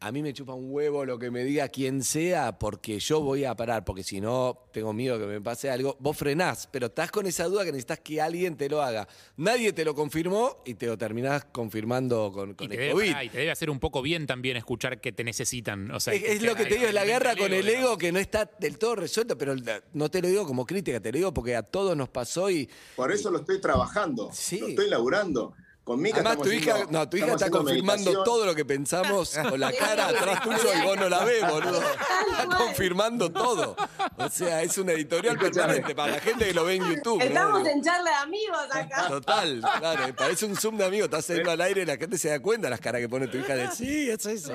a 0.00 0.12
mí 0.12 0.22
me 0.22 0.32
chupa 0.32 0.54
un 0.54 0.66
huevo 0.70 1.04
lo 1.04 1.18
que 1.18 1.30
me 1.30 1.42
diga 1.42 1.68
quien 1.68 2.04
sea, 2.04 2.58
porque 2.58 3.00
yo 3.00 3.20
voy 3.20 3.44
a 3.44 3.56
parar, 3.56 3.84
porque 3.84 4.04
si 4.04 4.20
no, 4.20 4.66
tengo 4.72 4.92
miedo 4.92 5.18
que 5.18 5.26
me 5.26 5.40
pase 5.40 5.70
algo. 5.70 5.96
Vos 5.98 6.16
frenás, 6.16 6.68
pero 6.70 6.86
estás 6.86 7.10
con 7.10 7.26
esa 7.26 7.44
duda 7.46 7.64
que 7.64 7.72
necesitas 7.72 7.98
que 8.00 8.20
alguien 8.20 8.56
te 8.56 8.68
lo 8.68 8.80
haga. 8.80 9.08
Nadie 9.36 9.72
te 9.72 9.84
lo 9.84 9.94
confirmó 9.96 10.62
y 10.64 10.74
te 10.74 10.86
lo 10.86 10.96
terminás 10.96 11.46
confirmando 11.46 12.30
con, 12.32 12.54
con 12.54 12.68
te, 12.68 12.74
el 12.74 12.80
debe, 12.80 12.92
COVID. 12.92 13.16
y 13.24 13.28
te 13.30 13.38
debe 13.38 13.50
hacer 13.50 13.70
un 13.70 13.80
poco 13.80 14.00
bien 14.00 14.26
también 14.26 14.56
escuchar 14.56 15.00
que 15.00 15.10
te 15.10 15.24
necesitan. 15.24 15.90
O 15.90 15.98
sea, 15.98 16.14
Es, 16.14 16.22
es 16.22 16.42
lo 16.42 16.54
que 16.54 16.64
te 16.66 16.74
digo, 16.76 16.86
es 16.86 16.94
la 16.94 17.04
guerra 17.04 17.34
con 17.34 17.52
el 17.52 17.68
ego 17.68 17.98
que 17.98 18.12
no 18.12 18.20
está 18.20 18.48
del 18.60 18.78
todo 18.78 18.94
resuelto, 18.94 19.36
pero 19.36 19.56
no 19.94 20.10
te 20.10 20.22
lo 20.22 20.28
digo 20.28 20.46
como 20.46 20.64
crítica, 20.64 21.00
te 21.00 21.10
lo 21.10 21.18
digo 21.18 21.34
porque 21.34 21.56
a 21.56 21.62
todos 21.64 21.96
nos 21.96 22.08
pasó 22.08 22.50
y 22.50 22.68
Por 22.94 23.10
eso 23.10 23.30
lo 23.30 23.38
estoy 23.40 23.60
trabajando, 23.60 24.30
Sí. 24.32 24.58
lo 24.60 24.68
estoy 24.68 24.88
laburando. 24.88 25.54
Con 25.88 26.02
Mica 26.02 26.16
además 26.16 26.38
tu 26.38 26.50
hija, 26.52 26.72
haciendo- 26.74 26.92
no, 26.98 27.08
tu 27.08 27.16
hija 27.16 27.32
está 27.32 27.48
confirmando 27.50 27.94
meditación. 28.04 28.24
todo 28.24 28.44
lo 28.44 28.54
que 28.54 28.64
pensamos 28.66 29.30
con 29.50 29.58
la 29.58 29.72
cara 29.72 30.08
atrás 30.08 30.42
tuyo 30.42 30.70
y 30.78 30.82
vos 30.86 30.96
no 30.98 31.08
la 31.08 31.24
ves, 31.24 31.48
boludo. 31.50 31.80
Está 31.80 32.56
confirmando 32.58 33.32
todo. 33.32 33.74
O 34.18 34.28
sea, 34.28 34.62
es 34.62 34.76
una 34.76 34.92
editorial 34.92 35.36
Escuchame. 35.36 35.54
permanente 35.62 35.94
para 35.94 36.12
la 36.12 36.20
gente 36.20 36.44
que 36.44 36.52
lo 36.52 36.64
ve 36.66 36.74
en 36.74 36.84
YouTube. 36.94 37.18
¿no? 37.18 37.24
Estamos 37.24 37.66
en 37.66 37.82
charla 37.82 38.10
de 38.10 38.16
amigos 38.16 38.58
acá. 38.70 39.08
Total, 39.08 39.62
claro, 39.78 40.14
parece 40.14 40.44
un 40.44 40.56
zoom 40.56 40.76
de 40.76 40.84
amigos, 40.84 41.06
estás 41.06 41.24
saliendo 41.24 41.52
al 41.52 41.60
aire 41.62 41.82
y 41.82 41.86
la 41.86 41.96
gente 41.96 42.18
se 42.18 42.28
da 42.28 42.38
cuenta 42.40 42.66
de 42.66 42.70
las 42.72 42.80
caras 42.80 43.00
que 43.00 43.08
pone 43.08 43.26
tu 43.28 43.38
hija 43.38 43.54
de 43.56 43.70
sí, 43.70 44.10
es 44.10 44.26
eso. 44.26 44.52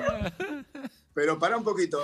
Pero 1.14 1.38
para 1.40 1.56
un 1.56 1.64
poquito, 1.64 2.00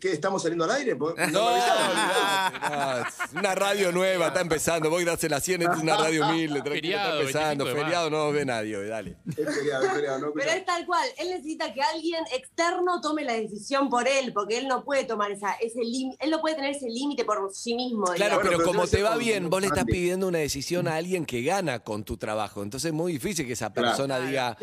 ¿qué? 0.00 0.12
¿Estamos 0.12 0.42
saliendo 0.42 0.64
al 0.64 0.70
aire? 0.72 0.96
No, 0.96 1.16
no, 1.30 1.56
es 1.56 3.32
una 3.34 3.54
radio 3.54 3.92
nueva, 3.92 4.28
está 4.28 4.40
empezando. 4.40 4.90
Vos 4.90 5.02
que 5.04 5.10
haces 5.10 5.30
la 5.30 5.40
100, 5.40 5.62
esta 5.62 5.74
es 5.74 5.82
una 5.82 5.96
radio 5.96 6.26
humilde, 6.26 6.62
tranquilo, 6.62 6.74
Feriado, 6.98 7.20
está 7.20 7.20
empezando. 7.20 7.64
25 7.64 7.68
de 7.78 7.84
Feriado 7.84 8.10
no 8.10 8.32
ve 8.32 8.44
nadie 8.44 8.76
hoy, 8.76 8.88
dale. 8.88 9.16
Es 9.28 9.54
feriado, 9.54 9.84
es 9.86 9.92
feriado, 9.92 10.18
no 10.18 10.32
Pero 10.32 10.50
es 10.50 10.64
tal 10.64 10.86
cual, 10.86 11.06
él 11.18 11.30
necesita 11.30 11.72
que 11.72 11.82
alguien 11.82 12.24
externo 12.34 13.00
tome 13.00 13.24
la 13.24 13.34
decisión 13.34 13.88
por 13.88 14.08
él, 14.08 14.32
porque 14.32 14.58
él 14.58 14.68
no 14.68 14.84
puede 14.84 15.04
tomar 15.04 15.30
esa, 15.30 15.52
ese 15.54 15.80
límite, 15.82 16.24
él 16.24 16.30
no 16.30 16.40
puede 16.40 16.56
tener 16.56 16.70
ese 16.74 16.88
límite 16.88 17.24
por 17.24 17.50
sí 17.52 17.74
mismo. 17.74 18.06
Claro, 18.14 18.38
pero 18.42 18.56
pero 18.58 18.64
como 18.64 18.86
te 18.86 19.02
va 19.02 19.16
bien, 19.16 19.48
vos 19.50 19.60
le 19.60 19.68
estás 19.68 19.84
pidiendo 19.84 20.26
una 20.28 20.38
decisión 20.38 20.88
a 20.88 20.96
alguien 20.96 21.24
que 21.26 21.42
gana 21.42 21.80
con 21.80 22.04
tu 22.04 22.16
trabajo. 22.16 22.62
Entonces 22.62 22.88
es 22.88 22.94
muy 22.94 23.12
difícil 23.12 23.46
que 23.46 23.52
esa 23.52 23.70
Claro. 23.72 23.88
persona 23.88 24.18
diga, 24.20 24.56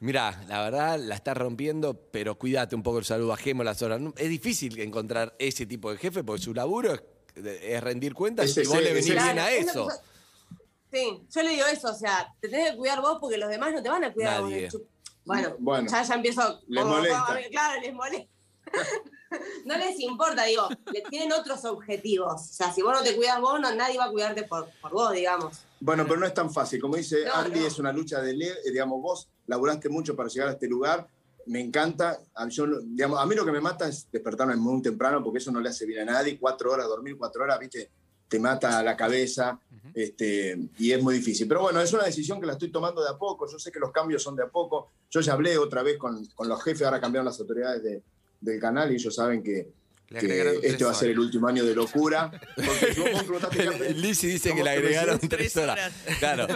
mira, 0.00 0.44
la 0.48 0.62
verdad 0.62 0.98
la 0.98 1.14
estás 1.14 1.36
rompiendo, 1.36 1.94
pero 2.10 2.36
cuídate 2.36 2.74
un 2.74 2.82
poco 2.82 2.98
el 2.98 3.04
salud, 3.04 3.28
bajemos 3.28 3.64
las 3.64 3.80
horas. 3.82 4.00
Es 4.16 4.28
difícil 4.28 4.78
encontrar 4.80 5.34
ese 5.38 5.66
tipo 5.66 5.90
de 5.90 5.98
jefe 5.98 6.24
porque 6.24 6.42
su 6.42 6.52
laburo 6.54 6.92
es, 6.94 7.02
es 7.62 7.82
rendir 7.82 8.12
cuentas 8.14 8.56
y 8.56 8.66
vos 8.66 8.82
le 8.82 8.92
venís 8.92 9.06
bien 9.10 9.38
a 9.38 9.50
eso. 9.50 9.88
Sí, 10.92 11.22
yo 11.32 11.42
le 11.42 11.50
digo 11.50 11.66
eso, 11.66 11.88
o 11.90 11.94
sea, 11.94 12.34
te 12.40 12.48
tenés 12.48 12.72
que 12.72 12.76
cuidar 12.76 13.00
vos 13.00 13.18
porque 13.20 13.38
los 13.38 13.48
demás 13.48 13.72
no 13.72 13.80
te 13.82 13.88
van 13.88 14.02
a 14.04 14.12
cuidar. 14.12 14.38
a 14.38 14.40
vos. 14.40 14.50
Nadie. 14.50 14.68
Bueno, 15.24 15.54
Bueno. 15.60 15.88
ya, 15.90 16.02
ya 16.02 16.14
empiezo. 16.14 16.60
Les 16.66 16.82
como- 16.82 16.96
molesta. 16.96 17.24
como- 17.26 17.38
claro, 17.50 17.80
les 17.80 17.94
molesta. 17.94 18.30
no 19.64 19.76
les 19.76 20.00
importa, 20.00 20.44
digo, 20.44 20.68
le 20.92 21.02
tienen 21.02 21.32
otros 21.32 21.64
objetivos. 21.64 22.34
O 22.42 22.52
sea, 22.52 22.72
si 22.72 22.82
vos 22.82 22.92
no 22.92 23.02
te 23.04 23.14
cuidas 23.14 23.40
vos, 23.40 23.60
no, 23.60 23.72
nadie 23.74 23.98
va 23.98 24.06
a 24.06 24.10
cuidarte 24.10 24.42
por, 24.44 24.68
por 24.80 24.90
vos, 24.92 25.12
digamos. 25.12 25.58
Bueno, 25.78 26.04
pero 26.06 26.18
no 26.18 26.26
es 26.26 26.34
tan 26.34 26.52
fácil. 26.52 26.80
Como 26.80 26.96
dice 26.96 27.24
No, 27.24 27.34
Andy, 27.34 27.60
no. 27.60 27.66
es 27.66 27.78
una 27.78 27.92
lucha 27.92 28.20
de, 28.20 28.32
digamos, 28.64 29.00
vos 29.00 29.28
laburaste 29.50 29.88
mucho 29.88 30.16
para 30.16 30.28
llegar 30.28 30.48
a 30.48 30.52
este 30.52 30.66
lugar. 30.68 31.06
Me 31.46 31.60
encanta. 31.60 32.18
A, 32.34 32.48
yo, 32.48 32.66
digamos, 32.82 33.18
a 33.20 33.26
mí 33.26 33.34
lo 33.34 33.44
que 33.44 33.52
me 33.52 33.60
mata 33.60 33.88
es 33.88 34.06
despertarme 34.10 34.56
muy 34.56 34.80
temprano 34.82 35.22
porque 35.22 35.38
eso 35.38 35.50
no 35.50 35.60
le 35.60 35.68
hace 35.68 35.84
bien 35.86 36.08
a 36.08 36.12
nadie. 36.12 36.38
Cuatro 36.38 36.72
horas, 36.72 36.86
dormir 36.86 37.16
cuatro 37.18 37.42
horas, 37.42 37.58
viste, 37.58 37.90
te 38.28 38.38
mata 38.38 38.82
la 38.82 38.96
cabeza 38.96 39.58
este, 39.94 40.56
y 40.78 40.92
es 40.92 41.02
muy 41.02 41.14
difícil. 41.14 41.48
Pero 41.48 41.62
bueno, 41.62 41.80
es 41.80 41.92
una 41.92 42.04
decisión 42.04 42.40
que 42.40 42.46
la 42.46 42.52
estoy 42.52 42.70
tomando 42.70 43.02
de 43.02 43.10
a 43.10 43.18
poco. 43.18 43.46
Yo 43.50 43.58
sé 43.58 43.72
que 43.72 43.80
los 43.80 43.90
cambios 43.90 44.22
son 44.22 44.36
de 44.36 44.44
a 44.44 44.48
poco. 44.48 44.88
Yo 45.10 45.20
ya 45.20 45.32
hablé 45.32 45.58
otra 45.58 45.82
vez 45.82 45.98
con, 45.98 46.24
con 46.26 46.48
los 46.48 46.62
jefes, 46.62 46.82
ahora 46.82 47.00
cambiaron 47.00 47.26
las 47.26 47.40
autoridades 47.40 47.82
de- 47.82 48.02
del 48.40 48.58
canal 48.60 48.90
y 48.90 48.94
ellos 48.94 49.14
saben 49.14 49.42
que, 49.42 49.68
que 50.18 50.58
este 50.64 50.84
va 50.84 50.90
a 50.90 50.94
ser 50.94 51.10
el 51.10 51.18
último 51.20 51.46
año 51.46 51.64
de 51.64 51.74
locura. 51.74 52.30
Porque 52.56 52.94
si 52.94 53.00
vos 53.00 53.10
me 53.12 53.22
preguntaste, 53.22 53.58
¿qué- 53.58 53.94
Lizzy 53.94 54.26
dice 54.26 54.48
que 54.48 54.54
¿cómo 54.54 54.64
le 54.64 54.70
agregaron 54.70 55.18
tres 55.20 55.56
horas. 55.56 55.92
Claro. 56.18 56.48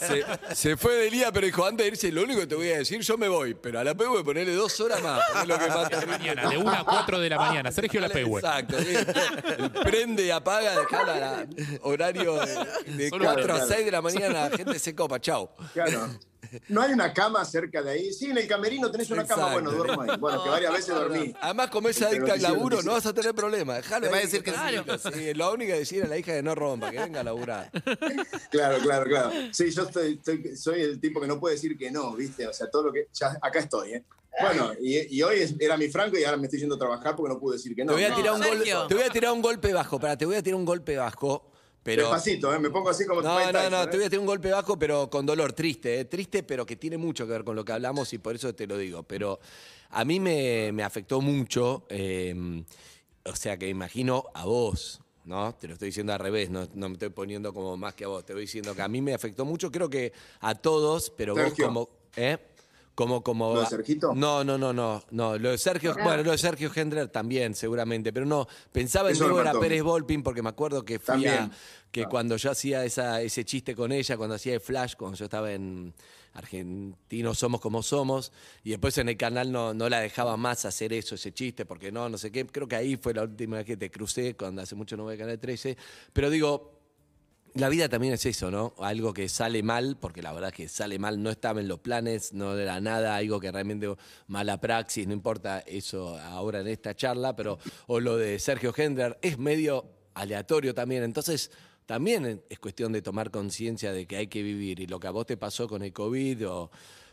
Se, 0.00 0.54
se 0.54 0.76
fue 0.78 0.94
de 0.94 1.10
día, 1.10 1.30
pero 1.30 1.44
dijo, 1.46 1.66
antes 1.66 1.84
de 1.84 1.88
irse, 1.92 2.10
lo 2.10 2.22
único 2.22 2.40
que 2.40 2.46
te 2.46 2.54
voy 2.54 2.70
a 2.70 2.78
decir, 2.78 3.00
yo 3.02 3.18
me 3.18 3.28
voy, 3.28 3.52
pero 3.54 3.80
a 3.80 3.84
la 3.84 3.90
a 3.90 4.24
ponerle 4.24 4.54
dos 4.54 4.80
horas 4.80 5.02
más. 5.02 5.20
porque 5.28 5.42
Es 5.42 5.48
lo 5.48 5.58
que 5.58 5.68
más 5.68 5.90
De 5.90 6.06
mañana, 6.06 6.48
de 6.48 6.56
1 6.56 6.70
a 6.72 6.84
4 6.84 7.20
de 7.20 7.28
la 7.28 7.36
mañana. 7.38 7.70
Sergio 7.70 8.00
Lapehue. 8.00 8.40
Exacto. 8.40 8.78
sí. 8.80 8.94
El 9.58 9.70
prende 9.70 10.24
y 10.26 10.30
apaga, 10.30 10.78
dejala 10.80 11.16
la- 11.18 11.46
horario 11.82 12.34
de, 12.40 12.92
de 12.94 13.08
Solo 13.10 13.24
4 13.26 13.42
a 13.42 13.46
claro. 13.56 13.66
6 13.68 13.84
de 13.84 13.90
la 13.90 14.00
mañana, 14.02 14.48
la 14.48 14.56
gente 14.56 14.78
se 14.78 14.94
copa, 14.94 15.20
chau. 15.20 15.50
Claro. 15.74 16.08
No 16.68 16.82
hay 16.82 16.92
una 16.92 17.12
cama 17.12 17.44
cerca 17.44 17.82
de 17.82 17.90
ahí. 17.90 18.12
Sí, 18.12 18.26
en 18.26 18.38
el 18.38 18.46
camerino 18.46 18.90
tenés 18.90 19.10
una 19.10 19.26
cama. 19.26 19.52
Bueno, 19.52 19.70
duermo 19.72 20.02
ahí. 20.02 20.10
Bueno, 20.18 20.42
que 20.44 20.50
varias 20.50 20.72
veces 20.72 20.94
dormí. 20.94 21.34
Además, 21.40 21.70
como 21.70 21.88
es 21.88 21.96
Pero 21.98 22.08
adicta 22.10 22.32
al 22.34 22.42
laburo, 22.42 22.82
no 22.82 22.92
vas 22.92 23.06
a 23.06 23.12
tener 23.14 23.34
problema. 23.34 23.74
Dejalo 23.76 24.06
Te 24.06 24.12
va 24.12 24.18
a 24.18 24.20
decir 24.20 24.42
que 24.42 24.50
sí. 24.50 24.56
tranquilo, 24.56 24.98
sí. 24.98 25.34
Lo 25.34 25.52
único 25.52 25.72
que 25.72 25.78
decir 25.78 26.02
a 26.04 26.08
la 26.08 26.18
hija 26.18 26.32
que 26.32 26.42
no 26.42 26.54
rompa, 26.54 26.90
que 26.90 26.98
venga 27.00 27.20
a 27.20 27.24
laburar. 27.24 27.70
Claro, 28.50 28.78
claro, 28.82 29.04
claro. 29.06 29.30
Sí, 29.52 29.70
yo 29.70 29.82
estoy, 29.84 30.14
estoy- 30.14 30.56
soy 30.56 30.80
el 30.82 31.00
tipo 31.00 31.20
que 31.20 31.26
no 31.26 31.38
puede 31.40 31.54
decir 31.54 31.76
que 31.76 31.90
no, 31.90 32.14
¿viste? 32.14 32.46
O 32.46 32.52
sea, 32.52 32.70
todo 32.70 32.84
lo 32.84 32.92
que. 32.92 33.08
Ya, 33.12 33.38
acá 33.40 33.58
estoy, 33.60 33.92
¿eh? 33.94 34.04
Bueno, 34.40 34.72
y, 34.80 35.14
y 35.16 35.22
hoy 35.22 35.40
es- 35.40 35.54
era 35.60 35.76
mi 35.76 35.88
franco 35.88 36.16
y 36.18 36.24
ahora 36.24 36.38
me 36.38 36.44
estoy 36.46 36.60
yendo 36.60 36.76
a 36.76 36.78
trabajar 36.78 37.14
porque 37.14 37.34
no 37.34 37.38
pude 37.38 37.56
decir 37.56 37.74
que 37.74 37.84
no. 37.84 37.92
Te 37.92 37.94
voy 37.96 38.04
a 38.04 38.08
No, 38.10 38.16
tirar 38.16 38.32
un, 38.34 38.40
gol- 38.40 38.88
te 38.88 38.94
voy 38.94 39.02
a 39.04 39.10
tirar 39.10 39.32
un 39.32 39.42
golpe 39.42 39.72
bajo, 39.74 40.00
para, 40.00 40.16
te 40.16 40.24
voy 40.24 40.36
a 40.36 40.42
tirar 40.42 40.56
un 40.58 40.64
golpe 40.64 40.96
bajo, 40.96 41.51
pero... 41.82 42.02
Despacito, 42.02 42.54
¿eh? 42.54 42.58
Me 42.58 42.70
pongo 42.70 42.90
así 42.90 43.04
como 43.06 43.22
No, 43.22 43.38
no, 43.38 43.52
Tyson, 43.52 43.70
no, 43.70 43.82
¿eh? 43.82 43.86
te 43.88 43.96
voy 43.96 44.06
a 44.06 44.10
tirar 44.10 44.20
un 44.20 44.26
golpe 44.26 44.50
bajo, 44.50 44.78
pero 44.78 45.10
con 45.10 45.26
dolor, 45.26 45.52
triste, 45.52 46.00
¿eh? 46.00 46.04
triste, 46.04 46.42
pero 46.42 46.64
que 46.64 46.76
tiene 46.76 46.96
mucho 46.96 47.26
que 47.26 47.32
ver 47.32 47.44
con 47.44 47.56
lo 47.56 47.64
que 47.64 47.72
hablamos 47.72 48.12
y 48.12 48.18
por 48.18 48.34
eso 48.34 48.54
te 48.54 48.66
lo 48.66 48.78
digo. 48.78 49.02
Pero 49.02 49.40
a 49.90 50.04
mí 50.04 50.20
me, 50.20 50.70
me 50.72 50.82
afectó 50.84 51.20
mucho, 51.20 51.86
eh, 51.88 52.34
o 53.24 53.36
sea 53.36 53.56
que 53.56 53.68
imagino 53.68 54.24
a 54.34 54.44
vos, 54.44 55.00
¿no? 55.24 55.54
Te 55.54 55.66
lo 55.66 55.74
estoy 55.74 55.88
diciendo 55.88 56.12
al 56.12 56.20
revés, 56.20 56.50
no, 56.50 56.68
no 56.74 56.88
me 56.88 56.94
estoy 56.94 57.10
poniendo 57.10 57.52
como 57.52 57.76
más 57.76 57.94
que 57.94 58.04
a 58.04 58.08
vos, 58.08 58.24
te 58.24 58.32
voy 58.32 58.42
diciendo 58.42 58.74
que 58.74 58.82
a 58.82 58.88
mí 58.88 59.00
me 59.00 59.14
afectó 59.14 59.44
mucho, 59.44 59.70
creo 59.70 59.90
que 59.90 60.12
a 60.40 60.54
todos, 60.54 61.10
pero 61.10 61.34
Sergio. 61.34 61.66
vos 61.66 61.86
como... 61.86 61.88
¿eh? 62.16 62.38
Como, 62.94 63.22
como, 63.22 63.54
¿Lo 63.54 63.60
de 63.60 63.66
Sergito? 63.66 64.12
No, 64.14 64.44
no, 64.44 64.58
no, 64.58 64.72
no, 64.72 65.02
no. 65.10 65.38
Lo 65.38 65.50
de 65.50 65.56
Sergio, 65.58 65.94
Ah. 65.98 66.02
bueno, 66.04 66.22
lo 66.22 66.32
de 66.32 66.38
Sergio 66.38 66.70
Hendler 66.74 67.08
también, 67.08 67.54
seguramente, 67.54 68.12
pero 68.12 68.26
no. 68.26 68.46
Pensaba 68.70 69.08
en 69.08 69.14
Eso 69.14 69.24
me 69.28 69.30
Débora. 69.30 69.52
Pérez 69.58 69.82
Volpin 69.82 70.22
porque 70.22 70.42
me 70.42 70.50
acuerdo 70.50 70.84
que 70.84 70.98
fui 70.98 71.26
a, 71.26 71.50
que 71.90 72.02
Ah. 72.02 72.08
cuando 72.10 72.36
yo 72.36 72.50
hacía 72.50 72.84
esa, 72.84 73.22
ese 73.22 73.44
chiste 73.46 73.74
con 73.74 73.92
ella, 73.92 74.16
cuando 74.18 74.34
hacía 74.34 74.52
el 74.54 74.60
flash, 74.60 74.94
cuando 74.96 75.16
yo 75.16 75.24
estaba 75.24 75.52
en 75.52 75.94
Argentinos 76.34 77.38
Somos 77.38 77.60
Como 77.62 77.82
Somos, 77.82 78.30
y 78.64 78.70
después 78.70 78.96
en 78.98 79.08
el 79.08 79.16
canal 79.16 79.50
no, 79.52 79.72
no 79.72 79.88
la 79.88 80.00
dejaba 80.00 80.36
más 80.36 80.64
hacer 80.66 80.92
eso, 80.92 81.14
ese 81.14 81.32
chiste, 81.32 81.64
porque 81.64 81.90
no, 81.92 82.08
no 82.08 82.18
sé 82.18 82.30
qué. 82.30 82.46
Creo 82.46 82.68
que 82.68 82.76
ahí 82.76 82.96
fue 82.96 83.14
la 83.14 83.22
última 83.22 83.56
vez 83.56 83.66
que 83.66 83.76
te 83.76 83.90
crucé, 83.90 84.34
cuando 84.36 84.60
hace 84.62 84.74
mucho 84.74 84.96
no 84.96 85.04
voy 85.04 85.14
a 85.14 85.18
Canal 85.18 85.38
13. 85.38 85.76
Pero 86.12 86.28
digo, 86.28 86.81
la 87.54 87.68
vida 87.68 87.88
también 87.88 88.14
es 88.14 88.24
eso, 88.26 88.50
¿no? 88.50 88.74
Algo 88.78 89.12
que 89.12 89.28
sale 89.28 89.62
mal, 89.62 89.96
porque 90.00 90.22
la 90.22 90.32
verdad 90.32 90.52
que 90.52 90.68
sale 90.68 90.98
mal, 90.98 91.22
no 91.22 91.30
estaba 91.30 91.60
en 91.60 91.68
los 91.68 91.80
planes, 91.80 92.32
no 92.32 92.56
era 92.56 92.80
nada, 92.80 93.16
algo 93.16 93.40
que 93.40 93.52
realmente 93.52 93.94
mala 94.26 94.60
praxis, 94.60 95.06
no 95.06 95.12
importa 95.12 95.60
eso 95.60 96.16
ahora 96.18 96.60
en 96.60 96.68
esta 96.68 96.94
charla, 96.94 97.36
pero 97.36 97.58
o 97.88 98.00
lo 98.00 98.16
de 98.16 98.38
Sergio 98.38 98.72
Hendler 98.76 99.18
es 99.22 99.38
medio 99.38 99.84
aleatorio 100.14 100.74
también, 100.74 101.02
entonces 101.02 101.50
también 101.86 102.42
es 102.48 102.58
cuestión 102.58 102.92
de 102.92 103.02
tomar 103.02 103.30
conciencia 103.30 103.92
de 103.92 104.06
que 104.06 104.16
hay 104.16 104.28
que 104.28 104.42
vivir 104.42 104.80
y 104.80 104.86
lo 104.86 104.98
que 104.98 105.08
a 105.08 105.10
vos 105.10 105.26
te 105.26 105.36
pasó 105.36 105.68
con 105.68 105.82
el 105.82 105.92
COVID 105.92 106.48
o, 106.48 106.70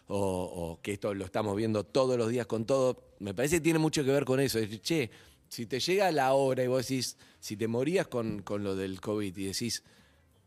o- 0.07 0.79
que 0.81 0.93
esto 0.93 1.13
lo 1.13 1.25
estamos 1.25 1.55
viendo 1.55 1.83
todos 1.83 2.17
los 2.17 2.29
días 2.29 2.45
con 2.47 2.65
todo, 2.65 3.09
me 3.19 3.33
parece 3.33 3.57
que 3.57 3.61
tiene 3.61 3.79
mucho 3.79 4.03
que 4.03 4.11
ver 4.11 4.25
con 4.25 4.39
eso, 4.39 4.57
decir, 4.59 4.81
che, 4.81 5.09
si 5.49 5.65
te 5.65 5.79
llega 5.79 6.11
la 6.11 6.33
hora 6.33 6.63
y 6.63 6.67
vos 6.67 6.87
decís, 6.87 7.17
si 7.39 7.57
te 7.57 7.67
morías 7.67 8.07
con, 8.07 8.41
con 8.41 8.63
lo 8.63 8.75
del 8.75 9.01
COVID 9.01 9.35
y 9.37 9.45
decís, 9.45 9.83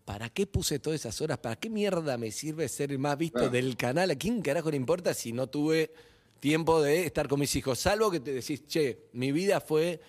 ¿Para 0.05 0.29
qué 0.31 0.47
puse 0.47 0.79
todas 0.79 1.01
esas 1.01 1.21
horas? 1.21 1.39
¿Para 1.39 1.57
qué 1.57 1.71
mierda 1.71 2.19
me 2.19 2.31
sirve 2.33 2.69
ser 2.69 2.91
el 2.91 2.99
más 2.99 3.17
visto 3.17 3.39
Claro. 3.39 3.53
del 3.53 3.77
canal? 3.77 4.11
¿A 4.11 4.17
quién 4.17 4.43
carajo 4.43 4.71
le 4.71 4.77
importa 4.77 5.15
si 5.15 5.33
no 5.33 5.49
tuve 5.49 5.93
tiempo 6.41 6.83
de 6.83 7.07
estar 7.07 7.29
con 7.29 7.39
mis 7.39 7.55
hijos? 7.55 7.79
Salvo 7.79 8.11
que 8.11 8.19
te 8.21 8.33
decís, 8.33 8.67
che, 8.67 9.07
mi 9.13 9.31
vida 9.31 9.61
fue, 9.61 10.01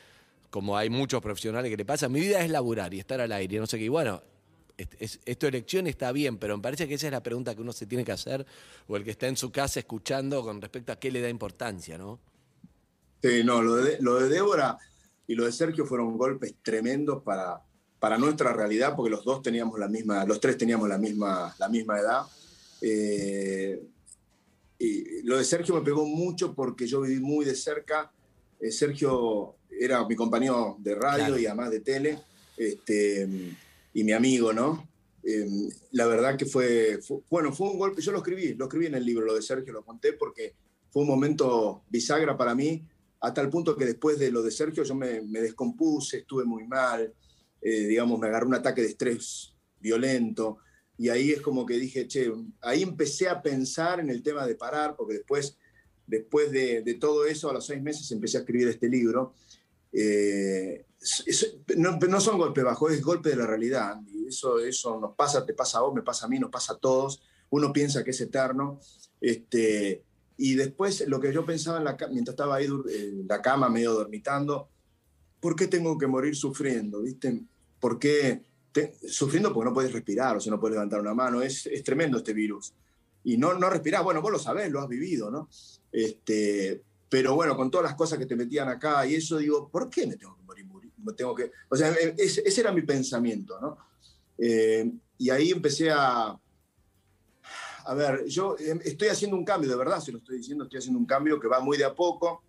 como 0.50 0.76
hay 0.76 0.90
muchos 0.90 1.22
profesionales 1.22 1.70
que 1.70 1.78
le 1.78 1.86
pasa, 1.86 2.10
mi 2.10 2.20
vida 2.22 2.42
es 2.44 2.50
laburar 2.50 2.92
y 2.94 3.00
estar 3.00 3.22
al 3.22 3.32
aire, 3.32 3.60
no 3.60 3.68
sé 3.68 3.78
qué. 3.78 3.86
Y 3.86 3.90
bueno, 3.90 4.24
es, 4.78 4.88
es- 5.00 5.20
es 5.26 5.38
tu 5.38 5.46
elección 5.46 5.86
está 5.86 6.12
bien, 6.12 6.38
pero 6.40 6.58
me 6.58 6.64
parece 6.64 6.88
que 6.88 6.96
esa 6.96 7.06
es 7.08 7.12
la 7.14 7.22
pregunta 7.22 7.54
que 7.54 7.62
uno 7.62 7.72
se 7.72 7.86
tiene 7.86 8.04
que 8.04 8.12
hacer, 8.14 8.46
o 8.88 8.98
el 8.98 9.04
que 9.04 9.12
está 9.12 9.28
en 9.28 9.38
su 9.38 9.52
casa 9.52 9.80
escuchando 9.80 10.42
con 10.44 10.60
respecto 10.60 10.92
a 10.92 10.96
qué 11.00 11.12
le 11.12 11.22
da 11.22 11.30
importancia, 11.30 12.00
¿no? 12.00 12.20
Sí, 13.22 13.44
no, 13.44 13.62
lo 13.62 13.76
de, 13.76 13.98
lo 14.02 14.20
de 14.20 14.28
Débora 14.28 14.78
y 15.28 15.36
lo 15.36 15.46
de 15.46 15.52
Sergio 15.52 15.86
fueron 15.86 16.18
golpes 16.18 16.56
tremendos 16.64 17.22
para, 17.24 17.62
para 18.04 18.18
nuestra 18.18 18.52
realidad, 18.52 18.98
porque 18.98 19.10
los 19.10 19.24
dos 19.24 19.42
teníamos 19.42 19.80
la 19.80 19.88
misma, 19.88 20.26
los 20.26 20.38
tres 20.42 20.58
teníamos 20.58 20.90
la 20.90 20.98
misma, 20.98 21.56
la 21.58 21.70
misma 21.70 21.98
edad. 22.02 22.24
Eh, 22.82 23.82
y 24.78 25.22
lo 25.24 25.38
de 25.38 25.46
Sergio 25.46 25.74
me 25.76 25.80
pegó 25.86 26.06
mucho 26.06 26.54
porque 26.54 26.86
yo 26.86 27.00
viví 27.00 27.22
muy 27.22 27.46
de 27.46 27.56
cerca. 27.56 28.12
Eh, 28.60 28.72
Sergio 28.74 29.56
era 29.70 30.06
mi 30.06 30.18
compañero 30.18 30.76
de 30.80 30.96
radio 30.96 31.28
Claro. 31.28 31.40
y 31.40 31.46
además 31.46 31.72
de 31.72 31.80
tele, 31.80 32.20
este, 32.58 33.26
y 33.94 34.04
mi 34.04 34.12
amigo, 34.12 34.52
¿no? 34.52 34.86
Eh, 35.24 35.48
la 35.92 36.06
verdad 36.06 36.36
que 36.36 36.46
fue, 36.46 37.00
fue- 37.02 37.20
bueno, 37.30 37.54
fue 37.54 37.70
un 37.70 37.78
golpe, 37.80 38.02
yo 38.02 38.12
lo 38.12 38.18
escribí, 38.18 38.54
lo 38.56 38.66
escribí 38.66 38.88
en 38.88 38.96
el 38.96 39.06
libro, 39.06 39.26
lo 39.26 39.34
de 39.36 39.42
Sergio, 39.42 39.72
lo 39.72 39.86
conté 39.86 40.12
porque 40.12 40.54
fue 40.92 41.04
un 41.04 41.08
momento 41.08 41.84
bisagra 41.90 42.36
para 42.36 42.54
mí, 42.54 42.84
hasta 43.22 43.40
el 43.40 43.48
punto 43.50 43.78
que 43.78 43.86
después 43.86 44.20
de 44.20 44.30
lo 44.30 44.44
de 44.44 44.52
Sergio 44.52 44.84
yo 44.84 44.94
me, 44.94 45.22
me 45.22 45.40
descompuse, 45.40 46.18
estuve 46.18 46.44
muy 46.44 46.68
mal, 46.68 47.14
eh, 47.64 47.88
digamos, 47.88 48.20
me 48.20 48.28
agarró 48.28 48.48
un 48.48 48.56
ataque 48.56 48.82
de 48.82 48.90
estrés 48.90 49.56
violento, 49.80 50.58
y 50.98 51.10
ahí 51.10 51.32
es 51.32 51.42
como 51.42 51.66
que 51.66 51.76
dije, 51.78 52.08
che, 52.08 52.32
ahí 52.62 52.84
empecé 52.84 53.28
a 53.28 53.42
pensar 53.42 54.00
en 54.00 54.10
el 54.10 54.22
tema 54.22 54.46
de 54.46 54.56
parar, 54.56 54.96
porque 54.96 55.16
después, 55.16 55.58
después 56.06 56.52
de, 56.52 56.82
de 56.84 56.94
todo 56.96 57.26
eso, 57.26 57.50
a 57.50 57.54
los 57.54 57.66
seis 57.66 57.82
meses 57.82 58.10
empecé 58.12 58.38
a 58.38 58.42
escribir 58.42 58.68
este 58.68 58.88
libro. 58.88 59.34
Eh, 59.92 60.86
es- 61.26 61.58
no, 61.78 61.98
no 61.98 62.22
son 62.22 62.38
golpes 62.38 62.64
bajos, 62.64 62.92
es 62.94 63.02
golpe 63.02 63.30
de 63.30 63.36
la 63.36 63.48
realidad. 63.48 64.00
Y 64.08 64.28
eso, 64.28 64.60
eso 64.60 65.00
nos 65.00 65.16
pasa, 65.16 65.46
te 65.46 65.54
pasa 65.54 65.80
a 65.80 65.82
vos, 65.82 65.94
me 65.94 66.04
pasa 66.04 66.26
a 66.26 66.30
mí, 66.30 66.40
nos 66.40 66.52
pasa 66.52 66.74
a 66.74 66.78
todos. 66.78 67.22
Uno 67.50 67.74
piensa 67.74 68.04
que 68.04 68.12
es 68.12 68.22
eterno. 68.22 68.80
Este, 69.20 70.04
y 70.38 70.56
después 70.56 71.06
lo 71.08 71.20
que 71.20 71.34
yo 71.34 71.46
pensaba 71.46 71.80
en 71.80 71.86
la, 71.86 71.98
mientras 72.12 72.34
estaba 72.34 72.56
ahí 72.56 72.66
en 72.66 73.28
la 73.28 73.42
cama 73.42 73.70
medio 73.70 73.94
dormitando, 73.94 74.70
¿por 75.40 75.56
qué 75.56 75.68
tengo 75.68 75.98
que 75.98 76.08
morir 76.08 76.36
sufriendo? 76.36 77.02
¿Viste? 77.02 77.42
¿Por 77.84 78.00
qué? 78.00 78.42
te- 78.72 78.96
sufriendo 79.10 79.54
porque 79.54 79.70
no 79.70 79.74
puedes 79.74 79.92
respirar, 79.92 80.38
o 80.38 80.40
sea, 80.40 80.52
no 80.52 80.60
puedes 80.60 80.76
levantar 80.76 81.02
una 81.02 81.14
mano. 81.14 81.42
Es, 81.42 81.66
es 81.68 81.84
tremendo 81.84 82.18
este 82.18 82.34
virus. 82.34 82.74
Y 83.26 83.36
no, 83.38 83.54
no 83.54 83.70
respirás, 83.70 84.04
bueno, 84.04 84.22
vos 84.22 84.32
lo 84.32 84.40
sabés, 84.40 84.72
lo 84.72 84.80
has 84.80 84.88
vivido, 84.88 85.30
¿no? 85.30 85.50
Este, 85.92 86.82
pero 87.10 87.36
bueno, 87.36 87.56
con 87.58 87.70
todas 87.70 87.86
las 87.86 87.96
cosas 87.96 88.18
que 88.18 88.26
te 88.26 88.38
metían 88.38 88.70
acá 88.70 89.06
y 89.06 89.16
eso, 89.16 89.38
digo, 89.38 89.70
¿por 89.70 89.90
qué 89.90 90.08
me 90.08 90.16
tengo 90.16 90.36
que 90.36 90.44
morir? 90.44 90.66
Me 91.06 91.12
tengo 91.14 91.36
que... 91.36 91.52
O 91.70 91.76
sea, 91.76 91.92
e- 91.92 92.16
ese, 92.18 92.42
ese 92.46 92.62
era 92.62 92.72
mi 92.72 92.82
pensamiento, 92.84 93.60
¿no? 93.60 93.78
Eh, 94.38 94.90
y 95.18 95.30
ahí 95.30 95.52
empecé 95.52 95.92
a... 95.92 96.40
A 97.86 97.94
ver, 97.96 98.26
yo 98.28 98.56
eh, 98.58 98.80
estoy 98.86 99.10
haciendo 99.10 99.36
un 99.36 99.44
cambio, 99.44 99.70
de 99.70 99.76
verdad, 99.76 100.00
se 100.00 100.14
lo 100.14 100.20
estoy 100.20 100.38
diciendo, 100.38 100.64
estoy 100.64 100.80
haciendo 100.80 101.00
un 101.00 101.06
cambio 101.06 101.38
que 101.40 101.50
va 101.50 101.60
muy 101.60 101.78
de 101.78 101.84
a 101.84 101.94
poco. 101.94 102.42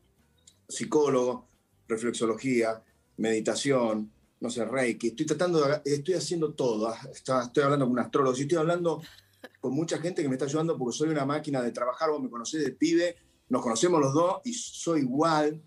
Psicólogo, 0.69 1.49
reflexología, 1.89 2.83
meditación, 3.17 4.11
no 4.41 4.51
sé, 4.51 4.65
Reiki. 4.65 5.09
Estoy 5.09 5.27
tratando, 5.27 5.67
de, 5.67 5.81
estoy 5.85 6.15
haciendo 6.15 6.53
todo. 6.55 6.89
ah, 6.89 6.99
Estoy 7.13 7.63
hablando 7.63 7.87
con 7.87 7.93
un 7.93 7.99
astrólogo, 7.99 8.37
estoy 8.37 8.59
hablando 8.59 9.03
con 9.61 9.73
mucha 9.73 9.99
gente 9.99 10.23
que 10.23 10.29
me 10.29 10.35
está 10.35 10.45
ayudando 10.45 10.77
porque 10.77 10.97
soy 10.97 11.09
una 11.09 11.25
máquina 11.25 11.63
de 11.63 11.73
trabajar. 11.73 12.11
Vos 12.11 12.23
me 12.23 12.31
conocés 12.31 12.65
de 12.65 12.73
pibe, 12.73 13.17
nos 13.49 13.63
conocemos 13.63 14.01
los 14.01 14.13
dos 14.13 14.41
y 14.45 14.53
soy 14.53 15.01
igual 15.01 15.63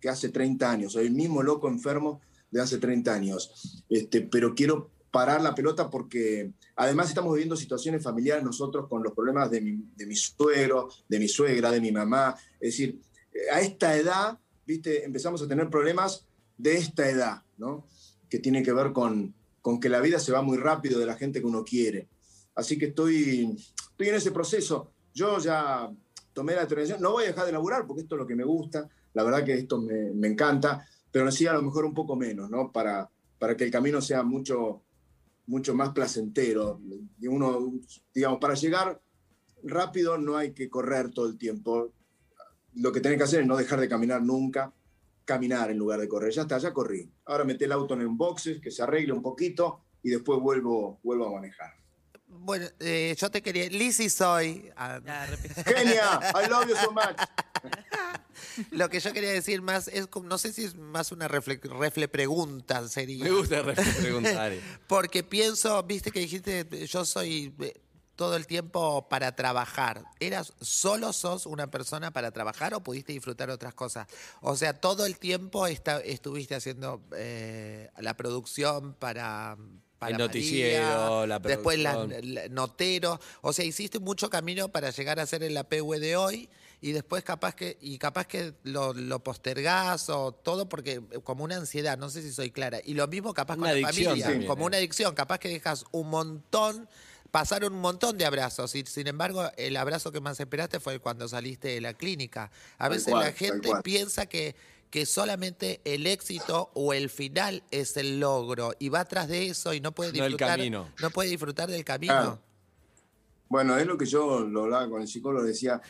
que 0.00 0.08
hace 0.08 0.28
30 0.28 0.70
años. 0.70 0.92
Soy 0.92 1.06
el 1.06 1.12
mismo 1.12 1.42
loco 1.42 1.68
enfermo 1.68 2.20
de 2.50 2.60
hace 2.60 2.78
30 2.78 3.14
años. 3.14 3.84
Este, 3.88 4.22
pero 4.22 4.54
quiero 4.54 4.90
parar 5.10 5.42
la 5.42 5.54
pelota 5.54 5.90
porque 5.90 6.52
además 6.74 7.08
estamos 7.08 7.32
viviendo 7.34 7.54
situaciones 7.56 8.02
familiares 8.02 8.42
nosotros 8.42 8.88
con 8.88 9.02
los 9.02 9.12
problemas 9.12 9.50
de 9.50 9.60
mi, 9.60 9.78
de 9.94 10.06
mi 10.06 10.16
suegro, 10.16 10.88
de 11.08 11.18
mi 11.18 11.28
suegra, 11.28 11.70
de 11.70 11.80
mi 11.80 11.92
mamá. 11.92 12.34
Es 12.54 12.72
decir, 12.72 13.00
eh, 13.32 13.50
a 13.52 13.60
esta 13.60 13.96
edad, 13.96 14.38
viste, 14.66 15.04
empezamos 15.04 15.42
a 15.42 15.48
tener 15.48 15.68
problemas 15.70 16.26
de 16.62 16.76
esta 16.76 17.08
edad, 17.08 17.42
¿no? 17.58 17.86
Que 18.30 18.38
tiene 18.38 18.62
que 18.62 18.72
ver 18.72 18.92
con, 18.92 19.34
con 19.60 19.80
que 19.80 19.88
la 19.88 20.00
vida 20.00 20.20
se 20.20 20.32
va 20.32 20.42
muy 20.42 20.58
rápido 20.58 21.00
de 21.00 21.06
la 21.06 21.16
gente 21.16 21.40
que 21.40 21.46
uno 21.46 21.64
quiere. 21.64 22.08
Así 22.54 22.78
que 22.78 22.86
estoy, 22.86 23.56
estoy 23.90 24.08
en 24.08 24.14
ese 24.14 24.30
proceso. 24.30 24.92
Yo 25.12 25.38
ya 25.40 25.90
tomé 26.32 26.54
la 26.54 26.62
determinación, 26.62 27.02
no 27.02 27.10
voy 27.12 27.24
a 27.24 27.28
dejar 27.28 27.46
de 27.46 27.52
laburar 27.52 27.86
porque 27.86 28.02
esto 28.02 28.14
es 28.14 28.20
lo 28.20 28.26
que 28.26 28.36
me 28.36 28.44
gusta, 28.44 28.88
la 29.12 29.24
verdad 29.24 29.44
que 29.44 29.54
esto 29.54 29.80
me, 29.80 30.12
me 30.12 30.28
encanta, 30.28 30.86
pero 31.10 31.30
sí 31.30 31.46
a 31.46 31.52
lo 31.52 31.62
mejor 31.62 31.84
un 31.84 31.92
poco 31.92 32.16
menos, 32.16 32.48
¿no? 32.48 32.70
Para, 32.72 33.10
para 33.38 33.56
que 33.56 33.64
el 33.64 33.70
camino 33.70 34.00
sea 34.00 34.22
mucho, 34.22 34.82
mucho 35.46 35.74
más 35.74 35.90
placentero. 35.90 36.80
Uno, 37.28 37.72
digamos, 38.14 38.38
para 38.38 38.54
llegar 38.54 39.02
rápido 39.64 40.16
no 40.16 40.36
hay 40.36 40.52
que 40.52 40.70
correr 40.70 41.10
todo 41.10 41.26
el 41.26 41.36
tiempo. 41.36 41.92
Lo 42.74 42.92
que 42.92 43.00
tenés 43.00 43.18
que 43.18 43.24
hacer 43.24 43.40
es 43.40 43.46
no 43.46 43.56
dejar 43.56 43.80
de 43.80 43.88
caminar 43.88 44.22
nunca, 44.22 44.72
caminar 45.24 45.70
en 45.70 45.78
lugar 45.78 46.00
de 46.00 46.08
correr. 46.08 46.32
Ya 46.32 46.42
está, 46.42 46.58
ya 46.58 46.72
corrí. 46.72 47.10
Ahora 47.24 47.44
meté 47.44 47.64
el 47.66 47.72
auto 47.72 47.94
en 47.94 48.06
un 48.06 48.16
boxes, 48.18 48.60
que 48.60 48.70
se 48.70 48.82
arregle 48.82 49.12
un 49.12 49.22
poquito 49.22 49.80
y 50.02 50.10
después 50.10 50.40
vuelvo, 50.40 50.98
vuelvo 51.02 51.26
a 51.28 51.32
manejar. 51.40 51.70
Bueno, 52.26 52.66
eh, 52.80 53.14
yo 53.18 53.30
te 53.30 53.42
quería. 53.42 53.68
Lizzy 53.68 54.08
soy. 54.08 54.70
ah. 54.76 55.00
Genia, 55.66 56.18
I 56.34 56.48
love 56.48 56.66
you 56.68 56.74
so 56.76 56.90
much. 56.90 57.16
lo 58.70 58.88
que 58.88 59.00
yo 59.00 59.12
quería 59.12 59.30
decir 59.32 59.60
más 59.62 59.88
es 59.88 60.06
como, 60.06 60.28
no 60.28 60.38
sé 60.38 60.52
si 60.52 60.64
es 60.64 60.74
más 60.74 61.12
una 61.12 61.28
refle, 61.28 61.60
refle 61.62 62.08
pregunta, 62.08 62.88
sería. 62.88 63.24
Me 63.24 63.30
gusta 63.30 63.62
re- 63.62 63.74
preguntar. 64.00 64.52
Porque 64.86 65.22
pienso, 65.22 65.82
viste 65.82 66.10
que 66.10 66.20
dijiste, 66.20 66.66
yo 66.86 67.04
soy 67.04 67.54
eh, 67.60 67.74
todo 68.16 68.36
el 68.36 68.46
tiempo 68.46 69.08
para 69.08 69.34
trabajar. 69.34 70.04
¿Eras 70.20 70.52
solo 70.60 71.12
sos 71.12 71.46
una 71.46 71.70
persona 71.70 72.10
para 72.12 72.30
trabajar 72.30 72.74
o 72.74 72.80
pudiste 72.82 73.12
disfrutar 73.12 73.50
otras 73.50 73.74
cosas? 73.74 74.06
O 74.40 74.56
sea, 74.56 74.74
todo 74.80 75.06
el 75.06 75.18
tiempo 75.18 75.66
esta- 75.66 76.00
estuviste 76.00 76.54
haciendo 76.54 77.02
eh, 77.16 77.90
la 77.98 78.14
producción 78.16 78.94
para... 78.94 79.56
El 80.04 80.18
noticiero, 80.18 81.26
la 81.28 81.38
Después 81.38 81.78
la, 81.78 82.06
la- 82.22 82.48
notero. 82.48 83.20
O 83.40 83.52
sea, 83.52 83.64
hiciste 83.64 84.00
mucho 84.00 84.28
camino 84.30 84.68
para 84.68 84.90
llegar 84.90 85.20
a 85.20 85.26
ser 85.26 85.44
el 85.44 85.56
APW 85.56 85.92
de 86.00 86.16
hoy 86.16 86.50
y 86.80 86.90
después 86.90 87.22
capaz 87.22 87.54
que, 87.54 87.78
y 87.80 87.98
capaz 87.98 88.26
que 88.26 88.52
lo, 88.64 88.92
lo 88.94 89.22
postergás 89.22 90.08
o 90.10 90.32
todo 90.32 90.68
porque 90.68 90.94
eh, 91.12 91.20
como 91.22 91.44
una 91.44 91.54
ansiedad, 91.56 91.96
no 91.98 92.10
sé 92.10 92.20
si 92.22 92.32
soy 92.32 92.50
clara. 92.50 92.80
Y 92.84 92.94
lo 92.94 93.06
mismo 93.06 93.32
capaz 93.32 93.54
con 93.54 93.62
Una 93.62 93.74
la 93.74 93.76
adicción 93.86 94.06
familia, 94.06 94.26
también, 94.26 94.48
como 94.48 94.64
eh. 94.64 94.66
una 94.66 94.76
adicción, 94.78 95.14
capaz 95.14 95.38
que 95.38 95.48
dejas 95.48 95.84
un 95.92 96.10
montón, 96.10 96.88
pasaron 97.32 97.72
un 97.72 97.80
montón 97.80 98.16
de 98.18 98.26
abrazos 98.26 98.74
y 98.76 98.84
sin 98.84 99.08
embargo 99.08 99.50
el 99.56 99.76
abrazo 99.76 100.12
que 100.12 100.20
más 100.20 100.38
esperaste 100.38 100.78
fue 100.78 101.00
cuando 101.00 101.26
saliste 101.26 101.68
de 101.68 101.80
la 101.80 101.94
clínica. 101.94 102.52
A 102.78 102.88
veces 102.88 103.08
cual, 103.10 103.24
la 103.24 103.32
gente 103.32 103.70
piensa 103.82 104.26
que, 104.26 104.54
que 104.90 105.06
solamente 105.06 105.80
el 105.84 106.06
éxito 106.06 106.70
o 106.74 106.92
el 106.92 107.08
final 107.08 107.64
es 107.70 107.96
el 107.96 108.20
logro 108.20 108.74
y 108.78 108.90
va 108.90 109.00
atrás 109.00 109.28
de 109.28 109.46
eso 109.46 109.72
y 109.74 109.80
no 109.80 109.92
puede 109.92 110.12
No 110.12 110.26
el 110.26 110.32
disfrutar, 110.32 110.58
camino. 110.58 110.88
no 111.00 111.10
puede 111.10 111.30
disfrutar 111.30 111.70
del 111.70 111.84
camino. 111.84 112.38
Bueno, 113.48 113.76
es 113.78 113.86
lo 113.86 113.96
que 113.98 114.06
yo 114.06 114.40
lo 114.40 114.64
hablaba 114.64 114.88
con 114.88 115.00
el 115.02 115.08
psicólogo, 115.08 115.44
decía, 115.44 115.80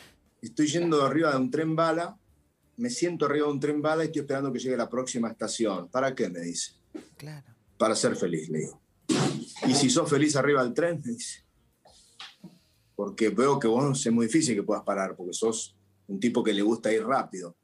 estoy 0.41 0.67
yendo 0.67 1.03
arriba 1.05 1.31
de 1.31 1.37
un 1.37 1.51
tren 1.51 1.75
bala, 1.75 2.17
me 2.77 2.89
siento 2.89 3.25
arriba 3.25 3.47
de 3.47 3.53
un 3.53 3.59
tren 3.59 3.81
bala 3.81 4.03
y 4.03 4.07
estoy 4.07 4.21
esperando 4.21 4.51
que 4.51 4.59
llegue 4.59 4.77
la 4.77 4.89
próxima 4.89 5.29
estación. 5.29 5.89
¿Para 5.89 6.15
qué? 6.15 6.29
Me 6.29 6.39
dice. 6.39 6.71
Claro. 7.17 7.45
Para 7.77 7.95
ser 7.95 8.15
feliz, 8.15 8.49
le 8.49 8.59
digo. 8.59 8.82
Y 9.67 9.73
si 9.73 9.89
sos 9.89 10.09
feliz 10.09 10.35
arriba 10.35 10.63
del 10.63 10.73
tren, 10.73 11.01
me 11.03 11.11
dice. 11.13 11.43
Porque 12.95 13.29
veo 13.29 13.59
que 13.59 13.67
vos 13.67 14.05
es 14.05 14.11
muy 14.11 14.27
difícil 14.27 14.55
que 14.55 14.63
puedas 14.63 14.83
parar, 14.83 15.15
porque 15.15 15.33
sos 15.33 15.75
un 16.07 16.19
tipo 16.19 16.43
que 16.43 16.53
le 16.53 16.61
gusta 16.61 16.91
ir 16.91 17.03
rápido. 17.05 17.55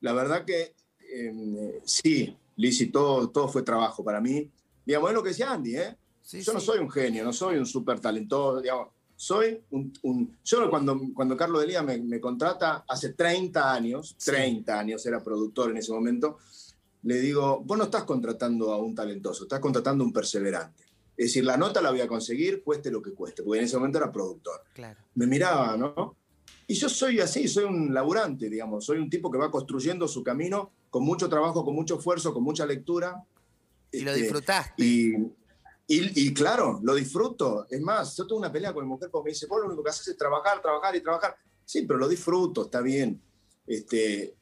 La 0.00 0.12
verdad 0.12 0.44
que 0.44 0.74
eh, 1.12 1.80
sí, 1.84 2.36
Lizzy, 2.56 2.86
todo, 2.86 3.30
todo 3.30 3.48
fue 3.48 3.62
trabajo 3.62 4.04
para 4.04 4.20
mí. 4.20 4.50
Digamos, 4.84 5.10
es 5.10 5.14
lo 5.14 5.22
que 5.22 5.30
decía 5.30 5.52
Andy, 5.52 5.76
¿eh? 5.76 5.96
Sí, 6.22 6.42
yo 6.42 6.52
no 6.52 6.60
sí. 6.60 6.66
soy 6.66 6.78
un 6.78 6.90
genio, 6.90 7.24
no 7.24 7.32
soy 7.32 7.56
un 7.56 7.66
súper 7.66 7.98
talentoso, 8.00 8.60
digamos, 8.60 8.88
soy 9.16 9.60
un... 9.70 9.92
un- 10.02 10.38
yo 10.44 10.70
cuando, 10.70 11.00
cuando 11.14 11.36
Carlos 11.36 11.60
Delía 11.62 11.82
me, 11.82 11.98
me 11.98 12.20
contrata 12.20 12.84
hace 12.88 13.14
30 13.14 13.72
años, 13.72 14.16
30 14.24 14.78
años, 14.78 15.04
era 15.06 15.22
productor 15.22 15.70
en 15.70 15.78
ese 15.78 15.92
momento, 15.92 16.38
le 17.02 17.18
digo, 17.18 17.60
vos 17.64 17.76
no 17.76 17.84
estás 17.84 18.04
contratando 18.04 18.72
a 18.72 18.78
un 18.78 18.94
talentoso, 18.94 19.44
estás 19.44 19.60
contratando 19.60 20.04
a 20.04 20.06
un 20.06 20.12
perseverante. 20.12 20.84
Es 21.20 21.26
decir, 21.26 21.44
la 21.44 21.58
nota 21.58 21.82
la 21.82 21.90
voy 21.90 22.00
a 22.00 22.08
conseguir, 22.08 22.62
cueste 22.64 22.90
lo 22.90 23.02
que 23.02 23.12
cueste, 23.12 23.42
porque 23.42 23.58
en 23.58 23.66
ese 23.66 23.76
momento 23.76 23.98
era 23.98 24.10
productor. 24.10 24.62
Claro. 24.72 24.98
Me 25.16 25.26
miraba, 25.26 25.76
¿no? 25.76 26.16
Y 26.66 26.72
yo 26.72 26.88
soy 26.88 27.20
así, 27.20 27.46
soy 27.46 27.64
un 27.64 27.92
laburante, 27.92 28.48
digamos, 28.48 28.86
soy 28.86 28.96
un 28.96 29.10
tipo 29.10 29.30
que 29.30 29.36
va 29.36 29.50
construyendo 29.50 30.08
su 30.08 30.22
camino 30.24 30.72
con 30.88 31.04
mucho 31.04 31.28
trabajo, 31.28 31.62
con 31.62 31.74
mucho 31.74 31.98
esfuerzo, 31.98 32.32
con 32.32 32.42
mucha 32.42 32.64
lectura. 32.64 33.22
Y 33.92 34.00
lo 34.00 34.12
Este, 34.12 34.22
disfrutaste. 34.22 34.82
y, 34.82 35.10
y, 35.86 36.26
y 36.28 36.32
claro, 36.32 36.80
lo 36.82 36.94
disfruto. 36.94 37.66
Es 37.68 37.82
más, 37.82 38.16
yo 38.16 38.26
tengo 38.26 38.38
una 38.38 38.50
pelea 38.50 38.72
con 38.72 38.84
mi 38.84 38.88
mujer 38.88 39.10
porque 39.12 39.26
me 39.26 39.30
dice, 39.32 39.46
vos 39.46 39.60
lo 39.60 39.66
único 39.66 39.84
que 39.84 39.90
haces 39.90 40.08
es 40.08 40.16
trabajar, 40.16 40.62
trabajar 40.62 40.96
y 40.96 41.02
trabajar. 41.02 41.36
Sí, 41.66 41.82
pero 41.82 41.98
lo 41.98 42.08
disfruto, 42.08 42.64
está 42.64 42.80
bien. 42.80 43.20
Este, 43.66 44.36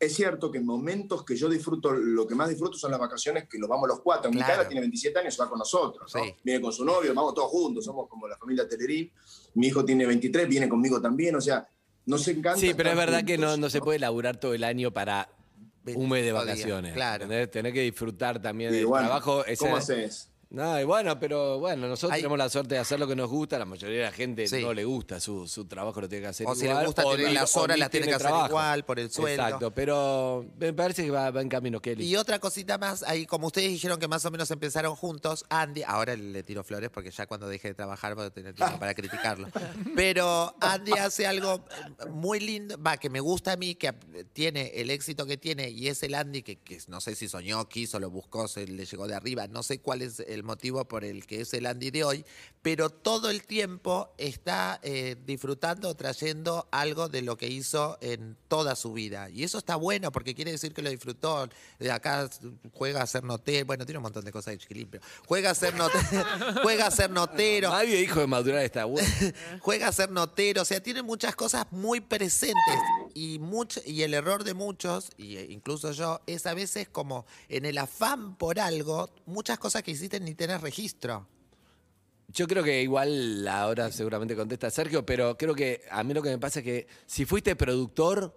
es 0.00 0.14
cierto 0.14 0.50
que 0.50 0.58
en 0.58 0.66
momentos 0.66 1.24
que 1.24 1.34
yo 1.36 1.48
disfruto, 1.48 1.90
lo 1.92 2.26
que 2.26 2.34
más 2.34 2.48
disfruto 2.48 2.78
son 2.78 2.90
las 2.92 3.00
vacaciones 3.00 3.48
que 3.48 3.58
nos 3.58 3.68
vamos 3.68 3.88
los 3.88 4.00
cuatro. 4.00 4.30
Claro. 4.30 4.44
Micaela 4.46 4.68
tiene 4.68 4.80
27 4.82 5.18
años, 5.18 5.34
se 5.34 5.42
va 5.42 5.48
con 5.48 5.58
nosotros. 5.58 6.12
¿no? 6.14 6.22
Sí. 6.24 6.34
Viene 6.44 6.60
con 6.60 6.72
su 6.72 6.84
novio, 6.84 7.12
vamos 7.14 7.34
todos 7.34 7.50
juntos, 7.50 7.84
somos 7.84 8.08
como 8.08 8.28
la 8.28 8.36
familia 8.36 8.68
Telerín. 8.68 9.10
Mi 9.54 9.66
hijo 9.68 9.84
tiene 9.84 10.06
23, 10.06 10.48
viene 10.48 10.68
conmigo 10.68 11.00
también. 11.00 11.34
O 11.36 11.40
sea, 11.40 11.68
Nos 12.06 12.26
encanta. 12.28 12.58
Sí, 12.60 12.72
pero 12.74 12.90
es 12.90 12.96
verdad 12.96 13.24
que 13.24 13.36
no, 13.38 13.56
no 13.56 13.68
se 13.68 13.80
puede 13.80 13.98
laburar 13.98 14.38
todo 14.38 14.54
el 14.54 14.64
año 14.64 14.92
para 14.92 15.28
un 15.94 16.08
mes 16.08 16.24
de 16.24 16.32
25 16.32 16.32
días, 16.32 16.46
vacaciones. 16.46 16.92
claro. 16.94 17.48
Tenés 17.50 17.72
que 17.72 17.80
disfrutar 17.82 18.40
también 18.40 18.72
Y 18.72 18.76
del 18.78 18.86
bueno, 18.86 19.06
trabajo. 19.08 19.44
ese- 19.44 19.64
¿Cómo 19.64 19.76
haces? 19.76 20.30
No, 20.50 20.80
y 20.80 20.84
bueno, 20.84 21.20
pero 21.20 21.58
bueno, 21.58 21.88
nosotros 21.88 22.12
Hay- 22.12 22.20
tenemos 22.22 22.38
la 22.38 22.48
suerte 22.48 22.74
de 22.76 22.80
hacer 22.80 22.98
lo 22.98 23.06
que 23.06 23.14
nos 23.14 23.28
gusta, 23.28 23.58
la 23.58 23.66
mayoría 23.66 23.98
de 23.98 24.02
la 24.04 24.12
gente 24.12 24.48
Sí. 24.48 24.62
no 24.62 24.72
le 24.72 24.82
gusta, 24.86 25.20
su, 25.20 25.46
su 25.46 25.66
trabajo 25.66 26.00
lo 26.00 26.08
tiene 26.08 26.22
que 26.22 26.28
hacer 26.28 26.46
O 26.46 26.54
si 26.54 26.64
igual. 26.64 26.80
le 26.80 26.86
gusta 26.86 27.02
tener 27.02 27.28
ni- 27.28 27.34
las 27.34 27.54
horas, 27.54 27.76
ni 27.76 27.80
las 27.80 27.90
tiene 27.90 28.06
que 28.06 28.14
hacer 28.14 28.30
igual 28.48 28.82
por 28.86 28.98
el 28.98 29.10
sueldo. 29.10 29.42
Exacto, 29.44 29.70
pero 29.74 30.46
me 30.58 30.72
parece 30.72 31.04
que 31.04 31.10
va, 31.10 31.30
va 31.30 31.42
en 31.42 31.50
camino, 31.50 31.80
Kelly. 31.82 32.06
Y 32.06 32.16
otra 32.16 32.38
cosita 32.38 32.78
más, 32.78 33.02
ahí 33.02 33.26
como 33.26 33.48
ustedes 33.48 33.68
dijeron 33.70 33.98
que 33.98 34.08
más 34.08 34.24
o 34.24 34.30
menos 34.30 34.50
empezaron 34.50 34.96
juntos, 34.96 35.44
Andy, 35.50 35.82
ahora 35.86 36.16
le 36.16 36.42
tiro 36.42 36.64
flores 36.64 36.88
porque 36.88 37.10
ya 37.10 37.26
cuando 37.26 37.46
deje 37.46 37.68
de 37.68 37.74
trabajar 37.74 38.14
voy 38.14 38.24
a 38.24 38.30
tener 38.30 38.54
tiempo 38.54 38.78
para 38.78 38.94
criticarlo. 38.94 39.48
Pero 39.94 40.54
Andy 40.60 40.92
hace 40.92 41.26
algo 41.26 41.56
eh, 42.02 42.06
muy 42.08 42.40
lindo, 42.40 42.82
va, 42.82 42.96
que 42.96 43.10
me 43.10 43.20
gusta 43.20 43.52
a 43.52 43.56
mí, 43.58 43.74
que 43.74 43.92
tiene 44.32 44.68
el 44.76 44.88
éxito 44.88 45.26
que 45.26 45.36
tiene 45.36 45.68
y 45.68 45.88
es 45.88 46.02
el 46.02 46.14
Andy 46.14 46.42
que, 46.42 46.56
que 46.56 46.78
no 46.88 47.02
sé 47.02 47.14
si 47.14 47.28
soñó, 47.28 47.68
quiso, 47.68 48.00
lo 48.00 48.08
buscó, 48.10 48.48
se 48.48 48.66
le 48.66 48.86
llegó 48.86 49.06
de 49.06 49.14
arriba, 49.14 49.46
no 49.46 49.62
sé 49.62 49.80
cuál 49.80 50.00
es 50.00 50.20
el 50.20 50.37
motivo 50.42 50.84
por 50.86 51.04
el 51.04 51.26
que 51.26 51.42
es 51.42 51.54
el 51.54 51.66
Andy 51.66 51.90
de 51.90 52.04
hoy, 52.04 52.24
pero 52.62 52.90
todo 52.90 53.30
el 53.30 53.44
tiempo 53.44 54.12
está 54.18 54.80
eh, 54.82 55.16
disfrutando, 55.24 55.94
trayendo 55.94 56.68
algo 56.70 57.08
de 57.08 57.22
lo 57.22 57.36
que 57.36 57.48
hizo 57.48 57.98
en 58.00 58.36
toda 58.48 58.76
su 58.76 58.92
vida. 58.92 59.30
Y 59.30 59.44
eso 59.44 59.58
está 59.58 59.76
bueno 59.76 60.12
porque 60.12 60.34
quiere 60.34 60.50
decir 60.50 60.74
que 60.74 60.82
lo 60.82 60.90
disfrutó. 60.90 61.48
De 61.78 61.90
acá 61.90 62.28
juega 62.72 63.02
a 63.02 63.06
ser 63.06 63.24
notero, 63.24 63.66
bueno, 63.66 63.86
tiene 63.86 63.98
un 63.98 64.02
montón 64.02 64.24
de 64.24 64.32
cosas 64.32 64.54
de 64.54 64.58
chiquilín, 64.58 64.88
pero 64.90 65.04
juega 65.26 65.50
a 65.50 65.54
ser 65.54 65.74
notero, 65.74 66.02
juega 66.62 66.86
a 66.86 66.90
ser 66.90 67.10
notero, 67.10 67.70
Nadie 67.70 67.96
dijo 67.96 68.20
de 68.20 68.26
madurar 68.26 68.62
esta 68.62 68.84
bueno. 68.84 69.08
juega 69.60 69.88
a 69.88 69.92
ser 69.92 70.10
notero, 70.10 70.62
o 70.62 70.64
sea, 70.64 70.82
tiene 70.82 71.02
muchas 71.02 71.36
cosas 71.36 71.66
muy 71.70 72.00
presentes 72.00 72.78
y 73.14 73.38
mucho, 73.38 73.80
y 73.84 74.02
el 74.02 74.14
error 74.14 74.44
de 74.44 74.54
muchos, 74.54 75.10
y 75.16 75.36
eh, 75.36 75.46
incluso 75.50 75.92
yo, 75.92 76.20
es 76.26 76.46
a 76.46 76.54
veces 76.54 76.88
como 76.88 77.26
en 77.48 77.64
el 77.64 77.78
afán 77.78 78.36
por 78.36 78.58
algo, 78.60 79.10
muchas 79.26 79.58
cosas 79.58 79.82
que 79.82 79.92
hiciste 79.92 80.20
ni 80.20 80.27
tenés 80.34 80.60
registro. 80.60 81.26
Yo 82.28 82.46
creo 82.46 82.62
que 82.62 82.82
igual 82.82 83.48
ahora 83.48 83.90
seguramente 83.90 84.36
contesta 84.36 84.70
Sergio, 84.70 85.04
pero 85.06 85.36
creo 85.38 85.54
que 85.54 85.82
a 85.90 86.04
mí 86.04 86.12
lo 86.12 86.22
que 86.22 86.30
me 86.30 86.38
pasa 86.38 86.60
es 86.60 86.64
que 86.64 86.86
si 87.06 87.24
fuiste 87.24 87.56
productor, 87.56 88.34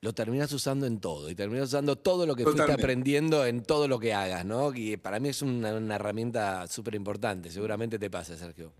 lo 0.00 0.14
terminás 0.14 0.50
usando 0.52 0.86
en 0.86 1.00
todo 1.00 1.28
y 1.28 1.34
terminás 1.34 1.68
usando 1.68 1.96
todo 1.96 2.24
lo 2.24 2.34
que 2.34 2.44
fuiste 2.44 2.62
Totalmente. 2.62 2.82
aprendiendo 2.82 3.44
en 3.44 3.62
todo 3.62 3.88
lo 3.88 3.98
que 3.98 4.14
hagas, 4.14 4.46
¿no? 4.46 4.74
Y 4.74 4.96
para 4.96 5.20
mí 5.20 5.28
es 5.28 5.42
una, 5.42 5.74
una 5.74 5.96
herramienta 5.96 6.66
súper 6.66 6.94
importante, 6.94 7.50
seguramente 7.50 7.98
te 7.98 8.08
pasa, 8.08 8.36
Sergio. 8.36 8.72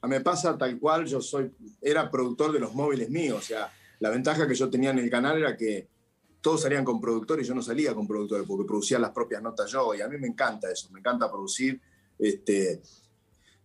A 0.00 0.06
mí 0.06 0.14
me 0.14 0.20
pasa 0.20 0.56
tal 0.56 0.78
cual, 0.78 1.06
yo 1.06 1.20
soy, 1.20 1.50
era 1.80 2.08
productor 2.10 2.52
de 2.52 2.60
los 2.60 2.74
móviles 2.74 3.10
míos, 3.10 3.38
o 3.38 3.42
sea, 3.42 3.72
la 3.98 4.10
ventaja 4.10 4.46
que 4.46 4.54
yo 4.54 4.70
tenía 4.70 4.90
en 4.90 4.98
el 4.98 5.10
canal 5.10 5.38
era 5.38 5.56
que 5.56 5.88
todos 6.42 6.60
salían 6.62 6.84
con 6.84 7.00
productores 7.00 7.46
yo 7.46 7.54
no 7.54 7.62
salía 7.62 7.94
con 7.94 8.06
productores 8.06 8.46
porque 8.46 8.66
producía 8.66 8.98
las 8.98 9.12
propias 9.12 9.42
notas 9.42 9.70
yo 9.70 9.94
y 9.94 10.02
a 10.02 10.08
mí 10.08 10.18
me 10.18 10.26
encanta 10.26 10.70
eso, 10.70 10.90
me 10.90 10.98
encanta 10.98 11.30
producir, 11.30 11.80
este, 12.18 12.82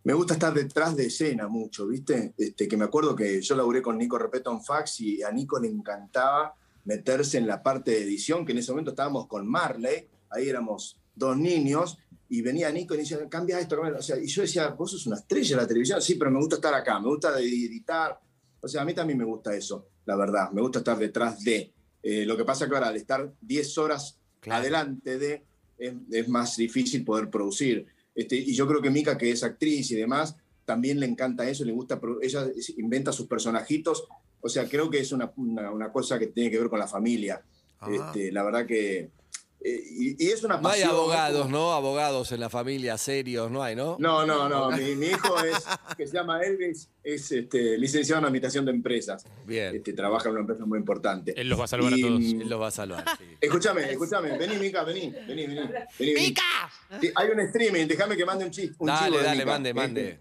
me 0.04 0.14
gusta 0.14 0.34
estar 0.34 0.54
detrás 0.54 0.96
de 0.96 1.06
escena 1.06 1.48
mucho, 1.48 1.86
¿viste? 1.86 2.32
Este, 2.38 2.66
que 2.66 2.76
me 2.76 2.86
acuerdo 2.86 3.14
que 3.14 3.42
yo 3.42 3.54
laburé 3.54 3.82
con 3.82 3.98
Nico 3.98 4.16
Repeto 4.16 4.50
en 4.50 4.62
Fax 4.62 5.00
y 5.00 5.22
a 5.22 5.30
Nico 5.30 5.60
le 5.60 5.68
encantaba 5.68 6.54
meterse 6.84 7.36
en 7.36 7.46
la 7.46 7.62
parte 7.62 7.90
de 7.90 8.04
edición, 8.04 8.46
que 8.46 8.52
en 8.52 8.58
ese 8.58 8.72
momento 8.72 8.92
estábamos 8.92 9.26
con 9.26 9.46
Marley, 9.46 10.08
ahí 10.30 10.48
éramos 10.48 10.98
dos 11.14 11.36
niños, 11.36 11.98
y 12.30 12.40
venía 12.40 12.70
Nico 12.70 12.94
y 12.94 12.98
decía, 12.98 13.18
cambia 13.28 13.60
esto, 13.60 13.76
cambia". 13.76 13.98
o 13.98 14.02
sea, 14.02 14.18
y 14.18 14.26
yo 14.26 14.42
decía, 14.42 14.68
vos 14.68 14.92
sos 14.92 15.06
una 15.06 15.16
estrella 15.16 15.56
de 15.56 15.62
la 15.62 15.68
televisión, 15.68 16.00
sí, 16.00 16.14
pero 16.14 16.30
me 16.30 16.38
gusta 16.38 16.56
estar 16.56 16.72
acá, 16.72 16.98
me 17.00 17.08
gusta 17.08 17.38
editar, 17.38 18.18
o 18.60 18.68
sea, 18.68 18.82
a 18.82 18.84
mí 18.84 18.94
también 18.94 19.18
me 19.18 19.24
gusta 19.24 19.54
eso, 19.54 19.88
la 20.06 20.16
verdad, 20.16 20.50
me 20.52 20.62
gusta 20.62 20.78
estar 20.78 20.98
detrás 20.98 21.42
de. 21.44 21.72
Eh, 22.02 22.24
lo 22.26 22.36
que 22.36 22.44
pasa 22.44 22.68
que 22.68 22.74
ahora, 22.74 22.88
al 22.88 22.96
estar 22.96 23.32
10 23.40 23.78
horas 23.78 24.18
Claro. 24.40 24.60
adelante 24.60 25.18
de, 25.18 25.42
es, 25.78 25.92
es 26.12 26.28
más 26.28 26.56
difícil 26.56 27.04
poder 27.04 27.28
producir. 27.28 27.86
Este, 28.14 28.36
y 28.36 28.54
yo 28.54 28.66
creo 28.68 28.80
que 28.80 28.90
Mika, 28.90 29.18
que 29.18 29.30
es 29.30 29.42
actriz 29.42 29.90
y 29.90 29.96
demás, 29.96 30.36
también 30.64 31.00
le 31.00 31.06
encanta 31.06 31.48
eso, 31.48 31.64
le 31.64 31.72
gusta, 31.72 32.00
ella 32.22 32.46
inventa 32.76 33.12
sus 33.12 33.26
personajitos, 33.26 34.04
o 34.40 34.48
sea, 34.48 34.68
creo 34.68 34.88
que 34.90 35.00
es 35.00 35.10
una, 35.12 35.32
una- 35.36 35.70
una 35.72 35.90
cosa 35.92 36.18
que 36.18 36.28
tiene 36.28 36.50
que 36.50 36.58
ver 36.60 36.68
con 36.68 36.78
la 36.78 36.86
familia. 36.86 37.42
Ah. 37.80 37.88
Este, 37.92 38.30
la 38.32 38.42
verdad 38.44 38.66
que... 38.66 39.10
eh, 39.60 39.82
y, 39.90 40.24
y 40.26 40.30
es 40.30 40.44
una 40.44 40.58
No 40.58 40.68
hay 40.68 40.82
pasión. 40.82 40.90
abogados, 40.90 41.48
¿no? 41.50 41.72
Abogados 41.72 42.30
en 42.32 42.40
la 42.40 42.48
familia 42.48 42.96
serios, 42.96 43.50
no 43.50 43.62
hay, 43.62 43.74
¿no? 43.74 43.96
No, 43.98 44.24
no, 44.24 44.48
no. 44.48 44.70
Mi, 44.70 44.94
mi 44.94 45.06
hijo 45.08 45.36
es, 45.42 45.64
que 45.96 46.06
se 46.06 46.14
llama 46.14 46.40
Elvis, 46.42 46.88
es 47.02 47.32
este, 47.32 47.76
licenciado 47.76 48.20
en 48.20 48.26
administración 48.26 48.64
de 48.64 48.70
empresas. 48.70 49.24
Bien. 49.44 49.74
Este, 49.74 49.92
trabaja 49.94 50.26
en 50.28 50.32
una 50.32 50.40
empresa 50.42 50.64
muy 50.64 50.78
importante. 50.78 51.34
Él 51.40 51.48
los 51.48 51.58
va 51.58 51.64
a 51.64 51.68
salvar 51.68 51.92
a 51.92 51.96
todos. 51.96 52.20
Él 52.20 52.48
los 52.48 52.60
va 52.60 52.68
a 52.68 52.70
salvar. 52.70 53.04
sí. 53.18 53.24
Escúchame, 53.40 53.90
escúchame. 53.90 54.38
Vení, 54.38 54.56
Mica, 54.58 54.84
vení. 54.84 55.10
Vení, 55.26 55.46
vení. 55.46 55.54
vení, 55.56 55.70
vení. 55.98 56.14
¡Mica! 56.14 56.42
Sí, 57.00 57.10
hay 57.14 57.28
un 57.30 57.40
streaming, 57.40 57.86
déjame 57.88 58.16
que 58.16 58.24
mande 58.24 58.44
un 58.44 58.50
chiste. 58.52 58.76
Un 58.78 58.86
Dale, 58.86 59.06
chivo 59.16 59.22
dale, 59.24 59.38
Mica. 59.40 59.46
mande, 59.52 59.68
Este, 59.70 59.80
mande. 59.80 60.20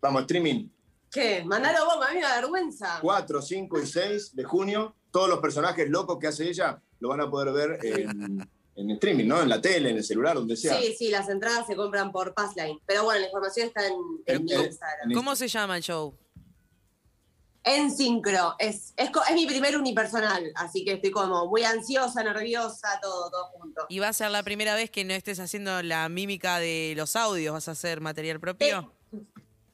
Vamos, 0.00 0.22
streaming. 0.22 0.68
¿Qué? 1.10 1.42
Mandalo 1.44 1.84
vos, 1.84 2.06
a 2.06 2.10
mí 2.10 2.16
me 2.16 2.22
da 2.22 2.36
vergüenza. 2.40 2.98
4, 3.00 3.40
5 3.42 3.80
y 3.80 3.86
6 3.86 4.34
de 4.34 4.44
junio. 4.44 4.96
Todos 5.10 5.28
los 5.28 5.38
personajes 5.38 5.88
locos 5.88 6.18
que 6.18 6.26
hace 6.26 6.48
ella 6.48 6.82
lo 7.04 7.10
van 7.10 7.20
a 7.20 7.30
poder 7.30 7.52
ver 7.52 7.78
en, 7.84 8.48
en 8.76 8.90
streaming, 8.92 9.26
¿no? 9.26 9.42
En 9.42 9.50
la 9.50 9.60
tele, 9.60 9.90
en 9.90 9.98
el 9.98 10.04
celular, 10.04 10.36
donde 10.36 10.56
sea. 10.56 10.80
Sí, 10.80 10.94
sí, 10.98 11.10
las 11.10 11.28
entradas 11.28 11.66
se 11.66 11.76
compran 11.76 12.10
por 12.10 12.32
Passline. 12.32 12.80
Pero 12.86 13.04
bueno, 13.04 13.20
la 13.20 13.26
información 13.26 13.66
está 13.68 13.86
en, 13.86 13.92
en 14.24 14.44
mi 14.44 14.52
Eh, 14.52 14.64
Instagram. 14.64 15.12
¿Cómo 15.12 15.36
se 15.36 15.46
llama 15.46 15.76
el 15.76 15.82
show? 15.82 16.14
En 17.62 17.94
sincro. 17.94 18.54
Es, 18.58 18.94
es, 18.96 19.10
es 19.28 19.34
mi 19.34 19.44
primer 19.44 19.76
unipersonal, 19.76 20.50
así 20.54 20.82
que 20.82 20.92
estoy 20.92 21.10
como 21.10 21.46
muy 21.46 21.62
ansiosa, 21.64 22.22
nerviosa, 22.22 22.98
todo, 23.02 23.30
todo 23.30 23.48
junto. 23.58 23.84
Y 23.90 23.98
va 23.98 24.08
a 24.08 24.12
ser 24.14 24.30
la 24.30 24.42
primera 24.42 24.74
vez 24.74 24.90
que 24.90 25.04
no 25.04 25.12
estés 25.12 25.40
haciendo 25.40 25.82
la 25.82 26.08
mímica 26.08 26.58
de 26.58 26.94
los 26.96 27.16
audios, 27.16 27.52
vas 27.52 27.68
a 27.68 27.72
hacer 27.72 28.00
material 28.00 28.40
propio. 28.40 28.90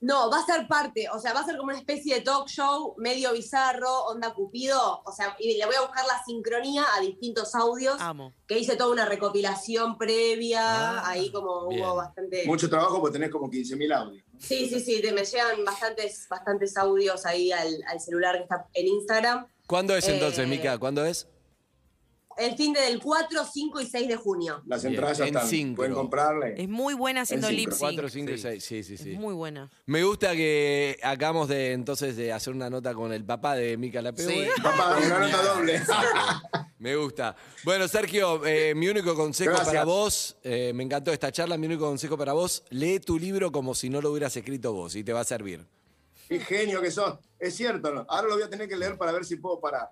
No, 0.02 0.30
va 0.30 0.38
a 0.40 0.46
ser 0.46 0.66
parte, 0.66 1.08
o 1.12 1.18
sea, 1.18 1.34
va 1.34 1.40
a 1.40 1.44
ser 1.44 1.58
como 1.58 1.68
una 1.68 1.78
especie 1.78 2.14
de 2.14 2.20
talk 2.22 2.48
show 2.48 2.94
medio 2.96 3.32
bizarro, 3.32 4.04
onda 4.06 4.32
Cupido, 4.32 5.02
o 5.04 5.12
sea, 5.12 5.36
y 5.38 5.58
le 5.58 5.66
voy 5.66 5.74
a 5.74 5.82
buscar 5.82 6.06
la 6.06 6.22
sincronía 6.24 6.84
a 6.96 7.00
distintos 7.00 7.54
audios, 7.54 8.00
Amo. 8.00 8.32
que 8.46 8.58
hice 8.58 8.76
toda 8.76 8.92
una 8.92 9.04
recopilación 9.04 9.98
previa, 9.98 10.62
Ah, 11.00 11.02
ahí 11.10 11.30
como 11.30 11.68
bien. 11.68 11.82
hubo 11.84 11.96
bastante... 11.96 12.44
Mucho 12.46 12.70
trabajo 12.70 12.98
porque 13.00 13.12
tenés 13.18 13.30
como 13.30 13.50
15.000 13.50 13.94
audios. 13.94 14.24
Sí, 14.38 14.68
sí, 14.70 14.80
sí, 14.80 15.02
te 15.02 15.12
me 15.12 15.22
llegan 15.24 15.64
bastantes, 15.66 16.26
bastantes 16.30 16.76
audios 16.78 17.26
ahí 17.26 17.52
al, 17.52 17.82
al 17.86 18.00
celular 18.00 18.36
que 18.36 18.42
está 18.44 18.66
en 18.72 18.86
Instagram. 18.86 19.46
¿Cuándo 19.66 19.94
es 19.94 20.08
entonces, 20.08 20.38
Eh, 20.40 20.46
Mica? 20.46 20.78
¿Cuándo 20.78 21.04
es? 21.04 21.28
El 22.40 22.56
fin 22.56 22.72
de 22.72 22.80
del 22.80 23.00
4, 23.00 23.44
5 23.52 23.80
y 23.82 23.86
6 23.86 24.08
de 24.08 24.16
junio. 24.16 24.62
Las 24.66 24.82
entradas 24.84 25.18
ya 25.18 25.26
en 25.26 25.36
están. 25.36 25.74
Pueden 25.74 25.92
comprarle. 25.92 26.54
Es 26.56 26.68
muy 26.68 26.94
buena 26.94 27.22
haciendo 27.22 27.48
En 27.48 27.56
lip 27.56 27.70
sync. 27.70 27.80
4, 27.80 28.08
5 28.08 28.30
y 28.30 28.36
sí. 28.36 28.42
6. 28.42 28.64
Sí, 28.64 28.82
sí, 28.82 28.96
sí. 28.96 29.12
Es 29.12 29.18
muy 29.18 29.34
buena. 29.34 29.70
Me 29.84 30.02
gusta 30.02 30.32
que 30.32 30.98
acabamos 31.02 31.48
de 31.48 31.72
entonces 31.72 32.16
de 32.16 32.32
hacer 32.32 32.54
una 32.54 32.70
nota 32.70 32.94
con 32.94 33.12
el 33.12 33.24
papá 33.24 33.56
de 33.56 33.76
Mica 33.76 34.00
Lapeu. 34.00 34.28
Sí. 34.28 34.46
Papá, 34.62 34.96
una 35.04 35.18
nota 35.18 35.42
doble. 35.42 35.82
Me 36.78 36.96
gusta. 36.96 37.36
Bueno, 37.62 37.86
Sergio, 37.88 38.44
eh, 38.46 38.74
mi 38.74 38.88
único 38.88 39.14
consejo 39.14 39.50
Gracias. 39.50 39.68
para 39.68 39.84
vos, 39.84 40.36
eh, 40.42 40.72
me 40.74 40.82
encantó 40.82 41.12
esta 41.12 41.30
charla, 41.30 41.58
mi 41.58 41.66
único 41.66 41.84
consejo 41.84 42.16
para 42.16 42.32
vos, 42.32 42.64
lee 42.70 43.00
tu 43.00 43.18
libro 43.18 43.52
como 43.52 43.74
si 43.74 43.90
no 43.90 44.00
lo 44.00 44.10
hubieras 44.10 44.34
escrito 44.34 44.72
vos 44.72 44.96
y 44.96 45.04
te 45.04 45.12
va 45.12 45.20
a 45.20 45.24
servir. 45.24 45.66
Qué 46.30 46.38
genio 46.38 46.80
que 46.80 46.92
sos. 46.92 47.18
Es 47.40 47.56
cierto, 47.56 47.92
¿no? 47.92 48.06
Ahora 48.08 48.28
lo 48.28 48.34
voy 48.34 48.44
a 48.44 48.48
tener 48.48 48.68
que 48.68 48.76
leer 48.76 48.96
para 48.96 49.10
ver 49.10 49.24
si 49.24 49.34
puedo 49.34 49.58
parar. 49.58 49.88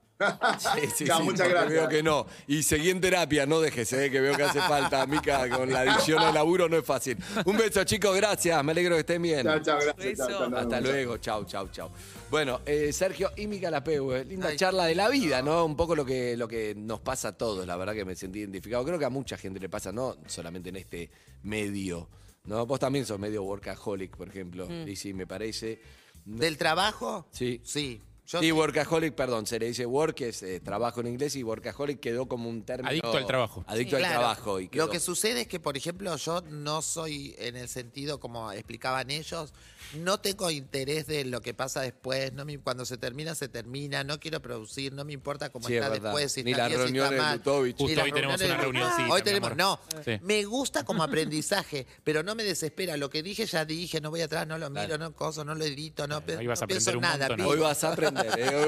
Sí, 0.59 0.87
sí, 0.95 1.05
No, 1.09 1.19
sí, 1.19 1.23
muchas 1.25 1.49
gracias. 1.49 1.73
Veo 1.73 1.89
que 1.89 2.01
no. 2.01 2.27
Y 2.47 2.63
seguí 2.63 2.91
en 2.91 3.01
terapia, 3.01 3.45
no 3.45 3.59
dejes, 3.61 3.93
eh, 3.93 4.09
que 4.09 4.21
veo 4.21 4.37
que 4.37 4.45
hace 4.45 4.61
falta. 4.61 5.05
Mica, 5.07 5.49
con 5.51 5.69
la 5.73 5.81
adicción 5.81 6.23
al 6.23 6.33
laburo 6.33 6.69
no 6.69 6.77
es 6.77 6.85
fácil. 6.85 7.19
Un 7.45 7.57
beso, 7.57 7.83
chicos, 7.83 8.15
gracias. 8.15 8.63
Me 8.63 8.71
alegro 8.71 8.95
que 8.95 9.01
estén 9.01 9.21
bien. 9.21 9.43
Chao, 9.43 9.59
chao, 9.59 9.79
gracias. 9.81 9.97
Beso. 9.97 10.29
chao, 10.29 10.39
chao, 10.39 10.51
nos 10.51 10.61
Hasta 10.61 10.81
luego, 10.81 11.17
chau, 11.17 11.45
chau, 11.45 11.69
chau. 11.73 11.91
Bueno, 12.31 12.61
eh, 12.65 12.93
Sergio 12.93 13.33
y 13.35 13.49
Mica 13.49 13.69
Lapeu, 13.69 14.13
eh, 14.13 14.25
linda 14.25 14.51
Ay. 14.51 14.57
charla 14.57 14.85
de 14.85 14.95
la 14.95 15.09
vida, 15.09 15.43
¿no? 15.43 15.65
Un 15.65 15.75
poco 15.75 15.97
lo 15.97 16.05
que, 16.05 16.37
lo 16.37 16.47
que 16.47 16.73
nos 16.77 17.01
pasa 17.01 17.29
a 17.29 17.37
todos, 17.37 17.67
la 17.67 17.77
verdad 17.77 17.95
que 17.95 18.05
me 18.05 18.15
sentí 18.15 18.39
identificado. 18.39 18.85
Creo 18.85 18.99
que 19.01 19.07
a 19.07 19.11
mucha 19.11 19.37
gente 19.37 19.59
le 19.59 19.69
pasa, 19.69 19.91
no 19.91 20.19
solamente 20.27 20.69
en 20.69 20.77
este 20.77 21.11
medio, 21.43 22.09
¿no? 22.45 22.65
Vos 22.65 22.79
también 22.79 23.07
sos 23.07 23.19
medio 23.19 23.43
workaholic, 23.43 24.17
por 24.17 24.29
ejemplo, 24.29 24.69
y 24.87 24.95
sí, 24.95 25.13
me 25.13 25.27
parece. 25.27 25.81
¿Del 26.29 26.59
trabajo? 26.59 27.27
Sí. 27.33 27.61
Sí. 27.65 28.03
Yo 28.31 28.41
y 28.43 28.47
sí. 28.47 28.53
workaholic, 28.53 29.15
perdón, 29.15 29.47
se 29.47 29.59
le 29.59 29.67
dice 29.69 29.87
work, 29.87 30.15
que 30.15 30.29
es 30.29 30.43
eh, 30.43 30.61
trabajo 30.61 31.01
en 31.01 31.07
inglés, 31.07 31.35
y 31.35 31.43
workaholic 31.43 31.99
quedó 31.99 32.29
como 32.29 32.51
un 32.51 32.63
término. 32.63 32.91
Adicto 32.91 33.17
al 33.17 33.27
trabajo. 33.27 33.65
Adicto 33.67 33.97
al 33.97 34.03
Claro. 34.03 34.19
trabajo. 34.19 34.61
Y 34.61 34.69
quedó. 34.69 34.85
Lo 34.85 34.91
que 34.93 35.01
sucede 35.01 35.41
es 35.43 35.49
que, 35.49 35.59
por 35.61 35.79
ejemplo, 35.79 36.15
yo 36.15 36.43
no 36.43 36.83
soy 36.83 37.35
en 37.39 37.57
el 37.57 37.69
sentido 37.71 38.21
como 38.21 38.53
explicaban 38.53 39.11
ellos, 39.11 39.55
no 39.95 40.21
tengo 40.21 40.51
interés 40.51 41.07
de 41.07 41.25
lo 41.25 41.41
que 41.41 41.55
pasa 41.55 41.81
después, 41.81 42.35
no 42.35 42.45
me- 42.45 42.59
cuando 42.59 42.85
se 42.85 42.99
termina, 42.99 43.35
se 43.35 43.49
termina, 43.49 44.05
no 44.05 44.21
quiero 44.21 44.43
producir, 44.43 44.93
no 44.93 45.07
me 45.07 45.15
importa 45.15 45.49
cómo 45.49 45.67
Sí, 45.67 45.73
es 45.77 45.79
está 45.81 45.89
verdad. 45.89 46.11
después, 46.11 46.31
si 46.31 46.45
Ni 46.45 46.51
está 46.51 46.65
las 46.65 46.69
bien, 46.69 46.81
si 46.81 46.85
está 46.99 47.09
reuniones 47.09 47.11
de 47.13 47.51
mal. 47.51 47.65
Ni 47.65 47.73
Justo 47.73 47.95
las 47.97 48.05
hoy 48.05 48.13
tenemos 48.13 48.13
reuniones 48.13 48.41
una 48.43 48.57
de- 48.57 48.63
reunioncita, 48.63 49.09
Hoy 49.15 49.21
mi 49.21 49.25
tenemos, 49.25 49.51
amor. 49.53 49.57
no, 49.97 50.03
Sí. 50.05 50.21
me 50.23 50.45
gusta 50.45 50.85
como 50.85 51.03
aprendizaje, 51.03 51.87
pero 52.05 52.23
no 52.23 52.35
me 52.35 52.45
desespera. 52.45 52.99
Lo 52.99 53.09
que 53.09 53.23
dije 53.23 53.47
ya 53.47 53.65
dije, 53.65 54.03
no 54.03 54.11
voy 54.11 54.21
atrás, 54.21 54.47
no 54.47 54.59
lo 54.59 54.69
miro, 54.69 54.87
Claro. 54.89 54.99
no 55.05 55.15
coso, 55.17 55.47
no 55.47 55.55
lo 55.55 55.65
edito, 55.65 56.07
no, 56.07 56.21
pe- 56.21 56.37
Ahí 56.37 56.47
vas 56.47 56.61
no 56.61 56.65
a 56.65 56.67
pienso 56.69 56.91
aprender 56.91 56.97
un 56.97 57.03
nada. 57.03 57.29
montón, 57.31 57.37
pienso- 57.37 57.53
Hoy 57.55 57.59
vas 57.61 57.85
a 57.85 57.93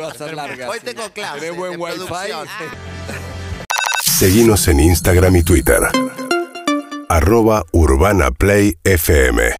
va 0.00 0.08
a 0.10 0.14
ser 0.14 0.34
larga. 0.34 0.68
Hoy 0.68 0.78
tengo 0.80 1.08
clases 1.10 1.40
¿Tenés 1.40 1.56
buen 1.56 1.80
wifi? 1.80 1.98
producción. 1.98 2.48
Seguinos 4.04 4.68
en 4.68 4.80
Instagram 4.80 5.36
y 5.36 5.42
Twitter. 5.42 5.80
Arroba 7.08 7.64
Urbana 7.72 8.30
Play 8.30 8.76
FM. 8.84 9.54